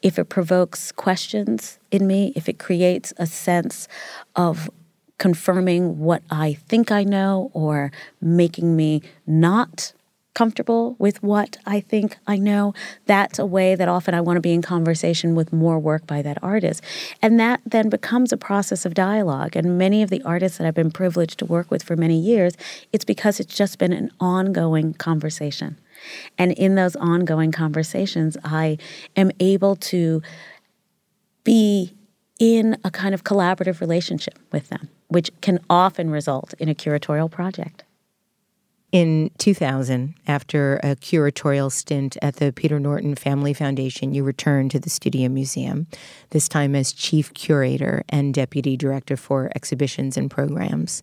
If 0.00 0.18
it 0.18 0.30
provokes 0.30 0.90
questions 0.90 1.78
in 1.90 2.06
me, 2.06 2.32
if 2.34 2.48
it 2.48 2.58
creates 2.58 3.12
a 3.18 3.26
sense 3.26 3.88
of 4.34 4.70
confirming 5.18 5.98
what 5.98 6.22
I 6.30 6.54
think 6.54 6.90
I 6.90 7.04
know 7.04 7.50
or 7.54 7.90
making 8.20 8.76
me 8.76 9.02
not 9.26 9.92
comfortable 10.36 10.96
with 10.98 11.22
what 11.22 11.56
I 11.64 11.80
think 11.80 12.18
I 12.26 12.36
know. 12.36 12.74
That's 13.06 13.38
a 13.38 13.46
way 13.46 13.74
that 13.74 13.88
often 13.88 14.12
I 14.12 14.20
want 14.20 14.36
to 14.36 14.42
be 14.42 14.52
in 14.52 14.60
conversation 14.60 15.34
with 15.34 15.50
more 15.50 15.78
work 15.78 16.06
by 16.06 16.20
that 16.20 16.36
artist. 16.42 16.82
And 17.22 17.40
that 17.40 17.62
then 17.64 17.88
becomes 17.88 18.32
a 18.34 18.36
process 18.36 18.84
of 18.84 18.92
dialogue. 18.92 19.56
And 19.56 19.78
many 19.78 20.02
of 20.02 20.10
the 20.10 20.22
artists 20.24 20.58
that 20.58 20.66
I've 20.66 20.74
been 20.74 20.90
privileged 20.90 21.38
to 21.38 21.46
work 21.46 21.70
with 21.70 21.82
for 21.82 21.96
many 21.96 22.18
years, 22.18 22.52
it's 22.92 23.04
because 23.04 23.40
it's 23.40 23.56
just 23.56 23.78
been 23.78 23.94
an 23.94 24.10
ongoing 24.20 24.92
conversation. 24.92 25.78
And 26.36 26.52
in 26.52 26.74
those 26.74 26.96
ongoing 26.96 27.50
conversations, 27.50 28.36
I 28.44 28.76
am 29.16 29.30
able 29.40 29.74
to 29.76 30.20
be 31.44 31.94
in 32.38 32.76
a 32.84 32.90
kind 32.90 33.14
of 33.14 33.24
collaborative 33.24 33.80
relationship 33.80 34.38
with 34.52 34.68
them 34.68 34.90
which 35.08 35.30
can 35.40 35.58
often 35.70 36.10
result 36.10 36.54
in 36.58 36.68
a 36.68 36.74
curatorial 36.74 37.30
project. 37.30 37.84
In 38.92 39.30
2000, 39.38 40.14
after 40.26 40.76
a 40.76 40.96
curatorial 40.96 41.70
stint 41.72 42.16
at 42.22 42.36
the 42.36 42.52
Peter 42.52 42.78
Norton 42.78 43.14
Family 43.14 43.52
Foundation, 43.52 44.14
you 44.14 44.22
returned 44.22 44.70
to 44.70 44.78
the 44.78 44.88
Studio 44.88 45.28
Museum, 45.28 45.86
this 46.30 46.48
time 46.48 46.74
as 46.74 46.92
chief 46.92 47.34
curator 47.34 48.04
and 48.08 48.32
deputy 48.32 48.76
director 48.76 49.16
for 49.16 49.50
exhibitions 49.54 50.16
and 50.16 50.30
programs. 50.30 51.02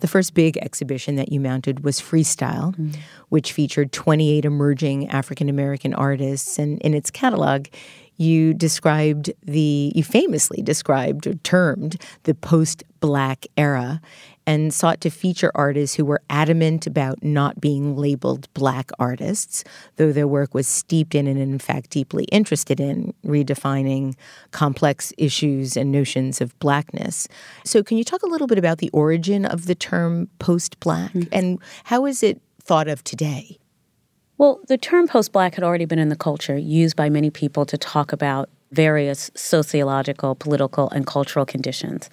The 0.00 0.08
first 0.08 0.34
big 0.34 0.56
exhibition 0.58 1.16
that 1.16 1.30
you 1.30 1.40
mounted 1.40 1.84
was 1.84 2.00
Freestyle, 2.00 2.74
mm-hmm. 2.74 3.00
which 3.28 3.52
featured 3.52 3.92
28 3.92 4.44
emerging 4.44 5.08
African 5.08 5.48
American 5.48 5.94
artists. 5.94 6.58
And 6.58 6.80
in 6.80 6.94
its 6.94 7.10
catalog, 7.10 7.66
you 8.20 8.52
described 8.52 9.32
the, 9.42 9.92
you 9.94 10.04
famously 10.04 10.62
described 10.62 11.26
or 11.26 11.34
termed 11.36 12.00
the 12.24 12.34
post 12.34 12.84
black 13.00 13.46
era 13.56 14.00
and 14.46 14.74
sought 14.74 15.00
to 15.00 15.10
feature 15.10 15.50
artists 15.54 15.96
who 15.96 16.04
were 16.04 16.20
adamant 16.28 16.86
about 16.86 17.22
not 17.22 17.60
being 17.60 17.96
labeled 17.96 18.52
black 18.52 18.90
artists, 18.98 19.64
though 19.96 20.12
their 20.12 20.28
work 20.28 20.52
was 20.52 20.66
steeped 20.66 21.14
in 21.14 21.26
and, 21.26 21.38
in 21.38 21.58
fact, 21.58 21.90
deeply 21.90 22.24
interested 22.24 22.78
in 22.78 23.14
redefining 23.24 24.14
complex 24.50 25.12
issues 25.16 25.76
and 25.76 25.90
notions 25.90 26.40
of 26.40 26.58
blackness. 26.58 27.26
So, 27.64 27.82
can 27.82 27.96
you 27.96 28.04
talk 28.04 28.22
a 28.22 28.26
little 28.28 28.46
bit 28.46 28.58
about 28.58 28.78
the 28.78 28.90
origin 28.90 29.46
of 29.46 29.66
the 29.66 29.74
term 29.74 30.28
post 30.38 30.78
black 30.80 31.12
mm-hmm. 31.12 31.32
and 31.32 31.58
how 31.84 32.04
is 32.04 32.22
it 32.22 32.42
thought 32.60 32.88
of 32.88 33.02
today? 33.04 33.59
Well, 34.40 34.58
the 34.68 34.78
term 34.78 35.06
post 35.06 35.32
black 35.32 35.56
had 35.56 35.64
already 35.64 35.84
been 35.84 35.98
in 35.98 36.08
the 36.08 36.16
culture, 36.16 36.56
used 36.56 36.96
by 36.96 37.10
many 37.10 37.28
people 37.28 37.66
to 37.66 37.76
talk 37.76 38.10
about 38.10 38.48
various 38.72 39.30
sociological, 39.34 40.34
political, 40.34 40.88
and 40.88 41.06
cultural 41.06 41.44
conditions. 41.44 42.08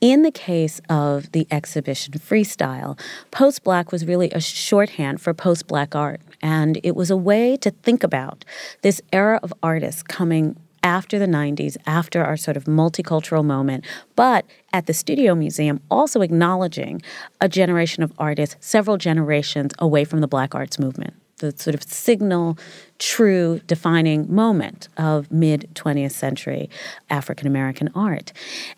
In 0.00 0.22
the 0.22 0.30
case 0.30 0.80
of 0.88 1.32
the 1.32 1.48
exhibition 1.50 2.14
Freestyle, 2.14 2.96
post 3.32 3.64
black 3.64 3.90
was 3.90 4.06
really 4.06 4.30
a 4.30 4.40
shorthand 4.40 5.20
for 5.20 5.34
post 5.34 5.66
black 5.66 5.96
art. 5.96 6.20
And 6.40 6.78
it 6.84 6.94
was 6.94 7.10
a 7.10 7.16
way 7.16 7.56
to 7.56 7.72
think 7.72 8.04
about 8.04 8.44
this 8.82 9.02
era 9.12 9.40
of 9.42 9.52
artists 9.60 10.04
coming 10.04 10.54
after 10.84 11.18
the 11.18 11.26
90s, 11.26 11.76
after 11.86 12.22
our 12.22 12.36
sort 12.36 12.56
of 12.56 12.66
multicultural 12.66 13.44
moment, 13.44 13.84
but 14.14 14.46
at 14.72 14.86
the 14.86 14.94
Studio 14.94 15.34
Museum, 15.34 15.80
also 15.90 16.20
acknowledging 16.20 17.02
a 17.40 17.48
generation 17.48 18.04
of 18.04 18.12
artists, 18.16 18.54
several 18.60 18.96
generations 18.96 19.72
away 19.80 20.04
from 20.04 20.20
the 20.20 20.28
Black 20.28 20.54
arts 20.54 20.78
movement 20.78 21.14
the 21.38 21.52
sort 21.56 21.74
of 21.74 21.82
signal, 21.82 22.58
true 22.98 23.60
defining 23.66 24.32
moment 24.32 24.88
of 24.96 25.30
mid 25.30 25.68
20th 25.74 26.12
century 26.12 26.70
African 27.10 27.46
American 27.46 27.90
art. 27.94 28.32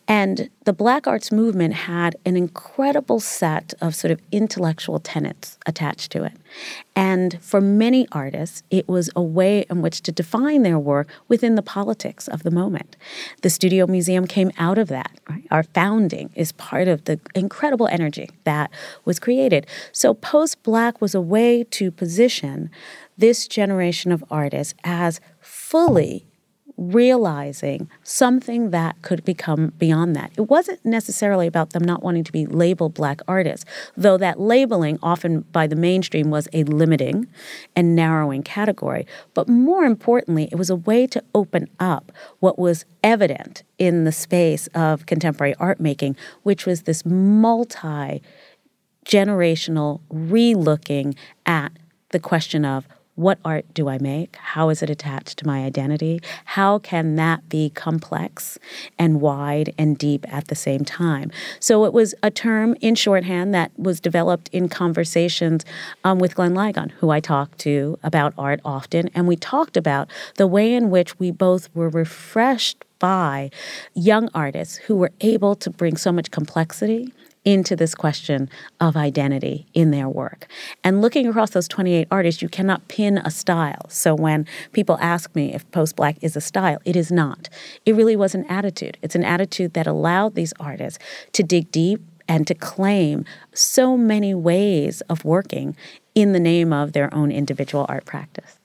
And 0.09 0.51
the 0.65 0.73
Black 0.73 1.07
arts 1.07 1.31
movement 1.31 1.75
had 1.75 2.17
an 2.25 2.37
incredible 2.37 3.21
set 3.21 3.75
of 3.81 3.95
sort 3.95 4.11
of 4.11 4.21
intellectual 4.33 4.99
tenets 4.99 5.59
attached 5.67 6.11
to 6.13 6.25
it. 6.25 6.33
And 6.95 7.41
for 7.43 7.61
many 7.61 8.09
artists, 8.11 8.63
it 8.71 8.89
was 8.89 9.11
a 9.15 9.23
way 9.23 9.67
in 9.69 9.83
which 9.83 10.01
to 10.03 10.13
define 10.13 10.63
their 10.63 10.79
work 10.79 11.09
within 11.29 11.55
the 11.55 11.63
politics 11.63 12.27
of 12.27 12.43
the 12.43 12.51
moment. 12.51 12.97
The 13.43 13.51
Studio 13.51 13.87
Museum 13.87 14.27
came 14.27 14.51
out 14.59 14.79
of 14.79 14.89
that. 14.89 15.11
Right? 15.29 15.47
Our 15.51 15.63
founding 15.63 16.31
is 16.35 16.53
part 16.53 16.89
of 16.89 17.05
the 17.05 17.21
incredible 17.35 17.87
energy 17.89 18.31
that 18.45 18.71
was 19.05 19.19
created. 19.19 19.67
So, 19.93 20.15
post 20.15 20.63
Black 20.63 21.01
was 21.01 21.15
a 21.15 21.21
way 21.21 21.65
to 21.65 21.91
position 21.91 22.71
this 23.17 23.47
generation 23.49 24.13
of 24.13 24.25
artists 24.31 24.75
as 24.85 25.21
fully 25.41 26.27
realizing 26.77 27.89
something 28.03 28.71
that 28.71 29.01
could 29.03 29.25
become 29.25 29.73
beyond 29.79 30.15
that. 30.15 30.31
It 30.37 30.43
wasn't 30.43 30.85
necessarily 30.85 31.47
about 31.47 31.71
them 31.71 31.83
not 31.83 32.03
wanting 32.03 32.25
to 32.25 32.33
be 32.33 32.47
labeled 32.47 32.95
black 32.95 33.21
artists, 33.27 33.65
though 33.97 34.19
that 34.19 34.39
labeling, 34.39 34.99
often 35.03 35.41
by 35.53 35.67
the 35.67 35.77
mainstream, 35.77 36.31
was 36.31 36.49
a 36.53 36.65
limiting 36.65 37.27
and 37.75 37.97
narrowing 37.97 38.43
category. 38.43 39.07
But 39.33 39.49
more 39.49 39.85
importantly, 39.85 40.49
it 40.53 40.57
was 40.57 40.71
a 40.71 40.77
way 40.77 41.07
to 41.09 41.23
open 41.35 41.69
up 41.81 42.13
what 42.41 42.59
was 42.59 42.85
evident 43.03 43.63
in 43.79 44.05
the 44.05 44.13
space 44.13 44.67
of 44.69 45.07
contemporary 45.07 45.55
art 45.55 45.81
making, 45.81 46.17
which 46.43 46.67
was 46.67 46.83
this 46.83 47.05
multi 47.07 48.23
generational 49.07 50.01
relooking 50.13 51.17
at 51.47 51.73
the 52.11 52.19
question 52.19 52.65
of 52.65 52.87
what 53.17 53.39
art 53.45 53.65
do 53.75 53.89
I 53.89 53.99
make? 53.99 54.37
How 54.37 54.69
is 54.69 54.83
it 54.83 54.91
attached 54.91 55.39
to 55.39 55.47
my 55.47 55.65
identity? 55.65 56.21
How 56.45 56.79
can 56.79 57.17
that 57.17 57.49
be 57.49 57.71
complex 57.71 58.59
and 58.99 59.21
wide 59.21 59.75
and 59.79 59.99
deep 59.99 60.25
at 60.33 60.49
the 60.49 60.55
same 60.55 60.85
time? 60.85 61.33
So 61.59 61.85
it 61.85 61.93
was 61.93 62.15
a 62.23 62.31
term 62.31 62.77
in 62.81 62.95
shorthand 62.95 63.55
that 63.55 63.73
was 63.79 64.01
developed 64.01 64.49
in 64.53 64.69
conversations 64.69 65.65
um, 66.05 66.19
with 66.19 66.35
Glenn 66.35 66.55
Ligon, 66.55 66.91
who 66.93 67.11
I 67.11 67.21
talked 67.21 67.59
to 67.61 67.99
about 68.03 68.35
art 68.37 68.61
often. 68.65 69.09
And 69.15 69.27
we 69.27 69.37
talked 69.37 69.77
about 69.77 70.09
the 70.37 70.47
way 70.47 70.75
in 70.75 70.91
which 70.91 71.19
we 71.19 71.31
both 71.31 71.75
were 71.75 71.89
refreshed 71.89 72.85
by 72.99 73.51
young 73.95 74.29
artists 74.35 74.77
who 74.77 74.97
were 74.97 75.13
able 75.21 75.55
to 75.57 75.71
bring 75.71 75.97
so 75.97 76.13
much 76.13 76.31
complexity 76.31 77.13
into 77.47 77.77
this 77.77 77.95
question 77.95 78.51
of 78.81 78.97
identity 78.97 79.67
in 79.73 79.93
their 79.93 80.09
work. 80.09 80.49
And 80.85 81.01
looking 81.01 81.27
across 81.29 81.51
those 81.51 81.69
28 81.69 82.09
artists, 82.11 82.43
you 82.43 82.49
cannot 82.49 82.89
pin 82.89 83.19
a 83.19 83.31
style. 83.31 83.89
So 83.89 84.15
when 84.15 84.47
people 84.73 84.99
ask 85.01 85.35
me 85.35 85.55
if 85.55 85.71
post 85.71 85.97
black 85.97 86.19
is 86.21 86.37
a 86.37 86.41
style, 86.41 86.79
it 86.85 86.97
is 86.97 87.11
not. 87.11 87.49
It 87.87 87.95
really 87.95 88.17
was 88.17 88.35
an 88.35 88.45
attitude. 88.47 88.99
It's 89.01 89.15
an 89.15 89.25
attitude 89.25 89.73
that 89.75 89.87
allowed 89.87 90.35
these 90.35 90.53
artists 90.59 90.99
to 91.33 91.43
dig 91.45 91.71
deep 91.71 92.03
and 92.29 92.47
to 92.49 92.55
claim 92.55 93.25
so 93.55 93.97
many 93.97 94.35
ways 94.35 95.01
of 95.03 95.25
working 95.25 95.77
in 96.17 96.33
the 96.33 96.41
name 96.41 96.73
of 96.73 96.93
their 96.93 97.15
own 97.15 97.31
individual 97.31 97.87
art 97.89 98.05
practice. 98.05 98.59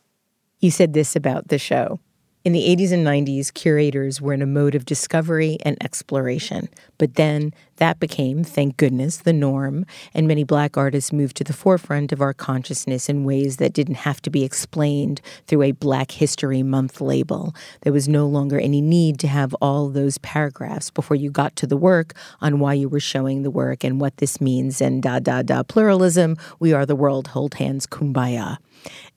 You 0.60 0.72
said 0.72 0.94
this 0.94 1.16
about 1.16 1.50
the 1.50 1.60
show. 1.60 2.00
In 2.44 2.54
the 2.54 2.76
80s 2.76 2.92
and 2.92 3.06
90s, 3.06 3.54
curators 3.54 4.20
were 4.20 4.34
in 4.34 4.42
a 4.42 4.48
mode 4.48 4.74
of 4.74 4.86
discovery 4.86 5.60
and 5.64 5.78
exploration. 5.84 6.70
But 7.02 7.16
then 7.16 7.52
that 7.78 8.00
became, 8.00 8.44
thank 8.44 8.78
goodness, 8.78 9.18
the 9.18 9.34
norm, 9.34 9.88
and 10.14 10.28
many 10.28 10.44
black 10.44 10.78
artists 10.78 11.12
moved 11.12 11.36
to 11.38 11.44
the 11.44 11.52
forefront 11.52 12.12
of 12.12 12.22
our 12.22 12.32
consciousness 12.32 13.10
in 13.10 13.24
ways 13.24 13.58
that 13.58 13.74
didn't 13.74 13.96
have 14.06 14.22
to 14.22 14.30
be 14.30 14.44
explained 14.44 15.20
through 15.48 15.64
a 15.64 15.72
Black 15.72 16.12
History 16.12 16.62
Month 16.62 17.02
label. 17.02 17.56
There 17.82 17.92
was 17.92 18.08
no 18.08 18.28
longer 18.28 18.60
any 18.60 18.82
need 18.82 19.18
to 19.22 19.28
have 19.28 19.56
all 19.56 19.90
those 19.90 20.20
paragraphs 20.20 20.92
before 20.92 21.18
you 21.18 21.32
got 21.32 21.56
to 21.56 21.66
the 21.66 21.76
work 21.76 22.14
on 22.40 22.60
why 22.60 22.76
you 22.76 22.88
were 22.88 23.00
showing 23.00 23.42
the 23.42 23.50
work 23.50 23.84
and 23.84 24.00
what 24.00 24.18
this 24.18 24.40
means 24.40 24.80
and 24.80 25.02
da 25.02 25.18
da 25.18 25.42
da 25.42 25.64
pluralism. 25.64 26.38
We 26.60 26.74
are 26.74 26.86
the 26.86 26.96
world, 26.96 27.30
hold 27.30 27.56
hands, 27.56 27.88
kumbaya. 27.88 28.60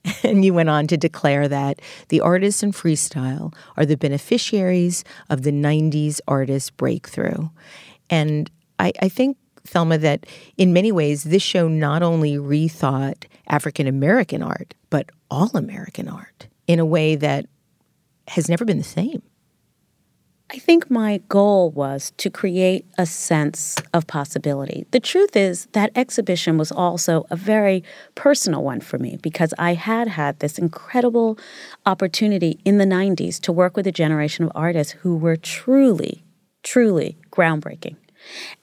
And 0.23 0.45
you 0.45 0.53
went 0.53 0.69
on 0.69 0.87
to 0.87 0.97
declare 0.97 1.47
that 1.47 1.81
the 2.09 2.21
artists 2.21 2.63
in 2.63 2.71
freestyle 2.71 3.53
are 3.77 3.85
the 3.85 3.97
beneficiaries 3.97 5.03
of 5.29 5.43
the 5.43 5.51
90s 5.51 6.19
artist 6.27 6.77
breakthrough. 6.77 7.49
And 8.09 8.49
I, 8.79 8.91
I 9.01 9.09
think, 9.09 9.37
Thelma, 9.65 9.97
that 9.99 10.25
in 10.57 10.73
many 10.73 10.91
ways, 10.91 11.23
this 11.23 11.41
show 11.41 11.67
not 11.67 12.03
only 12.03 12.37
rethought 12.37 13.25
African 13.47 13.87
American 13.87 14.43
art, 14.43 14.73
but 14.89 15.09
all 15.31 15.49
American 15.55 16.07
art 16.07 16.47
in 16.67 16.79
a 16.79 16.85
way 16.85 17.15
that 17.15 17.45
has 18.27 18.49
never 18.49 18.65
been 18.65 18.77
the 18.77 18.83
same. 18.83 19.21
I 20.51 20.59
think 20.59 20.91
my 20.91 21.21
goal 21.27 21.71
was 21.71 22.13
to 22.17 22.29
create 22.29 22.85
a 22.99 23.07
sense 23.07 23.77
of 23.93 24.05
possibility. 24.05 24.85
The 24.91 24.99
truth 24.99 25.35
is, 25.35 25.65
that 25.71 25.89
exhibition 25.95 26.59
was 26.59 26.71
also 26.71 27.25
a 27.31 27.35
very 27.35 27.83
personal 28.13 28.63
one 28.63 28.79
for 28.79 28.99
me 28.99 29.17
because 29.23 29.55
I 29.57 29.73
had 29.73 30.07
had 30.07 30.39
this 30.39 30.59
incredible 30.59 31.39
opportunity 31.87 32.59
in 32.63 32.77
the 32.77 32.85
90s 32.85 33.39
to 33.41 33.51
work 33.51 33.75
with 33.75 33.87
a 33.87 33.91
generation 33.91 34.45
of 34.45 34.51
artists 34.53 34.93
who 34.93 35.17
were 35.17 35.35
truly, 35.35 36.23
truly 36.65 37.17
groundbreaking. 37.31 37.95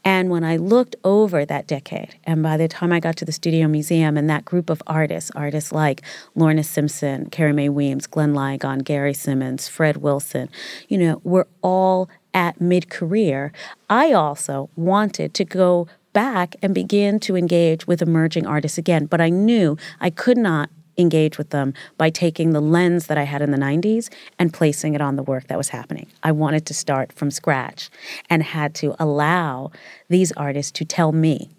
And 0.05 0.29
when 0.29 0.43
I 0.43 0.57
looked 0.57 0.97
over 1.05 1.45
that 1.45 1.69
decade, 1.69 2.17
and 2.25 2.43
by 2.43 2.57
the 2.57 2.67
time 2.67 2.93
I 2.93 2.99
got 2.99 3.17
to 3.19 3.25
the 3.25 3.31
Studio 3.33 3.69
Museum 3.69 4.17
and 4.17 4.29
that 4.29 4.45
group 4.45 4.69
of 4.69 4.83
artists, 4.89 5.31
artists 5.37 5.71
like 5.71 6.03
Lorna 6.35 6.65
Simpson, 6.65 7.31
Carrie 7.31 7.53
Mae 7.53 7.69
Weems, 7.69 8.09
Glenn 8.09 8.35
Ligon, 8.35 8.83
Gary 8.83 9.15
Simmons, 9.15 9.69
Fred 9.69 9.99
Wilson, 9.99 10.49
you 10.89 10.99
know, 10.99 11.21
were 11.23 11.47
all 11.63 12.11
at 12.35 12.61
mid 12.61 12.91
career. 12.91 13.53
I 13.89 14.13
also 14.13 14.69
wanted 14.75 15.33
to 15.35 15.45
go 15.45 15.87
back 16.13 16.57
and 16.61 16.75
begin 16.75 17.21
to 17.21 17.37
engage 17.37 17.87
with 17.87 18.03
emerging 18.03 18.47
artists 18.47 18.79
again, 18.79 19.07
but 19.07 19.21
I 19.21 19.31
knew 19.31 19.79
I 20.01 20.11
could 20.11 20.37
not 20.37 20.71
engage 20.99 21.39
with 21.39 21.51
them 21.51 21.75
by 21.97 22.11
taking 22.11 22.51
the 22.51 22.61
lens 22.61 23.07
that 23.07 23.19
I 23.19 23.25
had 23.25 23.43
in 23.43 23.51
the 23.51 23.59
90s 23.59 24.09
and 24.39 24.53
placing 24.53 24.95
it 24.95 25.01
on 25.01 25.17
the 25.17 25.23
work 25.23 25.49
that 25.49 25.59
was 25.59 25.71
happening. 25.71 26.07
I 26.23 26.33
wanted 26.33 26.67
to 26.67 26.75
start 26.75 27.13
from 27.13 27.31
scratch 27.31 27.91
and 28.29 28.43
had 28.43 28.75
to 28.77 28.95
allow 28.99 29.71
these 30.09 30.33
artists 30.33 30.73
to 30.73 30.85
tell 30.85 31.13
me 31.13 31.51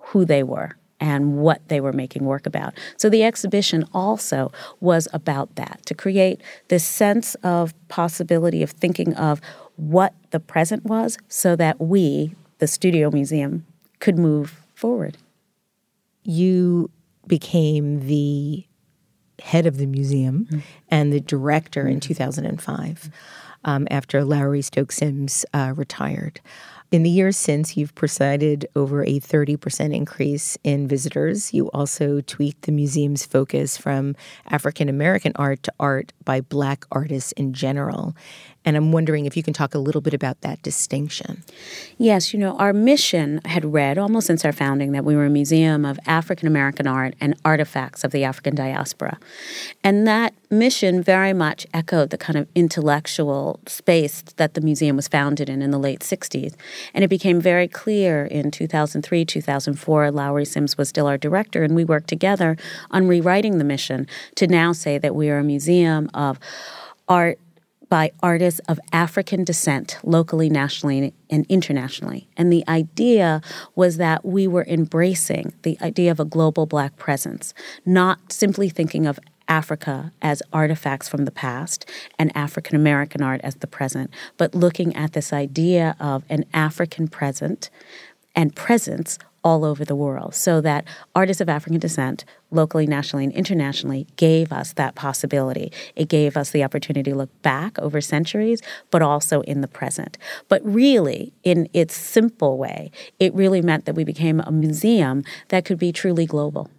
who 0.00 0.24
they 0.24 0.42
were 0.42 0.76
and 1.00 1.36
what 1.36 1.66
they 1.68 1.80
were 1.80 1.92
making 1.92 2.24
work 2.24 2.46
about. 2.46 2.74
So 2.96 3.08
the 3.08 3.22
exhibition 3.22 3.84
also 3.92 4.52
was 4.80 5.06
about 5.12 5.54
that 5.56 5.80
to 5.86 5.94
create 5.94 6.40
this 6.68 6.84
sense 6.84 7.34
of 7.36 7.72
possibility 7.88 8.62
of 8.62 8.70
thinking 8.70 9.14
of 9.14 9.40
what 9.76 10.14
the 10.30 10.40
present 10.40 10.84
was 10.84 11.18
so 11.28 11.54
that 11.56 11.80
we, 11.80 12.34
the 12.58 12.66
Studio 12.66 13.10
Museum, 13.10 13.64
could 14.00 14.18
move 14.18 14.60
forward. 14.74 15.16
You 16.24 16.90
became 17.26 18.06
the 18.06 18.64
head 19.40 19.66
of 19.66 19.76
the 19.76 19.86
museum 19.86 20.46
mm-hmm. 20.46 20.58
and 20.88 21.12
the 21.12 21.20
director 21.20 21.86
in 21.86 22.00
2005 22.00 23.10
um, 23.64 23.88
after 23.90 24.24
Lowery 24.24 24.62
Stokes 24.62 24.96
Sims 24.96 25.44
uh, 25.52 25.72
retired. 25.76 26.40
In 26.90 27.02
the 27.02 27.10
years 27.10 27.36
since, 27.36 27.76
you've 27.76 27.94
presided 27.94 28.66
over 28.74 29.02
a 29.02 29.20
30% 29.20 29.94
increase 29.94 30.56
in 30.64 30.88
visitors. 30.88 31.52
You 31.52 31.70
also 31.72 32.22
tweaked 32.22 32.62
the 32.62 32.72
museum's 32.72 33.26
focus 33.26 33.76
from 33.76 34.16
African 34.48 34.88
American 34.88 35.32
art 35.36 35.62
to 35.64 35.72
art 35.78 36.14
by 36.24 36.40
Black 36.40 36.86
artists 36.90 37.32
in 37.32 37.52
general. 37.52 38.16
And 38.68 38.76
I'm 38.76 38.92
wondering 38.92 39.24
if 39.24 39.34
you 39.34 39.42
can 39.42 39.54
talk 39.54 39.74
a 39.74 39.78
little 39.78 40.02
bit 40.02 40.12
about 40.12 40.42
that 40.42 40.60
distinction. 40.60 41.42
Yes, 41.96 42.34
you 42.34 42.38
know, 42.38 42.54
our 42.58 42.74
mission 42.74 43.40
had 43.46 43.72
read 43.72 43.96
almost 43.96 44.26
since 44.26 44.44
our 44.44 44.52
founding 44.52 44.92
that 44.92 45.06
we 45.06 45.16
were 45.16 45.24
a 45.24 45.30
museum 45.30 45.86
of 45.86 45.98
African 46.04 46.46
American 46.46 46.86
art 46.86 47.14
and 47.18 47.34
artifacts 47.46 48.04
of 48.04 48.10
the 48.10 48.24
African 48.24 48.54
diaspora. 48.54 49.18
And 49.82 50.06
that 50.06 50.34
mission 50.50 51.02
very 51.02 51.32
much 51.32 51.66
echoed 51.72 52.10
the 52.10 52.18
kind 52.18 52.38
of 52.38 52.46
intellectual 52.54 53.58
space 53.66 54.20
that 54.36 54.52
the 54.52 54.60
museum 54.60 54.96
was 54.96 55.08
founded 55.08 55.48
in 55.48 55.62
in 55.62 55.70
the 55.70 55.78
late 55.78 56.00
60s. 56.00 56.54
And 56.92 57.02
it 57.02 57.08
became 57.08 57.40
very 57.40 57.68
clear 57.68 58.26
in 58.26 58.50
2003, 58.50 59.24
2004, 59.24 60.10
Lowery 60.10 60.44
Sims 60.44 60.76
was 60.76 60.90
still 60.90 61.06
our 61.06 61.16
director, 61.16 61.62
and 61.62 61.74
we 61.74 61.86
worked 61.86 62.08
together 62.08 62.58
on 62.90 63.08
rewriting 63.08 63.56
the 63.56 63.64
mission 63.64 64.06
to 64.34 64.46
now 64.46 64.72
say 64.72 64.98
that 64.98 65.14
we 65.14 65.30
are 65.30 65.38
a 65.38 65.42
museum 65.44 66.10
of 66.12 66.38
art 67.08 67.38
by 67.88 68.12
artists 68.22 68.60
of 68.68 68.78
African 68.92 69.44
descent, 69.44 69.98
locally, 70.02 70.50
nationally, 70.50 71.14
and 71.30 71.46
internationally. 71.48 72.28
And 72.36 72.52
the 72.52 72.64
idea 72.68 73.40
was 73.74 73.96
that 73.96 74.24
we 74.24 74.46
were 74.46 74.64
embracing 74.68 75.54
the 75.62 75.78
idea 75.80 76.10
of 76.10 76.20
a 76.20 76.24
global 76.24 76.66
Black 76.66 76.96
presence, 76.96 77.54
not 77.86 78.32
simply 78.32 78.68
thinking 78.68 79.06
of 79.06 79.18
Africa 79.48 80.12
as 80.20 80.42
artifacts 80.52 81.08
from 81.08 81.24
the 81.24 81.30
past 81.30 81.88
and 82.18 82.30
African 82.36 82.76
American 82.76 83.22
art 83.22 83.40
as 83.42 83.56
the 83.56 83.66
present, 83.66 84.10
but 84.36 84.54
looking 84.54 84.94
at 84.94 85.14
this 85.14 85.32
idea 85.32 85.96
of 85.98 86.24
an 86.28 86.44
African 86.52 87.08
present 87.08 87.70
and 88.34 88.54
presence 88.54 89.18
all 89.44 89.64
over 89.64 89.84
the 89.84 89.94
world 89.94 90.34
so 90.34 90.60
that 90.60 90.84
artists 91.14 91.40
of 91.40 91.48
African 91.48 91.78
descent, 91.78 92.24
locally, 92.50 92.86
nationally, 92.86 93.24
and 93.24 93.32
internationally, 93.32 94.06
gave 94.16 94.52
us 94.52 94.72
that 94.74 94.94
possibility. 94.94 95.72
It 95.96 96.08
gave 96.08 96.36
us 96.36 96.50
the 96.50 96.64
opportunity 96.64 97.10
to 97.10 97.16
look 97.16 97.42
back 97.42 97.78
over 97.78 98.00
centuries, 98.00 98.60
but 98.90 99.02
also 99.02 99.42
in 99.42 99.60
the 99.60 99.68
present. 99.68 100.18
But 100.48 100.60
really, 100.64 101.32
in 101.44 101.68
its 101.72 101.94
simple 101.94 102.58
way, 102.58 102.90
it 103.18 103.34
really 103.34 103.62
meant 103.62 103.84
that 103.84 103.94
we 103.94 104.04
became 104.04 104.40
a 104.40 104.50
museum 104.50 105.24
that 105.48 105.64
could 105.64 105.78
be 105.78 105.92
truly 105.92 106.26
global 106.26 106.70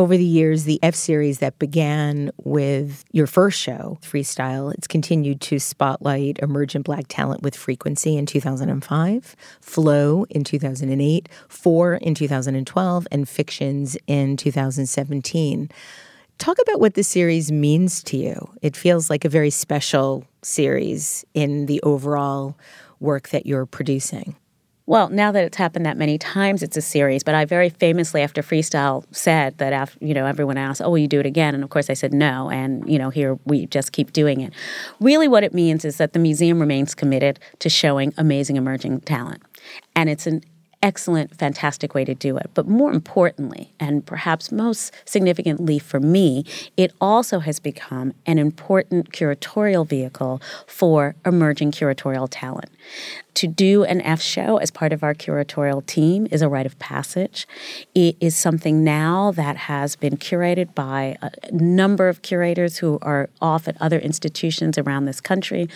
over 0.00 0.16
the 0.16 0.24
years, 0.24 0.64
the 0.64 0.80
F 0.82 0.94
series 0.94 1.40
that 1.40 1.58
began 1.58 2.30
with 2.42 3.04
your 3.12 3.26
first 3.26 3.60
show, 3.60 3.98
Freestyle, 4.00 4.72
it's 4.72 4.86
continued 4.86 5.42
to 5.42 5.58
spotlight 5.58 6.38
emergent 6.38 6.86
black 6.86 7.04
talent 7.08 7.42
with 7.42 7.54
frequency 7.54 8.16
in 8.16 8.24
2005, 8.24 9.36
Flow 9.60 10.24
in 10.30 10.42
2008, 10.42 11.28
Fore 11.48 11.94
in 11.96 12.14
2012, 12.14 13.08
and 13.12 13.28
Fictions 13.28 13.98
in 14.06 14.38
2017. 14.38 15.70
Talk 16.38 16.56
about 16.62 16.80
what 16.80 16.94
the 16.94 17.04
series 17.04 17.52
means 17.52 18.02
to 18.04 18.16
you. 18.16 18.50
It 18.62 18.78
feels 18.78 19.10
like 19.10 19.26
a 19.26 19.28
very 19.28 19.50
special 19.50 20.24
series 20.40 21.26
in 21.34 21.66
the 21.66 21.78
overall 21.82 22.56
work 23.00 23.28
that 23.28 23.44
you're 23.44 23.66
producing. 23.66 24.34
Well, 24.90 25.08
now 25.08 25.30
that 25.30 25.44
it's 25.44 25.56
happened 25.56 25.86
that 25.86 25.96
many 25.96 26.18
times, 26.18 26.64
it's 26.64 26.76
a 26.76 26.80
series. 26.80 27.22
But 27.22 27.36
I 27.36 27.44
very 27.44 27.68
famously, 27.68 28.22
after 28.22 28.42
Freestyle, 28.42 29.04
said 29.12 29.56
that 29.58 29.72
after, 29.72 30.04
you 30.04 30.14
know 30.14 30.26
everyone 30.26 30.58
asked, 30.58 30.82
"Oh, 30.82 30.90
will 30.90 30.98
you 30.98 31.06
do 31.06 31.20
it 31.20 31.26
again?" 31.26 31.54
And 31.54 31.62
of 31.62 31.70
course, 31.70 31.88
I 31.88 31.94
said 31.94 32.12
no. 32.12 32.50
And 32.50 32.90
you 32.90 32.98
know, 32.98 33.08
here 33.08 33.38
we 33.44 33.66
just 33.66 33.92
keep 33.92 34.12
doing 34.12 34.40
it. 34.40 34.52
Really, 34.98 35.28
what 35.28 35.44
it 35.44 35.54
means 35.54 35.84
is 35.84 35.98
that 35.98 36.12
the 36.12 36.18
museum 36.18 36.58
remains 36.58 36.96
committed 36.96 37.38
to 37.60 37.68
showing 37.68 38.12
amazing 38.18 38.56
emerging 38.56 39.02
talent, 39.02 39.44
and 39.94 40.10
it's 40.10 40.26
an 40.26 40.42
excellent, 40.82 41.36
fantastic 41.36 41.94
way 41.94 42.04
to 42.04 42.14
do 42.14 42.36
it. 42.36 42.50
But 42.54 42.66
more 42.66 42.92
importantly, 42.92 43.72
and 43.78 44.04
perhaps 44.04 44.50
most 44.50 44.92
significantly 45.04 45.78
for 45.78 46.00
me, 46.00 46.44
it 46.76 46.92
also 47.00 47.38
has 47.40 47.60
become 47.60 48.12
an 48.26 48.38
important 48.38 49.12
curatorial 49.12 49.86
vehicle 49.86 50.40
for 50.66 51.14
emerging 51.24 51.72
curatorial 51.72 52.28
talent. 52.30 52.70
To 53.34 53.46
do 53.46 53.84
an 53.84 54.00
F 54.02 54.20
show 54.20 54.58
as 54.58 54.70
part 54.70 54.92
of 54.92 55.02
our 55.02 55.14
curatorial 55.14 55.84
team 55.86 56.26
is 56.30 56.42
a 56.42 56.48
rite 56.48 56.66
of 56.66 56.78
passage. 56.78 57.46
It 57.94 58.16
is 58.20 58.36
something 58.36 58.84
now 58.84 59.30
that 59.32 59.56
has 59.56 59.96
been 59.96 60.16
curated 60.16 60.74
by 60.74 61.16
a 61.22 61.30
number 61.52 62.08
of 62.08 62.22
curators 62.22 62.78
who 62.78 62.98
are 63.02 63.30
off 63.40 63.68
at 63.68 63.80
other 63.80 63.98
institutions 63.98 64.76
around 64.76 65.04
this 65.04 65.20
country, 65.20 65.68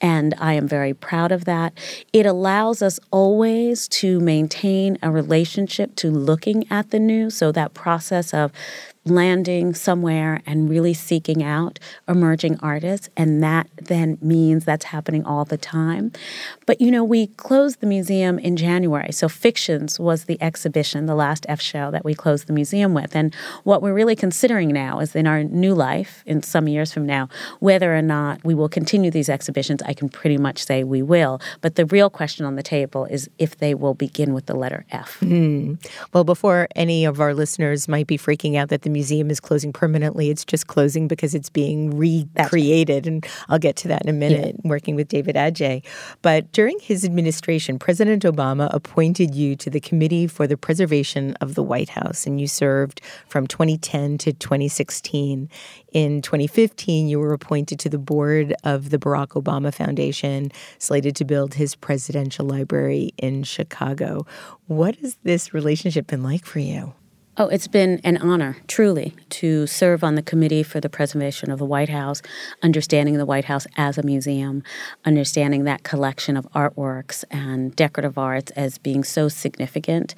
and 0.00 0.34
I 0.38 0.52
am 0.52 0.68
very 0.68 0.94
proud 0.94 1.32
of 1.32 1.44
that. 1.46 1.72
It 2.12 2.26
allows 2.26 2.82
us 2.82 3.00
always 3.10 3.88
to 3.88 4.20
maintain 4.20 4.98
a 5.02 5.10
relationship 5.10 5.96
to 5.96 6.10
looking 6.10 6.70
at 6.70 6.90
the 6.90 7.00
new, 7.00 7.30
so 7.30 7.50
that 7.52 7.74
process 7.74 8.32
of 8.34 8.52
landing 9.10 9.74
somewhere 9.74 10.42
and 10.46 10.68
really 10.68 10.94
seeking 10.94 11.42
out 11.42 11.78
emerging 12.06 12.58
artists. 12.60 13.08
And 13.16 13.42
that 13.42 13.68
then 13.76 14.18
means 14.20 14.64
that's 14.64 14.86
happening 14.86 15.24
all 15.24 15.44
the 15.44 15.58
time. 15.58 16.12
But, 16.66 16.80
you 16.80 16.90
know, 16.90 17.04
we 17.04 17.28
closed 17.28 17.80
the 17.80 17.86
museum 17.86 18.38
in 18.38 18.56
January. 18.56 19.12
So 19.12 19.28
Fictions 19.28 19.98
was 19.98 20.24
the 20.24 20.40
exhibition, 20.42 21.06
the 21.06 21.14
last 21.14 21.46
F 21.48 21.60
show 21.60 21.90
that 21.90 22.04
we 22.04 22.14
closed 22.14 22.46
the 22.46 22.52
museum 22.52 22.94
with. 22.94 23.14
And 23.14 23.34
what 23.64 23.82
we're 23.82 23.94
really 23.94 24.16
considering 24.16 24.68
now 24.68 25.00
is 25.00 25.14
in 25.14 25.26
our 25.26 25.44
new 25.44 25.74
life, 25.74 26.22
in 26.26 26.42
some 26.42 26.68
years 26.68 26.92
from 26.92 27.06
now, 27.06 27.28
whether 27.60 27.96
or 27.96 28.02
not 28.02 28.42
we 28.44 28.54
will 28.54 28.68
continue 28.68 29.10
these 29.10 29.28
exhibitions. 29.28 29.82
I 29.82 29.94
can 29.94 30.08
pretty 30.08 30.38
much 30.38 30.64
say 30.64 30.84
we 30.84 31.02
will. 31.02 31.40
But 31.60 31.74
the 31.76 31.86
real 31.86 32.10
question 32.10 32.44
on 32.44 32.56
the 32.56 32.62
table 32.62 33.04
is 33.06 33.28
if 33.38 33.58
they 33.58 33.74
will 33.74 33.94
begin 33.94 34.34
with 34.34 34.46
the 34.46 34.54
letter 34.54 34.84
F. 34.90 35.18
Mm. 35.20 35.78
Well, 36.12 36.24
before 36.24 36.68
any 36.74 37.04
of 37.04 37.20
our 37.20 37.34
listeners 37.34 37.88
might 37.88 38.06
be 38.06 38.18
freaking 38.18 38.56
out 38.56 38.68
that 38.68 38.82
the 38.82 38.90
museum 38.98 39.30
is 39.30 39.38
closing 39.38 39.72
permanently. 39.72 40.28
It's 40.28 40.44
just 40.44 40.66
closing 40.66 41.06
because 41.06 41.32
it's 41.32 41.50
being 41.50 41.96
recreated. 41.96 43.06
And 43.06 43.24
I'll 43.48 43.60
get 43.60 43.76
to 43.76 43.88
that 43.88 44.02
in 44.02 44.08
a 44.08 44.12
minute, 44.12 44.56
yeah. 44.56 44.68
working 44.68 44.96
with 44.96 45.06
David 45.06 45.36
Adjaye. 45.36 45.84
But 46.20 46.50
during 46.50 46.80
his 46.80 47.04
administration, 47.04 47.78
President 47.78 48.24
Obama 48.24 48.68
appointed 48.72 49.36
you 49.36 49.54
to 49.54 49.70
the 49.70 49.78
Committee 49.78 50.26
for 50.26 50.48
the 50.48 50.56
Preservation 50.56 51.36
of 51.40 51.54
the 51.54 51.62
White 51.62 51.90
House, 51.90 52.26
and 52.26 52.40
you 52.40 52.48
served 52.48 53.00
from 53.28 53.46
2010 53.46 54.18
to 54.18 54.32
2016. 54.32 55.48
In 55.92 56.20
2015, 56.20 57.06
you 57.06 57.20
were 57.20 57.32
appointed 57.32 57.78
to 57.78 57.88
the 57.88 57.98
board 57.98 58.52
of 58.64 58.90
the 58.90 58.98
Barack 58.98 59.40
Obama 59.40 59.72
Foundation, 59.72 60.50
slated 60.78 61.14
to 61.16 61.24
build 61.24 61.54
his 61.54 61.76
presidential 61.76 62.46
library 62.46 63.12
in 63.16 63.44
Chicago. 63.44 64.26
What 64.66 64.96
has 64.96 65.18
this 65.22 65.54
relationship 65.54 66.08
been 66.08 66.24
like 66.24 66.44
for 66.44 66.58
you? 66.58 66.94
Oh, 67.40 67.46
it's 67.46 67.68
been 67.68 68.00
an 68.02 68.16
honor, 68.16 68.56
truly, 68.66 69.14
to 69.28 69.68
serve 69.68 70.02
on 70.02 70.16
the 70.16 70.22
Committee 70.22 70.64
for 70.64 70.80
the 70.80 70.88
Preservation 70.88 71.52
of 71.52 71.60
the 71.60 71.64
White 71.64 71.88
House, 71.88 72.20
understanding 72.64 73.16
the 73.16 73.24
White 73.24 73.44
House 73.44 73.64
as 73.76 73.96
a 73.96 74.02
museum, 74.02 74.64
understanding 75.04 75.62
that 75.62 75.84
collection 75.84 76.36
of 76.36 76.50
artworks 76.52 77.22
and 77.30 77.76
decorative 77.76 78.18
arts 78.18 78.50
as 78.56 78.78
being 78.78 79.04
so 79.04 79.28
significant 79.28 80.16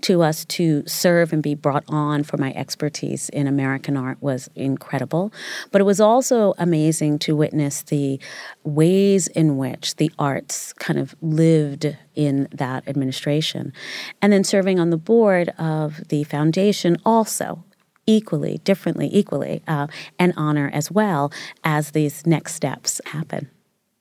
to 0.00 0.22
us 0.22 0.46
to 0.46 0.82
serve 0.86 1.34
and 1.34 1.42
be 1.42 1.54
brought 1.54 1.84
on 1.88 2.22
for 2.22 2.38
my 2.38 2.54
expertise 2.54 3.28
in 3.28 3.46
American 3.46 3.94
art 3.94 4.16
was 4.22 4.48
incredible. 4.54 5.30
But 5.72 5.82
it 5.82 5.84
was 5.84 6.00
also 6.00 6.54
amazing 6.56 7.18
to 7.18 7.36
witness 7.36 7.82
the 7.82 8.18
ways 8.64 9.28
in 9.28 9.56
which 9.56 9.96
the 9.96 10.10
arts 10.18 10.72
kind 10.74 10.98
of 10.98 11.14
lived 11.20 11.96
in 12.14 12.48
that 12.52 12.86
administration. 12.86 13.72
And 14.20 14.32
then 14.32 14.44
serving 14.44 14.78
on 14.78 14.90
the 14.90 14.96
board 14.96 15.50
of 15.58 16.08
the 16.08 16.24
foundation 16.24 16.96
also 17.04 17.64
equally, 18.06 18.58
differently, 18.64 19.08
equally, 19.12 19.62
uh, 19.68 19.86
an 20.18 20.32
honor 20.36 20.70
as 20.72 20.90
well 20.90 21.32
as 21.64 21.92
these 21.92 22.26
next 22.26 22.54
steps 22.54 23.00
happen. 23.06 23.48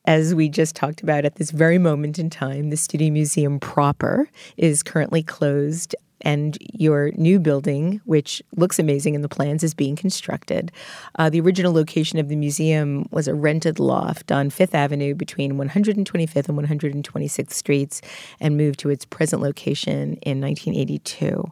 As 0.05 0.33
we 0.33 0.49
just 0.49 0.75
talked 0.75 1.03
about 1.03 1.25
at 1.25 1.35
this 1.35 1.51
very 1.51 1.77
moment 1.77 2.17
in 2.17 2.31
time, 2.31 2.71
the 2.71 2.77
Studio 2.77 3.11
Museum 3.11 3.59
proper 3.59 4.27
is 4.57 4.81
currently 4.81 5.21
closed 5.21 5.95
and 6.21 6.57
your 6.73 7.11
new 7.11 7.39
building, 7.39 8.01
which 8.05 8.41
looks 8.55 8.79
amazing 8.79 9.15
in 9.15 9.21
the 9.21 9.29
plans, 9.29 9.63
is 9.63 9.73
being 9.73 9.95
constructed. 9.95 10.71
Uh, 11.17 11.29
the 11.29 11.39
original 11.39 11.73
location 11.73 12.19
of 12.19 12.29
the 12.29 12.35
museum 12.35 13.07
was 13.11 13.27
a 13.27 13.35
rented 13.35 13.79
loft 13.79 14.31
on 14.31 14.49
Fifth 14.49 14.75
Avenue 14.75 15.13
between 15.15 15.53
125th 15.53 16.49
and 16.49 17.03
126th 17.03 17.51
Streets 17.51 18.01
and 18.39 18.57
moved 18.57 18.79
to 18.79 18.89
its 18.89 19.05
present 19.05 19.41
location 19.41 20.13
in 20.23 20.41
1982. 20.41 21.51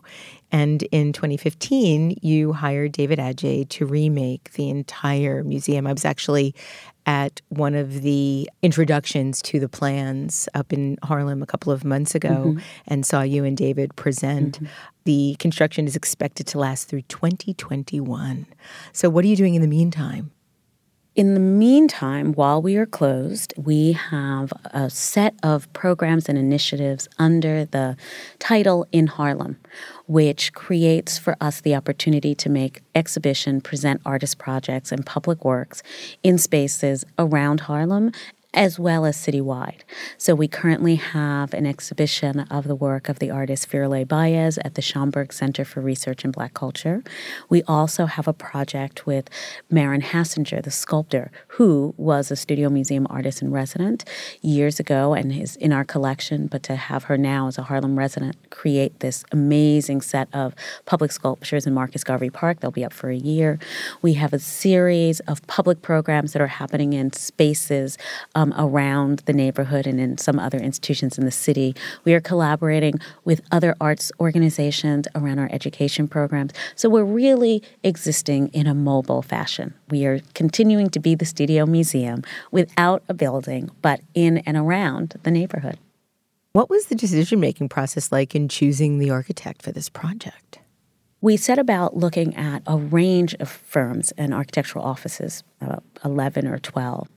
And 0.51 0.83
in 0.91 1.13
2015, 1.13 2.17
you 2.21 2.53
hired 2.53 2.91
David 2.91 3.19
Adjaye 3.19 3.69
to 3.69 3.85
remake 3.85 4.53
the 4.53 4.69
entire 4.69 5.43
museum. 5.43 5.85
I 5.85 5.93
was 5.93 6.05
actually 6.05 6.55
at 7.09 7.41
one 7.49 7.73
of 7.73 8.03
the 8.03 8.47
introductions 8.61 9.41
to 9.41 9.59
the 9.59 9.67
plans 9.67 10.47
up 10.53 10.71
in 10.71 10.95
Harlem 11.01 11.41
a 11.41 11.47
couple 11.47 11.73
of 11.73 11.83
months 11.83 12.13
ago 12.13 12.29
mm-hmm. 12.29 12.59
and 12.85 13.03
saw 13.03 13.23
you 13.23 13.43
and 13.43 13.57
David 13.57 13.95
present. 13.95 14.57
Mm-hmm. 14.57 14.65
The 15.05 15.35
construction 15.39 15.87
is 15.87 15.95
expected 15.95 16.45
to 16.45 16.59
last 16.59 16.87
through 16.87 17.01
2021. 17.01 18.45
So, 18.93 19.09
what 19.09 19.25
are 19.25 19.27
you 19.27 19.35
doing 19.35 19.55
in 19.55 19.63
the 19.63 19.67
meantime? 19.67 20.29
In 21.19 21.33
the 21.33 21.41
meantime, 21.41 22.31
while 22.31 22.61
we 22.61 22.77
are 22.77 22.85
closed, 22.85 23.53
we 23.57 23.91
have 23.91 24.53
a 24.71 24.89
set 24.89 25.35
of 25.43 25.67
programs 25.73 26.29
and 26.29 26.37
initiatives 26.37 27.09
under 27.17 27.65
the 27.65 27.97
title 28.39 28.87
In 28.93 29.07
Harlem, 29.07 29.57
which 30.07 30.53
creates 30.53 31.17
for 31.17 31.35
us 31.41 31.59
the 31.59 31.75
opportunity 31.75 32.33
to 32.35 32.47
make 32.47 32.83
exhibition, 32.95 33.59
present 33.59 33.99
artist 34.05 34.37
projects, 34.37 34.93
and 34.93 35.05
public 35.05 35.43
works 35.43 35.83
in 36.23 36.37
spaces 36.37 37.03
around 37.17 37.59
Harlem 37.59 38.13
as 38.53 38.79
well 38.79 39.05
as 39.05 39.15
citywide. 39.15 39.81
So 40.17 40.33
we 40.33 40.47
currently 40.47 40.95
have 40.95 41.53
an 41.53 41.67
exhibition 41.67 42.39
of 42.39 42.67
the 42.67 42.75
work 42.75 43.07
of 43.07 43.19
the 43.19 43.29
artist 43.29 43.69
Firelei 43.69 44.07
Baez 44.07 44.57
at 44.65 44.73
the 44.73 44.81
Schomburg 44.81 45.31
Center 45.31 45.63
for 45.63 45.81
Research 45.81 46.25
in 46.25 46.31
Black 46.31 46.55
Culture. 46.55 47.03
We 47.47 47.61
also 47.63 48.07
have 48.07 48.27
a 48.27 48.33
project 48.33 49.05
with 49.05 49.29
Maren 49.69 50.01
Hassinger, 50.01 50.63
the 50.63 50.71
sculptor, 50.71 51.31
who 51.49 51.93
was 51.95 52.31
a 52.31 52.35
studio 52.35 52.69
museum 52.69 53.05
artist 53.09 53.43
in 53.43 53.51
resident 53.51 54.03
years 54.41 54.79
ago 54.79 55.13
and 55.13 55.31
is 55.31 55.55
in 55.57 55.71
our 55.71 55.85
collection, 55.85 56.47
but 56.47 56.63
to 56.63 56.75
have 56.75 57.03
her 57.03 57.17
now 57.17 57.47
as 57.47 57.59
a 57.59 57.63
Harlem 57.63 57.99
resident 57.99 58.35
create 58.49 58.99
this 58.99 59.23
amazing 59.31 60.01
set 60.01 60.27
of 60.33 60.55
public 60.85 61.11
sculptures 61.11 61.67
in 61.67 61.73
Marcus 61.75 62.03
Garvey 62.03 62.31
Park. 62.31 62.61
They'll 62.61 62.71
be 62.71 62.83
up 62.83 62.93
for 62.93 63.11
a 63.11 63.15
year. 63.15 63.59
We 64.01 64.13
have 64.15 64.33
a 64.33 64.39
series 64.39 65.19
of 65.21 65.45
public 65.45 65.83
programs 65.83 66.33
that 66.33 66.41
are 66.41 66.47
happening 66.47 66.93
in 66.93 67.13
spaces 67.13 67.95
um, 68.39 68.53
around 68.57 69.19
the 69.25 69.33
neighborhood 69.33 69.85
and 69.85 69.99
in 69.99 70.17
some 70.17 70.39
other 70.39 70.57
institutions 70.57 71.17
in 71.17 71.25
the 71.25 71.31
city. 71.31 71.75
We 72.05 72.13
are 72.13 72.21
collaborating 72.21 72.99
with 73.25 73.41
other 73.51 73.75
arts 73.81 74.13
organizations 74.19 75.07
around 75.13 75.39
our 75.39 75.49
education 75.51 76.07
programs. 76.07 76.53
So 76.75 76.89
we're 76.89 77.03
really 77.03 77.61
existing 77.83 78.47
in 78.49 78.65
a 78.65 78.73
mobile 78.73 79.21
fashion. 79.21 79.73
We 79.89 80.05
are 80.05 80.21
continuing 80.33 80.89
to 80.91 80.99
be 80.99 81.15
the 81.15 81.25
Studio 81.25 81.65
Museum 81.65 82.23
without 82.51 83.03
a 83.09 83.13
building, 83.13 83.71
but 83.81 83.99
in 84.13 84.37
and 84.39 84.55
around 84.55 85.19
the 85.23 85.31
neighborhood. 85.31 85.77
What 86.53 86.69
was 86.69 86.85
the 86.85 86.95
decision 86.95 87.41
making 87.41 87.67
process 87.67 88.09
like 88.09 88.35
in 88.35 88.47
choosing 88.47 88.99
the 88.99 89.09
architect 89.09 89.61
for 89.61 89.73
this 89.73 89.89
project? 89.89 90.59
We 91.21 91.35
set 91.35 91.59
about 91.59 91.97
looking 91.97 92.33
at 92.37 92.63
a 92.65 92.77
range 92.77 93.33
of 93.35 93.49
firms 93.49 94.13
and 94.17 94.33
architectural 94.33 94.85
offices, 94.85 95.43
about 95.59 95.83
11 96.05 96.47
or 96.47 96.57
12. 96.57 97.09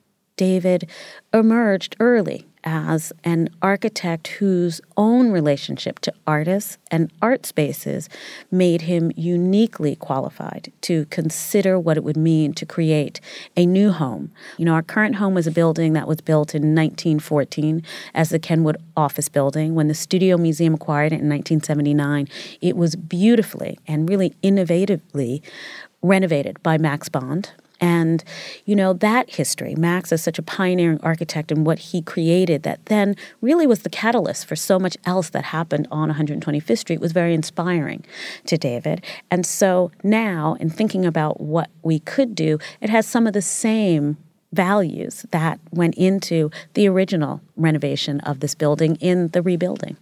David 0.43 0.91
emerged 1.33 1.95
early 2.01 2.49
as 2.65 3.13
an 3.23 3.49
architect 3.63 4.27
whose 4.27 4.81
own 4.97 5.31
relationship 5.31 6.01
to 6.01 6.13
artists 6.27 6.79
and 6.91 7.13
art 7.23 7.47
spaces 7.47 8.09
made 8.51 8.83
him 8.83 9.13
uniquely 9.15 9.95
qualified 9.95 10.73
to 10.81 11.05
consider 11.11 11.79
what 11.79 11.97
it 11.97 12.03
would 12.03 12.17
mean 12.17 12.53
to 12.55 12.67
create 12.67 13.21
a 13.57 13.65
new 13.65 13.93
home. 13.93 14.33
You 14.59 14.65
know, 14.65 14.75
our 14.75 14.83
current 14.83 15.15
home 15.15 15.35
was 15.35 15.47
a 15.47 15.53
building 15.53 15.93
that 15.93 16.09
was 16.09 16.21
built 16.21 16.57
in 16.57 16.75
1914 16.75 17.81
as 18.13 18.31
the 18.31 18.41
Kenwood 18.41 18.79
Office 18.97 19.29
Building. 19.29 19.77
When 19.77 19.87
the 19.87 19.95
Studio 19.95 20.37
Museum 20.37 20.75
acquired 20.75 21.13
it 21.13 21.23
in 21.23 21.29
1979, 21.29 22.27
it 22.61 22.77
was 22.77 22.97
beautifully 22.97 23.79
and 23.87 24.09
really 24.09 24.31
innovatively 24.43 25.41
renovated 26.03 26.61
by 26.65 26.79
Max 26.79 27.09
Bond. 27.09 27.53
And, 27.83 28.23
you 28.65 28.77
know, 28.77 28.93
that 28.93 29.29
history, 29.29 29.75
Max 29.75 30.13
is 30.13 30.23
such 30.23 30.39
a 30.39 30.43
pioneering 30.43 31.01
architect 31.03 31.51
and 31.51 31.67
what 31.67 31.81
he 31.81 32.01
created 32.01 32.63
that 32.63 32.87
then 32.87 33.17
really 33.41 33.67
was 33.67 33.83
the 33.83 33.91
catalyst 33.91 34.47
for 34.47 34.55
so 34.55 34.79
much 34.79 34.97
else 35.05 35.31
that 35.31 35.45
happened 35.47 35.89
on 35.91 36.09
125th 36.09 36.79
Street 36.79 37.01
was 37.01 37.11
very 37.11 37.35
inspiring 37.35 38.05
to 38.47 38.57
David. 38.57 39.05
And 39.33 39.45
so 39.45 39.91
now, 40.05 40.57
in 40.61 40.71
thinking 40.71 41.05
about 41.05 41.41
what 41.41 41.71
we 41.83 41.99
could 41.99 42.37
do, 42.37 42.59
it 42.81 42.89
has 42.89 43.05
some 43.05 43.27
of 43.27 43.33
the 43.33 43.43
same 43.43 44.17
values 44.53 45.27
that 45.33 45.59
went 45.73 45.97
into 45.97 46.51
the 46.75 46.87
original 46.89 47.41
renovation 47.57 48.21
of 48.21 48.39
this 48.39 48.55
building 48.55 48.97
in 48.97 49.29
the 49.29 49.43
rebuilding. 49.43 49.97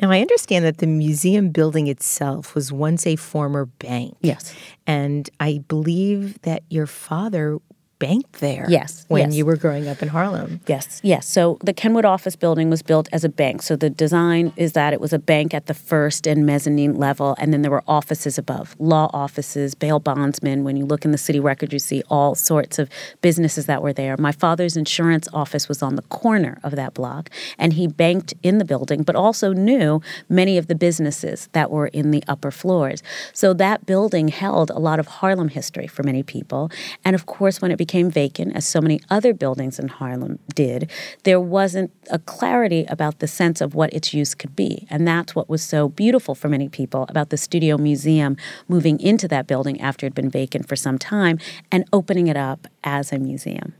Now, 0.00 0.10
I 0.10 0.20
understand 0.20 0.64
that 0.64 0.78
the 0.78 0.86
museum 0.86 1.50
building 1.50 1.88
itself 1.88 2.54
was 2.54 2.72
once 2.72 3.06
a 3.06 3.16
former 3.16 3.66
bank. 3.66 4.16
Yes. 4.20 4.54
And 4.86 5.28
I 5.40 5.64
believe 5.66 6.40
that 6.42 6.62
your 6.70 6.86
father 6.86 7.58
bank 7.98 8.38
there. 8.38 8.66
Yes. 8.68 9.04
When 9.08 9.30
yes. 9.30 9.34
you 9.34 9.44
were 9.44 9.56
growing 9.56 9.88
up 9.88 10.02
in 10.02 10.08
Harlem. 10.08 10.60
Yes. 10.66 11.00
Yes. 11.02 11.26
So 11.28 11.58
the 11.62 11.72
Kenwood 11.72 12.04
office 12.04 12.36
building 12.36 12.70
was 12.70 12.82
built 12.82 13.08
as 13.12 13.24
a 13.24 13.28
bank. 13.28 13.62
So 13.62 13.76
the 13.76 13.90
design 13.90 14.52
is 14.56 14.72
that 14.72 14.92
it 14.92 15.00
was 15.00 15.12
a 15.12 15.18
bank 15.18 15.52
at 15.52 15.66
the 15.66 15.74
first 15.74 16.26
and 16.26 16.46
mezzanine 16.46 16.94
level, 16.94 17.34
and 17.38 17.52
then 17.52 17.62
there 17.62 17.70
were 17.70 17.84
offices 17.88 18.38
above 18.38 18.76
law 18.78 19.10
offices, 19.12 19.74
bail 19.74 19.98
bondsmen. 19.98 20.64
When 20.64 20.76
you 20.76 20.84
look 20.84 21.04
in 21.04 21.10
the 21.10 21.18
city 21.18 21.40
record, 21.40 21.72
you 21.72 21.78
see 21.78 22.02
all 22.08 22.34
sorts 22.34 22.78
of 22.78 22.88
businesses 23.20 23.66
that 23.66 23.82
were 23.82 23.92
there. 23.92 24.16
My 24.16 24.32
father's 24.32 24.76
insurance 24.76 25.28
office 25.32 25.68
was 25.68 25.82
on 25.82 25.96
the 25.96 26.02
corner 26.02 26.58
of 26.62 26.76
that 26.76 26.94
block, 26.94 27.30
and 27.58 27.72
he 27.72 27.86
banked 27.86 28.34
in 28.42 28.58
the 28.58 28.64
building, 28.64 29.02
but 29.02 29.16
also 29.16 29.52
knew 29.52 30.00
many 30.28 30.56
of 30.56 30.68
the 30.68 30.74
businesses 30.74 31.48
that 31.52 31.70
were 31.70 31.88
in 31.88 32.10
the 32.10 32.22
upper 32.28 32.50
floors. 32.50 33.02
So 33.32 33.52
that 33.54 33.86
building 33.86 34.28
held 34.28 34.70
a 34.70 34.78
lot 34.78 35.00
of 35.00 35.06
Harlem 35.06 35.48
history 35.48 35.86
for 35.86 36.02
many 36.02 36.22
people. 36.22 36.70
And 37.04 37.14
of 37.14 37.26
course, 37.26 37.60
when 37.60 37.70
it 37.70 37.76
became 37.76 37.87
became 37.88 38.10
vacant, 38.10 38.54
as 38.54 38.68
so 38.68 38.82
many 38.82 39.00
other 39.08 39.32
buildings 39.32 39.78
in 39.78 39.88
Harlem 39.88 40.38
did, 40.54 40.90
there 41.24 41.40
wasn't 41.40 41.90
a 42.10 42.18
clarity 42.18 42.84
about 42.88 43.18
the 43.18 43.26
sense 43.26 43.62
of 43.62 43.74
what 43.74 43.90
its 43.94 44.12
use 44.12 44.34
could 44.34 44.54
be. 44.54 44.86
And 44.90 45.08
that's 45.08 45.34
what 45.34 45.48
was 45.48 45.62
so 45.62 45.88
beautiful 45.88 46.34
for 46.34 46.50
many 46.50 46.68
people 46.68 47.06
about 47.08 47.30
the 47.30 47.38
Studio 47.38 47.78
Museum 47.78 48.36
moving 48.68 49.00
into 49.00 49.26
that 49.28 49.46
building 49.46 49.80
after 49.80 50.04
it 50.04 50.10
had 50.10 50.14
been 50.14 50.30
vacant 50.30 50.68
for 50.68 50.76
some 50.76 50.98
time 50.98 51.38
and 51.72 51.88
opening 51.90 52.26
it 52.26 52.36
up 52.36 52.68
as 52.84 53.10
a 53.10 53.18
museum. 53.18 53.72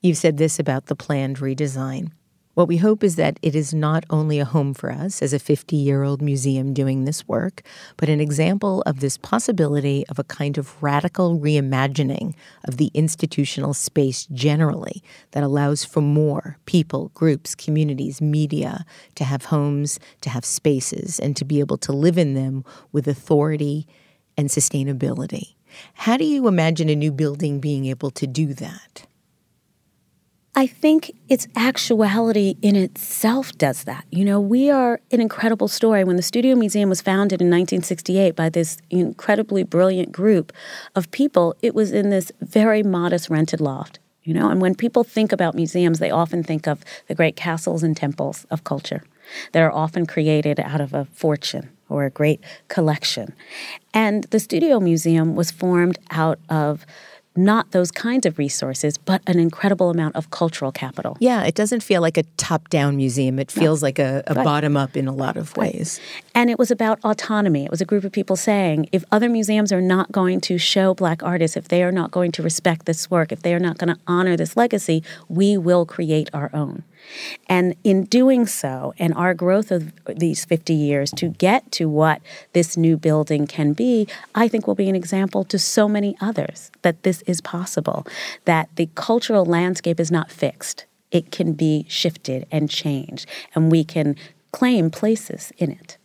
You've 0.00 0.16
said 0.16 0.36
this 0.36 0.60
about 0.60 0.86
the 0.86 0.94
planned 0.94 1.38
redesign. 1.38 2.12
What 2.60 2.68
we 2.68 2.76
hope 2.76 3.02
is 3.02 3.16
that 3.16 3.40
it 3.40 3.54
is 3.54 3.72
not 3.72 4.04
only 4.10 4.38
a 4.38 4.44
home 4.44 4.74
for 4.74 4.92
us 4.92 5.22
as 5.22 5.32
a 5.32 5.38
50 5.38 5.76
year 5.76 6.02
old 6.02 6.20
museum 6.20 6.74
doing 6.74 7.06
this 7.06 7.26
work, 7.26 7.62
but 7.96 8.10
an 8.10 8.20
example 8.20 8.82
of 8.82 9.00
this 9.00 9.16
possibility 9.16 10.06
of 10.10 10.18
a 10.18 10.24
kind 10.24 10.58
of 10.58 10.82
radical 10.82 11.38
reimagining 11.38 12.34
of 12.68 12.76
the 12.76 12.90
institutional 12.92 13.72
space 13.72 14.26
generally 14.26 15.02
that 15.30 15.42
allows 15.42 15.86
for 15.86 16.02
more 16.02 16.58
people, 16.66 17.10
groups, 17.14 17.54
communities, 17.54 18.20
media 18.20 18.84
to 19.14 19.24
have 19.24 19.46
homes, 19.46 19.98
to 20.20 20.28
have 20.28 20.44
spaces, 20.44 21.18
and 21.18 21.38
to 21.38 21.46
be 21.46 21.60
able 21.60 21.78
to 21.78 21.92
live 21.92 22.18
in 22.18 22.34
them 22.34 22.62
with 22.92 23.08
authority 23.08 23.86
and 24.36 24.50
sustainability. 24.50 25.54
How 25.94 26.18
do 26.18 26.26
you 26.26 26.46
imagine 26.46 26.90
a 26.90 26.94
new 26.94 27.10
building 27.10 27.58
being 27.58 27.86
able 27.86 28.10
to 28.10 28.26
do 28.26 28.52
that? 28.52 29.06
I 30.60 30.66
think 30.66 31.16
its 31.30 31.48
actuality 31.56 32.54
in 32.60 32.76
itself 32.76 33.50
does 33.52 33.84
that. 33.84 34.04
You 34.10 34.26
know, 34.26 34.38
we 34.38 34.68
are 34.68 35.00
an 35.10 35.18
incredible 35.18 35.68
story. 35.68 36.04
When 36.04 36.16
the 36.16 36.22
Studio 36.22 36.54
Museum 36.54 36.90
was 36.90 37.00
founded 37.00 37.40
in 37.40 37.46
1968 37.46 38.36
by 38.36 38.50
this 38.50 38.76
incredibly 38.90 39.62
brilliant 39.62 40.12
group 40.12 40.52
of 40.94 41.10
people, 41.12 41.56
it 41.62 41.74
was 41.74 41.92
in 41.92 42.10
this 42.10 42.30
very 42.42 42.82
modest 42.82 43.30
rented 43.30 43.62
loft. 43.62 44.00
You 44.22 44.34
know, 44.34 44.50
and 44.50 44.60
when 44.60 44.74
people 44.74 45.02
think 45.02 45.32
about 45.32 45.54
museums, 45.54 45.98
they 45.98 46.10
often 46.10 46.42
think 46.42 46.68
of 46.68 46.84
the 47.08 47.14
great 47.14 47.36
castles 47.36 47.82
and 47.82 47.96
temples 47.96 48.44
of 48.50 48.62
culture 48.62 49.02
that 49.52 49.62
are 49.62 49.72
often 49.72 50.04
created 50.04 50.60
out 50.60 50.82
of 50.82 50.92
a 50.92 51.06
fortune 51.06 51.70
or 51.88 52.04
a 52.04 52.10
great 52.10 52.42
collection. 52.68 53.32
And 53.94 54.24
the 54.24 54.38
Studio 54.38 54.78
Museum 54.78 55.34
was 55.36 55.50
formed 55.50 55.98
out 56.10 56.38
of 56.50 56.84
not 57.36 57.70
those 57.70 57.90
kinds 57.90 58.26
of 58.26 58.38
resources, 58.38 58.98
but 58.98 59.22
an 59.26 59.38
incredible 59.38 59.90
amount 59.90 60.16
of 60.16 60.30
cultural 60.30 60.72
capital. 60.72 61.16
Yeah, 61.20 61.44
it 61.44 61.54
doesn't 61.54 61.82
feel 61.82 62.00
like 62.00 62.16
a 62.16 62.24
top 62.36 62.68
down 62.68 62.96
museum. 62.96 63.38
It 63.38 63.50
feels 63.50 63.82
no. 63.82 63.86
like 63.86 63.98
a, 63.98 64.22
a 64.26 64.34
right. 64.34 64.44
bottom 64.44 64.76
up 64.76 64.96
in 64.96 65.06
a 65.06 65.12
lot 65.12 65.36
of 65.36 65.56
ways. 65.56 66.00
Right. 66.02 66.24
And 66.34 66.50
it 66.50 66.58
was 66.58 66.70
about 66.70 66.98
autonomy. 67.04 67.64
It 67.64 67.70
was 67.70 67.80
a 67.80 67.84
group 67.84 68.04
of 68.04 68.12
people 68.12 68.36
saying 68.36 68.88
if 68.92 69.04
other 69.12 69.28
museums 69.28 69.72
are 69.72 69.80
not 69.80 70.10
going 70.10 70.40
to 70.42 70.58
show 70.58 70.94
black 70.94 71.22
artists, 71.22 71.56
if 71.56 71.68
they 71.68 71.82
are 71.82 71.92
not 71.92 72.10
going 72.10 72.32
to 72.32 72.42
respect 72.42 72.86
this 72.86 73.10
work, 73.10 73.32
if 73.32 73.42
they 73.42 73.54
are 73.54 73.60
not 73.60 73.78
going 73.78 73.94
to 73.94 74.00
honor 74.06 74.36
this 74.36 74.56
legacy, 74.56 75.02
we 75.28 75.56
will 75.56 75.86
create 75.86 76.30
our 76.32 76.50
own. 76.52 76.82
And 77.48 77.74
in 77.84 78.04
doing 78.04 78.46
so, 78.46 78.94
and 78.98 79.14
our 79.14 79.34
growth 79.34 79.70
of 79.70 79.92
these 80.06 80.44
50 80.44 80.74
years 80.74 81.10
to 81.12 81.28
get 81.28 81.70
to 81.72 81.88
what 81.88 82.20
this 82.52 82.76
new 82.76 82.96
building 82.96 83.46
can 83.46 83.72
be, 83.72 84.06
I 84.34 84.48
think 84.48 84.66
will 84.66 84.74
be 84.74 84.88
an 84.88 84.96
example 84.96 85.44
to 85.44 85.58
so 85.58 85.88
many 85.88 86.16
others 86.20 86.70
that 86.82 87.02
this 87.02 87.22
is 87.22 87.40
possible, 87.40 88.06
that 88.44 88.68
the 88.76 88.88
cultural 88.94 89.44
landscape 89.44 90.00
is 90.00 90.10
not 90.10 90.30
fixed. 90.30 90.86
It 91.10 91.32
can 91.32 91.54
be 91.54 91.86
shifted 91.88 92.46
and 92.50 92.70
changed, 92.70 93.26
and 93.54 93.70
we 93.70 93.84
can 93.84 94.16
claim 94.52 94.90
places 94.90 95.52
in 95.58 95.70
it. 95.70 95.96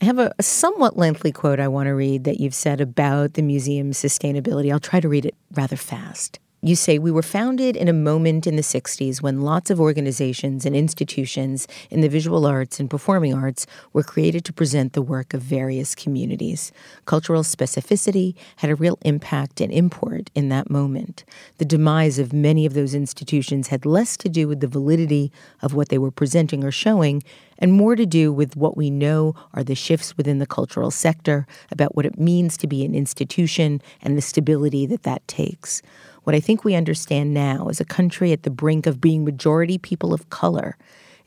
I 0.00 0.04
have 0.04 0.18
a, 0.18 0.32
a, 0.38 0.42
somewhat 0.42 0.96
lengthy 0.96 1.32
quote 1.32 1.58
I 1.58 1.68
want 1.68 1.88
to 1.88 1.94
read 1.94 2.24
that 2.24 2.38
you've 2.38 2.54
said 2.54 2.80
about 2.80 3.34
the 3.34 3.42
museum's 3.42 3.98
sustainability. 3.98 4.72
I'll 4.72 4.78
try 4.78 5.00
to 5.00 5.08
read 5.08 5.26
it 5.26 5.34
rather 5.52 5.76
fast. 5.76 6.38
You 6.60 6.74
say 6.74 6.98
we 6.98 7.12
were 7.12 7.22
founded 7.22 7.76
in 7.76 7.86
a 7.86 7.92
moment 7.92 8.44
in 8.44 8.56
the 8.56 8.62
60s 8.62 9.22
when 9.22 9.42
lots 9.42 9.70
of 9.70 9.80
organizations 9.80 10.66
and 10.66 10.74
institutions 10.74 11.68
in 11.88 12.00
the 12.00 12.08
visual 12.08 12.44
arts 12.46 12.80
and 12.80 12.90
performing 12.90 13.32
arts 13.32 13.64
were 13.92 14.02
created 14.02 14.44
to 14.46 14.52
present 14.52 14.92
the 14.92 15.02
work 15.02 15.34
of 15.34 15.40
various 15.40 15.94
communities. 15.94 16.72
Cultural 17.04 17.44
specificity 17.44 18.34
had 18.56 18.70
a 18.70 18.74
real 18.74 18.98
impact 19.02 19.60
and 19.60 19.72
import 19.72 20.30
in 20.34 20.48
that 20.48 20.68
moment. 20.68 21.24
The 21.58 21.64
demise 21.64 22.18
of 22.18 22.32
many 22.32 22.66
of 22.66 22.74
those 22.74 22.92
institutions 22.92 23.68
had 23.68 23.86
less 23.86 24.16
to 24.16 24.28
do 24.28 24.48
with 24.48 24.58
the 24.58 24.66
validity 24.66 25.30
of 25.62 25.74
what 25.74 25.90
they 25.90 25.98
were 25.98 26.10
presenting 26.10 26.64
or 26.64 26.72
showing 26.72 27.22
and 27.58 27.72
more 27.72 27.96
to 27.96 28.06
do 28.06 28.32
with 28.32 28.56
what 28.56 28.76
we 28.76 28.90
know 28.90 29.34
are 29.54 29.64
the 29.64 29.74
shifts 29.74 30.16
within 30.16 30.38
the 30.38 30.46
cultural 30.46 30.90
sector 30.90 31.46
about 31.70 31.96
what 31.96 32.06
it 32.06 32.18
means 32.18 32.56
to 32.58 32.66
be 32.66 32.84
an 32.84 32.94
institution 32.94 33.82
and 34.02 34.16
the 34.16 34.22
stability 34.22 34.86
that 34.86 35.02
that 35.02 35.26
takes. 35.28 35.82
What 36.24 36.34
I 36.34 36.40
think 36.40 36.64
we 36.64 36.74
understand 36.74 37.34
now 37.34 37.68
as 37.68 37.80
a 37.80 37.84
country 37.84 38.32
at 38.32 38.42
the 38.42 38.50
brink 38.50 38.86
of 38.86 39.00
being 39.00 39.24
majority 39.24 39.78
people 39.78 40.12
of 40.12 40.30
color 40.30 40.76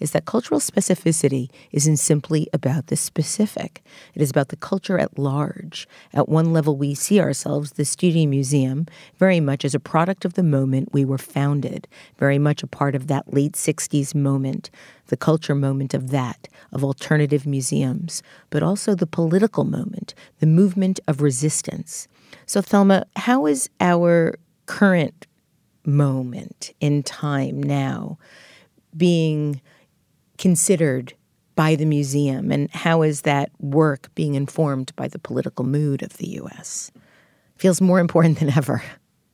is 0.01 0.11
that 0.11 0.25
cultural 0.25 0.59
specificity 0.59 1.49
isn't 1.71 1.97
simply 1.97 2.47
about 2.51 2.87
the 2.87 2.95
specific. 2.95 3.83
It 4.15 4.21
is 4.21 4.31
about 4.31 4.49
the 4.49 4.55
culture 4.55 4.97
at 4.97 5.19
large. 5.19 5.87
At 6.13 6.27
one 6.27 6.51
level, 6.51 6.75
we 6.75 6.95
see 6.95 7.19
ourselves, 7.19 7.73
the 7.73 7.85
Studio 7.85 8.27
Museum, 8.27 8.87
very 9.17 9.39
much 9.39 9.63
as 9.63 9.75
a 9.75 9.79
product 9.79 10.25
of 10.25 10.33
the 10.33 10.43
moment 10.43 10.91
we 10.91 11.05
were 11.05 11.17
founded, 11.17 11.87
very 12.17 12.39
much 12.39 12.63
a 12.63 12.67
part 12.67 12.95
of 12.95 13.07
that 13.07 13.33
late 13.33 13.53
60s 13.53 14.15
moment, 14.15 14.69
the 15.07 15.17
culture 15.17 15.55
moment 15.55 15.93
of 15.93 16.09
that, 16.09 16.47
of 16.71 16.83
alternative 16.83 17.45
museums, 17.45 18.23
but 18.49 18.63
also 18.63 18.95
the 18.95 19.07
political 19.07 19.63
moment, 19.63 20.13
the 20.39 20.47
movement 20.47 20.99
of 21.07 21.21
resistance. 21.21 22.07
So, 22.45 22.61
Thelma, 22.61 23.05
how 23.15 23.45
is 23.45 23.69
our 23.79 24.35
current 24.65 25.27
moment 25.85 26.73
in 26.79 27.03
time 27.03 27.61
now 27.61 28.17
being 28.95 29.61
considered 30.41 31.13
by 31.55 31.75
the 31.75 31.85
museum, 31.85 32.51
and 32.51 32.69
how 32.71 33.03
is 33.03 33.21
that 33.21 33.51
work 33.59 34.09
being 34.15 34.33
informed 34.33 34.93
by 34.95 35.07
the 35.07 35.19
political 35.19 35.63
mood 35.63 36.01
of 36.01 36.17
the 36.17 36.27
U.S.? 36.29 36.91
Feels 37.57 37.79
more 37.79 37.99
important 37.99 38.39
than 38.39 38.49
ever. 38.49 38.81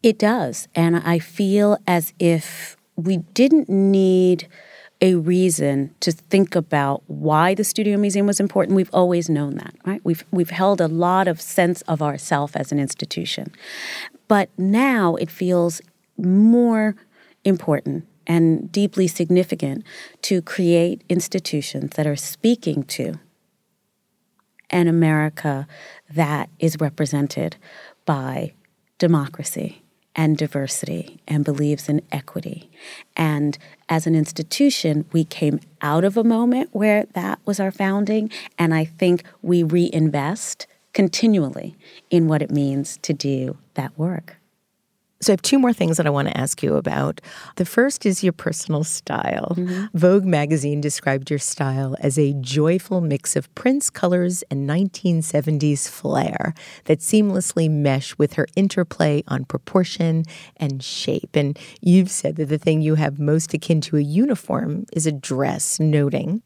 It 0.04 0.20
does. 0.20 0.68
And 0.76 0.98
I 0.98 1.20
feel 1.20 1.78
as 1.88 2.14
if 2.20 2.76
we 2.98 3.18
didn't 3.34 3.70
need 3.70 4.50
a 5.00 5.16
reason 5.16 5.96
to 6.02 6.12
think 6.12 6.56
about 6.56 7.04
why 7.08 7.54
the 7.54 7.64
Studio 7.64 7.98
Museum 7.98 8.28
was 8.28 8.40
important. 8.40 8.76
We've 8.76 8.94
always 8.94 9.30
known 9.30 9.56
that, 9.56 9.76
right? 9.86 10.02
We've 10.04 10.26
we've 10.32 10.50
held 10.50 10.82
a 10.82 10.88
lot 10.88 11.28
of 11.28 11.40
sense 11.40 11.84
of 11.84 12.02
ourself 12.02 12.56
as 12.56 12.72
an 12.72 12.80
institution. 12.80 13.54
But 14.28 14.50
now 14.58 15.16
it 15.16 15.32
feels 15.32 15.82
more 16.18 16.96
important 17.46 18.06
and 18.28 18.72
deeply 18.72 19.08
significant 19.08 19.84
to 20.22 20.42
create 20.42 21.02
institutions 21.10 21.92
that 21.96 22.06
are 22.06 22.16
speaking 22.16 22.84
to 22.84 23.20
an 24.70 24.88
America 24.88 25.66
that 26.14 26.50
is 26.60 26.78
represented 26.80 27.56
by 28.06 28.52
democracy 29.00 29.82
and 30.16 30.36
diversity 30.36 31.22
and 31.28 31.46
believes 31.46 31.88
in 31.88 32.02
equity. 32.12 32.70
And 33.16 33.58
as 33.88 34.08
an 34.08 34.16
institution, 34.16 35.06
we 35.12 35.24
came 35.24 35.60
out 35.82 36.04
of 36.04 36.18
a 36.18 36.24
moment 36.24 36.70
where 36.74 37.06
that 37.14 37.40
was 37.46 37.60
our 37.60 37.72
founding, 37.72 38.32
and 38.58 38.74
I 38.74 38.84
think 38.84 39.24
we 39.42 39.64
reinvest 39.64 40.66
continually 40.94 41.78
in 42.10 42.28
what 42.28 42.42
it 42.42 42.50
means 42.50 42.98
to 43.04 43.14
do 43.14 43.58
that 43.76 43.98
work. 43.98 44.38
So 45.22 45.32
I 45.32 45.34
have 45.34 45.42
two 45.42 45.58
more 45.58 45.74
things 45.74 45.98
that 45.98 46.06
I 46.06 46.12
want 46.12 46.28
to 46.28 46.38
ask 46.38 46.62
you 46.62 46.76
about. 46.76 47.22
The 47.56 47.66
first 47.66 48.06
is 48.06 48.24
your 48.24 48.34
personal 48.34 48.84
style. 48.84 49.54
Mm-hmm. 49.58 49.98
Vogue 49.98 50.26
magazine 50.26 50.80
described 50.80 51.30
your 51.30 51.40
style 51.40 51.96
as 52.00 52.20
a 52.20 52.34
joyful 52.34 53.02
mix 53.02 53.36
of 53.36 53.54
prints 53.56 53.90
colors 53.90 54.44
and 54.52 54.70
1970s 54.70 55.90
flair 55.90 56.54
that 56.86 57.00
seamlessly 57.00 57.70
mesh 57.70 58.18
with 58.18 58.34
her 58.34 58.48
interplay 58.56 59.24
on 59.28 59.46
proportion 59.46 60.24
and 60.58 60.84
shape. 60.84 61.36
And 61.36 61.58
you've 61.82 62.12
said 62.12 62.36
that 62.36 62.50
the 62.50 62.60
thing 62.60 62.82
you 62.82 62.96
have 62.96 63.20
most 63.20 63.54
akin 63.54 63.82
to 63.82 63.98
a 63.98 64.02
uniform 64.02 64.86
is 64.94 65.08
a 65.08 65.12
dress, 65.12 65.80
noting 65.80 66.44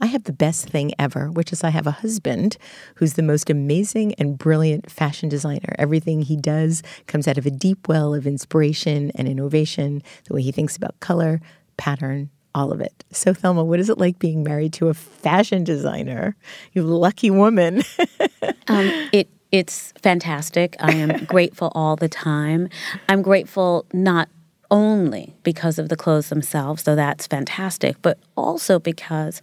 I 0.00 0.06
have 0.06 0.24
the 0.24 0.32
best 0.32 0.68
thing 0.68 0.92
ever, 0.98 1.30
which 1.30 1.52
is 1.52 1.64
I 1.64 1.70
have 1.70 1.86
a 1.86 1.92
husband 1.92 2.56
who's 2.96 3.14
the 3.14 3.22
most 3.22 3.50
amazing 3.50 4.14
and 4.14 4.38
brilliant 4.38 4.90
fashion 4.90 5.28
designer. 5.28 5.74
Everything 5.78 6.22
he 6.22 6.36
does 6.36 6.82
comes 7.06 7.26
out 7.26 7.38
of 7.38 7.46
a 7.46 7.50
deep 7.50 7.88
well 7.88 8.14
of 8.14 8.26
inspiration 8.26 9.10
and 9.14 9.26
innovation, 9.26 10.02
the 10.24 10.34
way 10.34 10.42
he 10.42 10.52
thinks 10.52 10.76
about 10.76 10.98
color, 11.00 11.40
pattern, 11.76 12.30
all 12.54 12.72
of 12.72 12.80
it. 12.80 13.04
So, 13.10 13.34
Thelma, 13.34 13.64
what 13.64 13.80
is 13.80 13.90
it 13.90 13.98
like 13.98 14.18
being 14.18 14.42
married 14.42 14.72
to 14.74 14.88
a 14.88 14.94
fashion 14.94 15.64
designer? 15.64 16.36
You 16.72 16.82
lucky 16.82 17.30
woman. 17.30 17.82
um, 18.68 19.08
it 19.12 19.28
it's 19.50 19.92
fantastic. 20.02 20.76
I 20.78 20.92
am 20.92 21.24
grateful 21.26 21.72
all 21.74 21.96
the 21.96 22.08
time. 22.08 22.68
I'm 23.08 23.22
grateful 23.22 23.86
not 23.92 24.28
only 24.70 25.34
because 25.42 25.78
of 25.78 25.88
the 25.88 25.96
clothes 25.96 26.28
themselves, 26.28 26.82
though 26.82 26.94
that's 26.94 27.26
fantastic, 27.26 27.96
but 28.02 28.18
also 28.36 28.78
because 28.78 29.40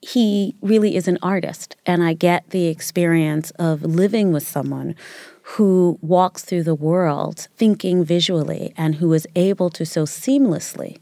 he 0.00 0.54
really 0.62 0.96
is 0.96 1.08
an 1.08 1.18
artist. 1.22 1.76
And 1.84 2.02
I 2.02 2.12
get 2.12 2.50
the 2.50 2.66
experience 2.66 3.50
of 3.52 3.82
living 3.82 4.32
with 4.32 4.46
someone 4.46 4.94
who 5.42 5.98
walks 6.02 6.44
through 6.44 6.62
the 6.62 6.74
world 6.74 7.48
thinking 7.56 8.04
visually 8.04 8.72
and 8.76 8.96
who 8.96 9.12
is 9.12 9.26
able 9.34 9.70
to 9.70 9.86
so 9.86 10.04
seamlessly 10.04 10.98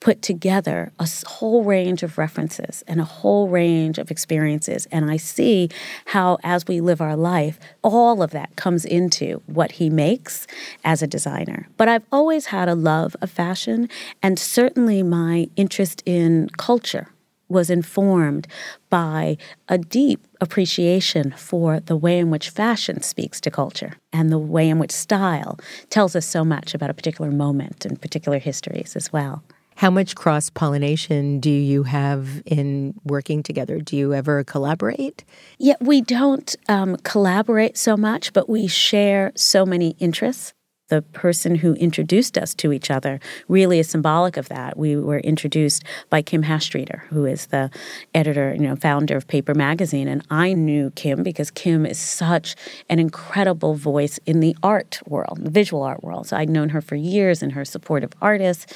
put 0.00 0.22
together 0.22 0.92
a 0.98 1.08
whole 1.26 1.62
range 1.62 2.02
of 2.02 2.16
references 2.16 2.82
and 2.88 3.00
a 3.00 3.04
whole 3.04 3.48
range 3.48 3.98
of 3.98 4.10
experiences. 4.10 4.86
And 4.90 5.10
I 5.10 5.18
see 5.18 5.68
how, 6.06 6.38
as 6.42 6.66
we 6.66 6.80
live 6.80 7.02
our 7.02 7.16
life, 7.16 7.58
all 7.82 8.22
of 8.22 8.30
that 8.30 8.56
comes 8.56 8.86
into 8.86 9.42
what 9.46 9.72
he 9.72 9.90
makes 9.90 10.46
as 10.84 11.02
a 11.02 11.06
designer. 11.06 11.68
But 11.76 11.88
I've 11.88 12.06
always 12.10 12.46
had 12.46 12.68
a 12.68 12.74
love 12.74 13.14
of 13.20 13.30
fashion, 13.30 13.90
and 14.22 14.38
certainly 14.38 15.02
my 15.02 15.48
interest 15.56 16.02
in 16.06 16.48
culture 16.56 17.08
was 17.50 17.70
informed 17.70 18.46
by 18.88 19.36
a 19.68 19.76
deep 19.76 20.26
appreciation 20.40 21.32
for 21.32 21.80
the 21.80 21.96
way 21.96 22.18
in 22.18 22.30
which 22.30 22.50
fashion 22.50 23.02
speaks 23.02 23.40
to 23.40 23.50
culture 23.50 23.94
and 24.12 24.30
the 24.30 24.38
way 24.38 24.68
in 24.68 24.78
which 24.78 24.92
style 24.92 25.58
tells 25.90 26.16
us 26.16 26.26
so 26.26 26.44
much 26.44 26.74
about 26.74 26.90
a 26.90 26.94
particular 26.94 27.30
moment 27.30 27.84
and 27.84 28.00
particular 28.00 28.38
histories 28.38 28.96
as 28.96 29.12
well. 29.12 29.42
How 29.76 29.90
much 29.90 30.14
cross 30.14 30.50
pollination 30.50 31.40
do 31.40 31.50
you 31.50 31.84
have 31.84 32.42
in 32.44 32.92
working 33.02 33.42
together? 33.42 33.78
Do 33.78 33.96
you 33.96 34.12
ever 34.12 34.44
collaborate? 34.44 35.24
Yeah, 35.58 35.76
we 35.80 36.02
don't 36.02 36.54
um, 36.68 36.96
collaborate 36.98 37.78
so 37.78 37.96
much, 37.96 38.34
but 38.34 38.46
we 38.46 38.66
share 38.66 39.32
so 39.36 39.64
many 39.64 39.96
interests 39.98 40.52
the 40.90 41.02
person 41.02 41.54
who 41.54 41.74
introduced 41.74 42.36
us 42.36 42.54
to 42.54 42.72
each 42.72 42.90
other 42.90 43.18
really 43.48 43.78
is 43.78 43.88
symbolic 43.88 44.36
of 44.36 44.48
that. 44.48 44.76
We 44.76 44.96
were 44.96 45.20
introduced 45.20 45.84
by 46.10 46.22
Kim 46.22 46.42
Hastreiter, 46.42 47.00
who 47.08 47.24
is 47.24 47.46
the 47.46 47.70
editor, 48.14 48.54
you 48.54 48.60
know, 48.60 48.76
founder 48.76 49.16
of 49.16 49.26
Paper 49.26 49.54
Magazine, 49.54 50.08
and 50.08 50.24
I 50.30 50.52
knew 50.52 50.90
Kim 50.90 51.22
because 51.22 51.50
Kim 51.50 51.86
is 51.86 51.98
such 51.98 52.54
an 52.88 52.98
incredible 52.98 53.74
voice 53.74 54.18
in 54.26 54.40
the 54.40 54.56
art 54.62 55.00
world, 55.06 55.38
the 55.40 55.50
visual 55.50 55.82
art 55.82 56.04
world. 56.04 56.26
So 56.26 56.36
I'd 56.36 56.50
known 56.50 56.68
her 56.70 56.80
for 56.80 56.96
years 56.96 57.42
and 57.42 57.52
her 57.52 57.64
support 57.64 58.04
of 58.04 58.12
artists 58.20 58.66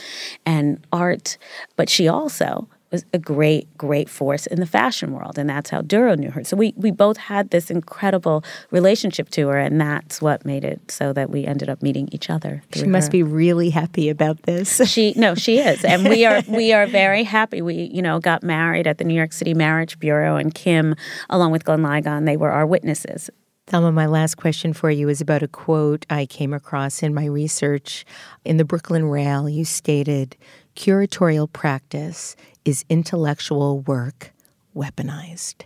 and 0.46 0.84
art, 0.92 1.36
but 1.76 1.88
she 1.90 2.08
also 2.08 2.68
was 2.94 3.04
a 3.12 3.18
great, 3.18 3.66
great 3.76 4.08
force 4.08 4.46
in 4.46 4.60
the 4.60 4.66
fashion 4.66 5.10
world. 5.10 5.36
And 5.36 5.50
that's 5.50 5.70
how 5.70 5.82
Duro 5.82 6.14
knew 6.14 6.30
her. 6.30 6.44
So 6.44 6.56
we, 6.56 6.72
we 6.76 6.92
both 6.92 7.16
had 7.16 7.50
this 7.50 7.68
incredible 7.68 8.44
relationship 8.70 9.30
to 9.30 9.48
her. 9.48 9.58
And 9.58 9.80
that's 9.80 10.22
what 10.22 10.44
made 10.44 10.64
it 10.64 10.80
so 10.90 11.12
that 11.12 11.28
we 11.28 11.44
ended 11.44 11.68
up 11.68 11.82
meeting 11.82 12.08
each 12.12 12.30
other. 12.30 12.62
She 12.72 12.86
must 12.86 13.08
her. 13.08 13.12
be 13.12 13.22
really 13.24 13.70
happy 13.70 14.08
about 14.08 14.42
this. 14.42 14.80
She, 14.94 15.12
no, 15.16 15.34
she 15.34 15.58
is. 15.58 15.84
And 15.84 16.08
we 16.08 16.24
are, 16.24 16.42
we 16.48 16.72
are 16.72 16.86
very 16.86 17.24
happy. 17.24 17.62
We, 17.62 17.90
you 17.92 18.00
know, 18.00 18.20
got 18.20 18.44
married 18.44 18.86
at 18.86 18.98
the 18.98 19.04
New 19.04 19.14
York 19.14 19.32
City 19.32 19.54
Marriage 19.54 19.98
Bureau 19.98 20.36
and 20.36 20.54
Kim, 20.54 20.94
along 21.30 21.50
with 21.50 21.64
Glenn 21.64 21.80
Ligon, 21.80 22.26
they 22.26 22.36
were 22.36 22.52
our 22.52 22.64
witnesses. 22.64 23.28
Thelma, 23.66 23.90
my 23.90 24.06
last 24.06 24.36
question 24.36 24.72
for 24.72 24.90
you 24.90 25.08
is 25.08 25.20
about 25.20 25.42
a 25.42 25.48
quote 25.48 26.06
I 26.10 26.26
came 26.26 26.52
across 26.52 27.02
in 27.02 27.14
my 27.14 27.24
research. 27.24 28.04
In 28.44 28.58
the 28.58 28.64
Brooklyn 28.64 29.06
Rail, 29.06 29.48
you 29.48 29.64
stated, 29.64 30.36
curatorial 30.76 31.50
practice 31.50 32.36
is 32.64 32.84
intellectual 32.88 33.80
work 33.80 34.32
weaponized? 34.74 35.62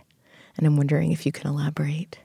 And 0.57 0.67
I'm 0.67 0.77
wondering 0.77 1.11
if 1.11 1.25
you 1.25 1.31
can 1.31 1.47
elaborate. 1.47 2.19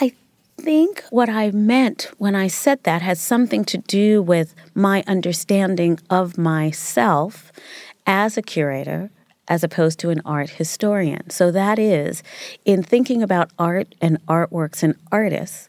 I 0.00 0.12
think 0.56 1.04
what 1.10 1.28
I 1.28 1.50
meant 1.50 2.10
when 2.18 2.34
I 2.34 2.48
said 2.48 2.82
that 2.84 3.02
has 3.02 3.20
something 3.20 3.64
to 3.66 3.78
do 3.78 4.22
with 4.22 4.54
my 4.74 5.04
understanding 5.06 5.98
of 6.10 6.38
myself 6.38 7.52
as 8.06 8.36
a 8.36 8.42
curator 8.42 9.10
as 9.48 9.64
opposed 9.64 9.98
to 9.98 10.10
an 10.10 10.20
art 10.24 10.50
historian. 10.50 11.30
So 11.30 11.50
that 11.50 11.78
is, 11.78 12.22
in 12.64 12.82
thinking 12.82 13.22
about 13.22 13.50
art 13.58 13.94
and 14.00 14.24
artworks 14.26 14.82
and 14.82 14.94
artists, 15.10 15.68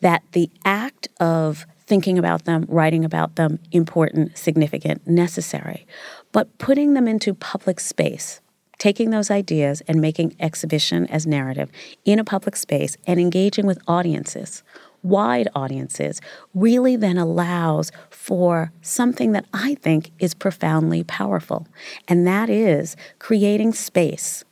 that 0.00 0.22
the 0.32 0.50
act 0.64 1.08
of 1.20 1.66
thinking 1.86 2.18
about 2.18 2.44
them, 2.44 2.64
writing 2.68 3.04
about 3.04 3.36
them, 3.36 3.58
important, 3.70 4.36
significant, 4.36 5.06
necessary, 5.06 5.86
but 6.32 6.58
putting 6.58 6.94
them 6.94 7.06
into 7.06 7.34
public 7.34 7.78
space, 7.78 8.40
taking 8.78 9.10
those 9.10 9.30
ideas 9.30 9.82
and 9.86 10.00
making 10.00 10.34
exhibition 10.40 11.06
as 11.06 11.26
narrative 11.26 11.70
in 12.04 12.18
a 12.18 12.24
public 12.24 12.56
space 12.56 12.96
and 13.06 13.20
engaging 13.20 13.66
with 13.66 13.78
audiences, 13.86 14.62
wide 15.02 15.48
audiences, 15.54 16.20
really 16.54 16.96
then 16.96 17.18
allows 17.18 17.92
for 18.10 18.72
something 18.80 19.32
that 19.32 19.46
I 19.52 19.76
think 19.76 20.10
is 20.18 20.34
profoundly 20.34 21.04
powerful. 21.04 21.66
And 22.08 22.26
that 22.26 22.48
is 22.48 22.96
creating 23.18 23.72
space, 23.74 24.42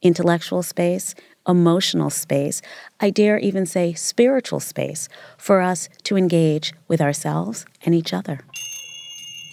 intellectual 0.00 0.62
space, 0.62 1.14
emotional 1.48 2.10
space, 2.10 2.60
I 3.00 3.10
dare 3.10 3.38
even 3.38 3.64
say 3.64 3.94
spiritual 3.94 4.60
space, 4.60 5.08
for 5.38 5.62
us 5.62 5.88
to 6.04 6.16
engage 6.16 6.74
with 6.86 7.00
ourselves 7.00 7.64
and 7.84 7.94
each 7.94 8.12
other. 8.12 8.40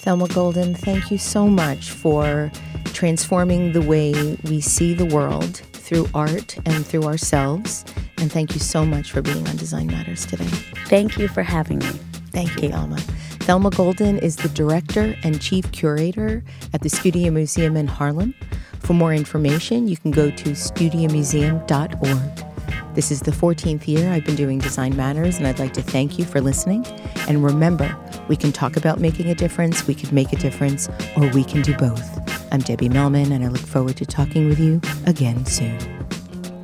Thelma 0.06 0.28
Golden, 0.28 0.76
thank 0.76 1.10
you 1.10 1.18
so 1.18 1.48
much 1.48 1.90
for 1.90 2.52
transforming 2.94 3.72
the 3.72 3.82
way 3.82 4.38
we 4.44 4.62
see 4.62 4.94
the 4.94 5.08
world 5.08 5.64
through 5.74 6.08
art 6.14 6.60
and 6.68 6.86
through 6.86 7.06
ourselves. 7.06 7.84
And 8.20 8.32
thank 8.32 8.54
you 8.54 8.60
so 8.60 8.86
much 8.86 9.12
for 9.12 9.24
being 9.24 9.48
on 9.48 9.56
Design 9.56 9.88
Matters 9.88 10.28
today. 10.28 10.46
Thank 10.86 11.18
you 11.18 11.28
for 11.28 11.42
having 11.42 11.80
me. 11.80 11.90
Thank 12.30 12.62
you, 12.62 12.70
Thelma. 12.70 12.98
Thelma 13.00 13.72
Golden 13.72 14.20
is 14.20 14.36
the 14.36 14.50
director 14.50 15.16
and 15.24 15.42
chief 15.42 15.72
curator 15.72 16.44
at 16.72 16.82
the 16.82 16.90
Studio 16.90 17.32
Museum 17.32 17.76
in 17.76 17.88
Harlem. 17.88 18.36
For 18.82 18.94
more 18.94 19.12
information, 19.12 19.88
you 19.88 19.98
can 19.98 20.12
go 20.12 20.30
to 20.30 20.50
studiomuseum.org. 20.52 22.46
This 22.94 23.10
is 23.10 23.22
the 23.22 23.32
14th 23.32 23.88
year 23.88 24.14
I've 24.14 24.24
been 24.24 24.36
doing 24.36 24.60
Design 24.60 24.96
Matters, 24.96 25.38
and 25.38 25.48
I'd 25.48 25.58
like 25.58 25.74
to 25.74 25.82
thank 25.82 26.20
you 26.20 26.26
for 26.26 26.42
listening. 26.42 26.86
And 27.28 27.44
remember, 27.44 27.98
we 28.28 28.36
can 28.36 28.52
talk 28.52 28.78
about 28.78 29.00
making 29.00 29.30
a 29.30 29.36
difference, 29.36 29.88
we 29.88 29.96
can 29.96 30.14
make 30.14 30.34
a 30.34 30.38
difference, 30.38 30.90
or 31.18 31.28
we 31.30 31.44
can 31.44 31.62
do 31.62 31.76
both. 31.78 32.54
I'm 32.54 32.62
Debbie 32.62 32.90
Millman, 32.90 33.32
and 33.32 33.44
I 33.44 33.48
look 33.48 33.62
forward 33.62 33.98
to 33.98 34.06
talking 34.06 34.48
with 34.48 34.60
you 34.60 34.82
again 35.06 35.46
soon. 35.46 35.80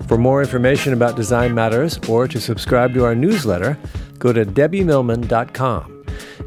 For 0.07 0.17
more 0.17 0.41
information 0.41 0.93
about 0.93 1.15
Design 1.15 1.53
Matters 1.53 1.97
or 2.09 2.27
to 2.27 2.39
subscribe 2.39 2.93
to 2.95 3.05
our 3.05 3.15
newsletter, 3.15 3.77
go 4.19 4.33
to 4.33 4.45
debbiemillman.com. 4.45 6.01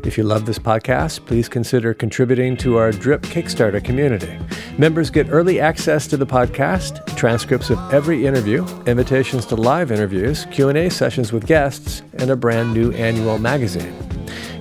If 0.05 0.19
you 0.19 0.25
love 0.25 0.45
this 0.45 0.59
podcast, 0.59 1.25
please 1.25 1.49
consider 1.49 1.95
contributing 1.95 2.59
to 2.59 2.77
our 2.77 2.91
DRIP 2.93 3.23
Kickstarter 3.23 3.83
community. 3.83 4.39
Members 4.77 5.09
get 5.09 5.31
early 5.31 5.61
access 5.61 6.07
to 6.09 6.19
the 6.19 6.27
podcast, 6.27 7.17
transcripts 7.17 7.71
of 7.71 7.79
every 7.93 8.27
interview, 8.27 8.67
invitations 8.87 9.47
to 9.47 9.57
live 9.57 9.91
interviews, 9.91 10.47
Q&A 10.51 10.91
sessions 10.91 11.33
with 11.33 11.47
guests, 11.47 12.03
and 12.15 12.31
a 12.31 12.37
brand 12.37 12.75
new 12.75 12.93
annual 12.93 13.39
magazine. 13.39 13.95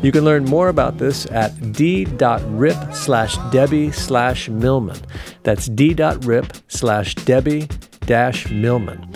You 0.03 0.11
can 0.11 0.25
learn 0.25 0.43
more 0.43 0.67
about 0.67 0.97
this 0.97 1.25
at 1.27 1.71
d.rip 1.71 2.93
slash 2.93 3.37
Debbie 3.51 3.91
slash 3.91 4.49
Millman. 4.49 4.99
That's 5.43 5.67
d.rip 5.67 6.53
slash 6.67 7.15
Debbie 7.15 7.69
dash 8.01 8.51
Millman. 8.51 9.15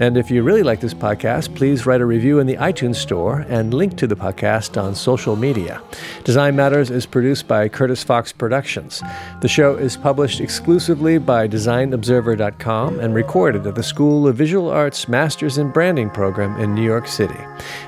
And 0.00 0.16
if 0.16 0.30
you 0.30 0.42
really 0.42 0.64
like 0.64 0.80
this 0.80 0.94
podcast, 0.94 1.54
please 1.54 1.86
write 1.86 2.00
a 2.00 2.06
review 2.06 2.40
in 2.40 2.46
the 2.46 2.56
iTunes 2.56 2.96
Store 2.96 3.46
and 3.48 3.72
link 3.72 3.96
to 3.98 4.06
the 4.06 4.16
podcast 4.16 4.80
on 4.80 4.94
social 4.94 5.36
media. 5.36 5.80
Design 6.24 6.56
Matters 6.56 6.90
is 6.90 7.06
produced 7.06 7.46
by 7.46 7.68
Curtis 7.68 8.02
Fox 8.02 8.32
Productions. 8.32 9.02
The 9.40 9.48
show 9.48 9.76
is 9.76 9.96
published 9.96 10.40
exclusively 10.40 11.18
by 11.18 11.46
DesignObserver.com 11.46 12.98
and 12.98 13.14
recorded 13.14 13.66
at 13.66 13.76
the 13.76 13.82
School 13.82 14.26
of 14.26 14.36
Visual 14.36 14.68
Arts 14.68 15.08
Masters 15.08 15.58
in 15.58 15.70
Branding 15.70 16.10
program 16.10 16.58
in 16.58 16.74
New 16.74 16.82
York 16.84 17.06
City. 17.06 17.38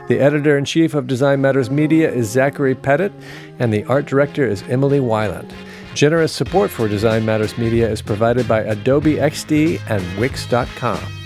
The 0.09 0.21
editor 0.21 0.57
in 0.57 0.65
chief 0.65 0.95
of 0.95 1.09
Design 1.09 1.41
Matters 1.41 1.71
Media 1.71 2.11
is 2.11 2.31
Zachary 2.31 2.77
Pettit, 2.77 3.13
and 3.59 3.73
the 3.73 3.85
art 3.85 4.07
director 4.07 4.47
is 4.47 4.63
Emily 4.69 5.01
Weiland. 5.01 5.51
Generous 5.95 6.33
support 6.33 6.71
for 6.71 6.89
Design 6.89 7.25
Matters 7.25 7.57
Media 7.59 7.89
is 7.91 8.03
provided 8.03 8.47
by 8.47 8.61
Adobe 8.61 9.15
XD 9.15 9.81
and 9.89 10.05
Wix.com. 10.21 11.26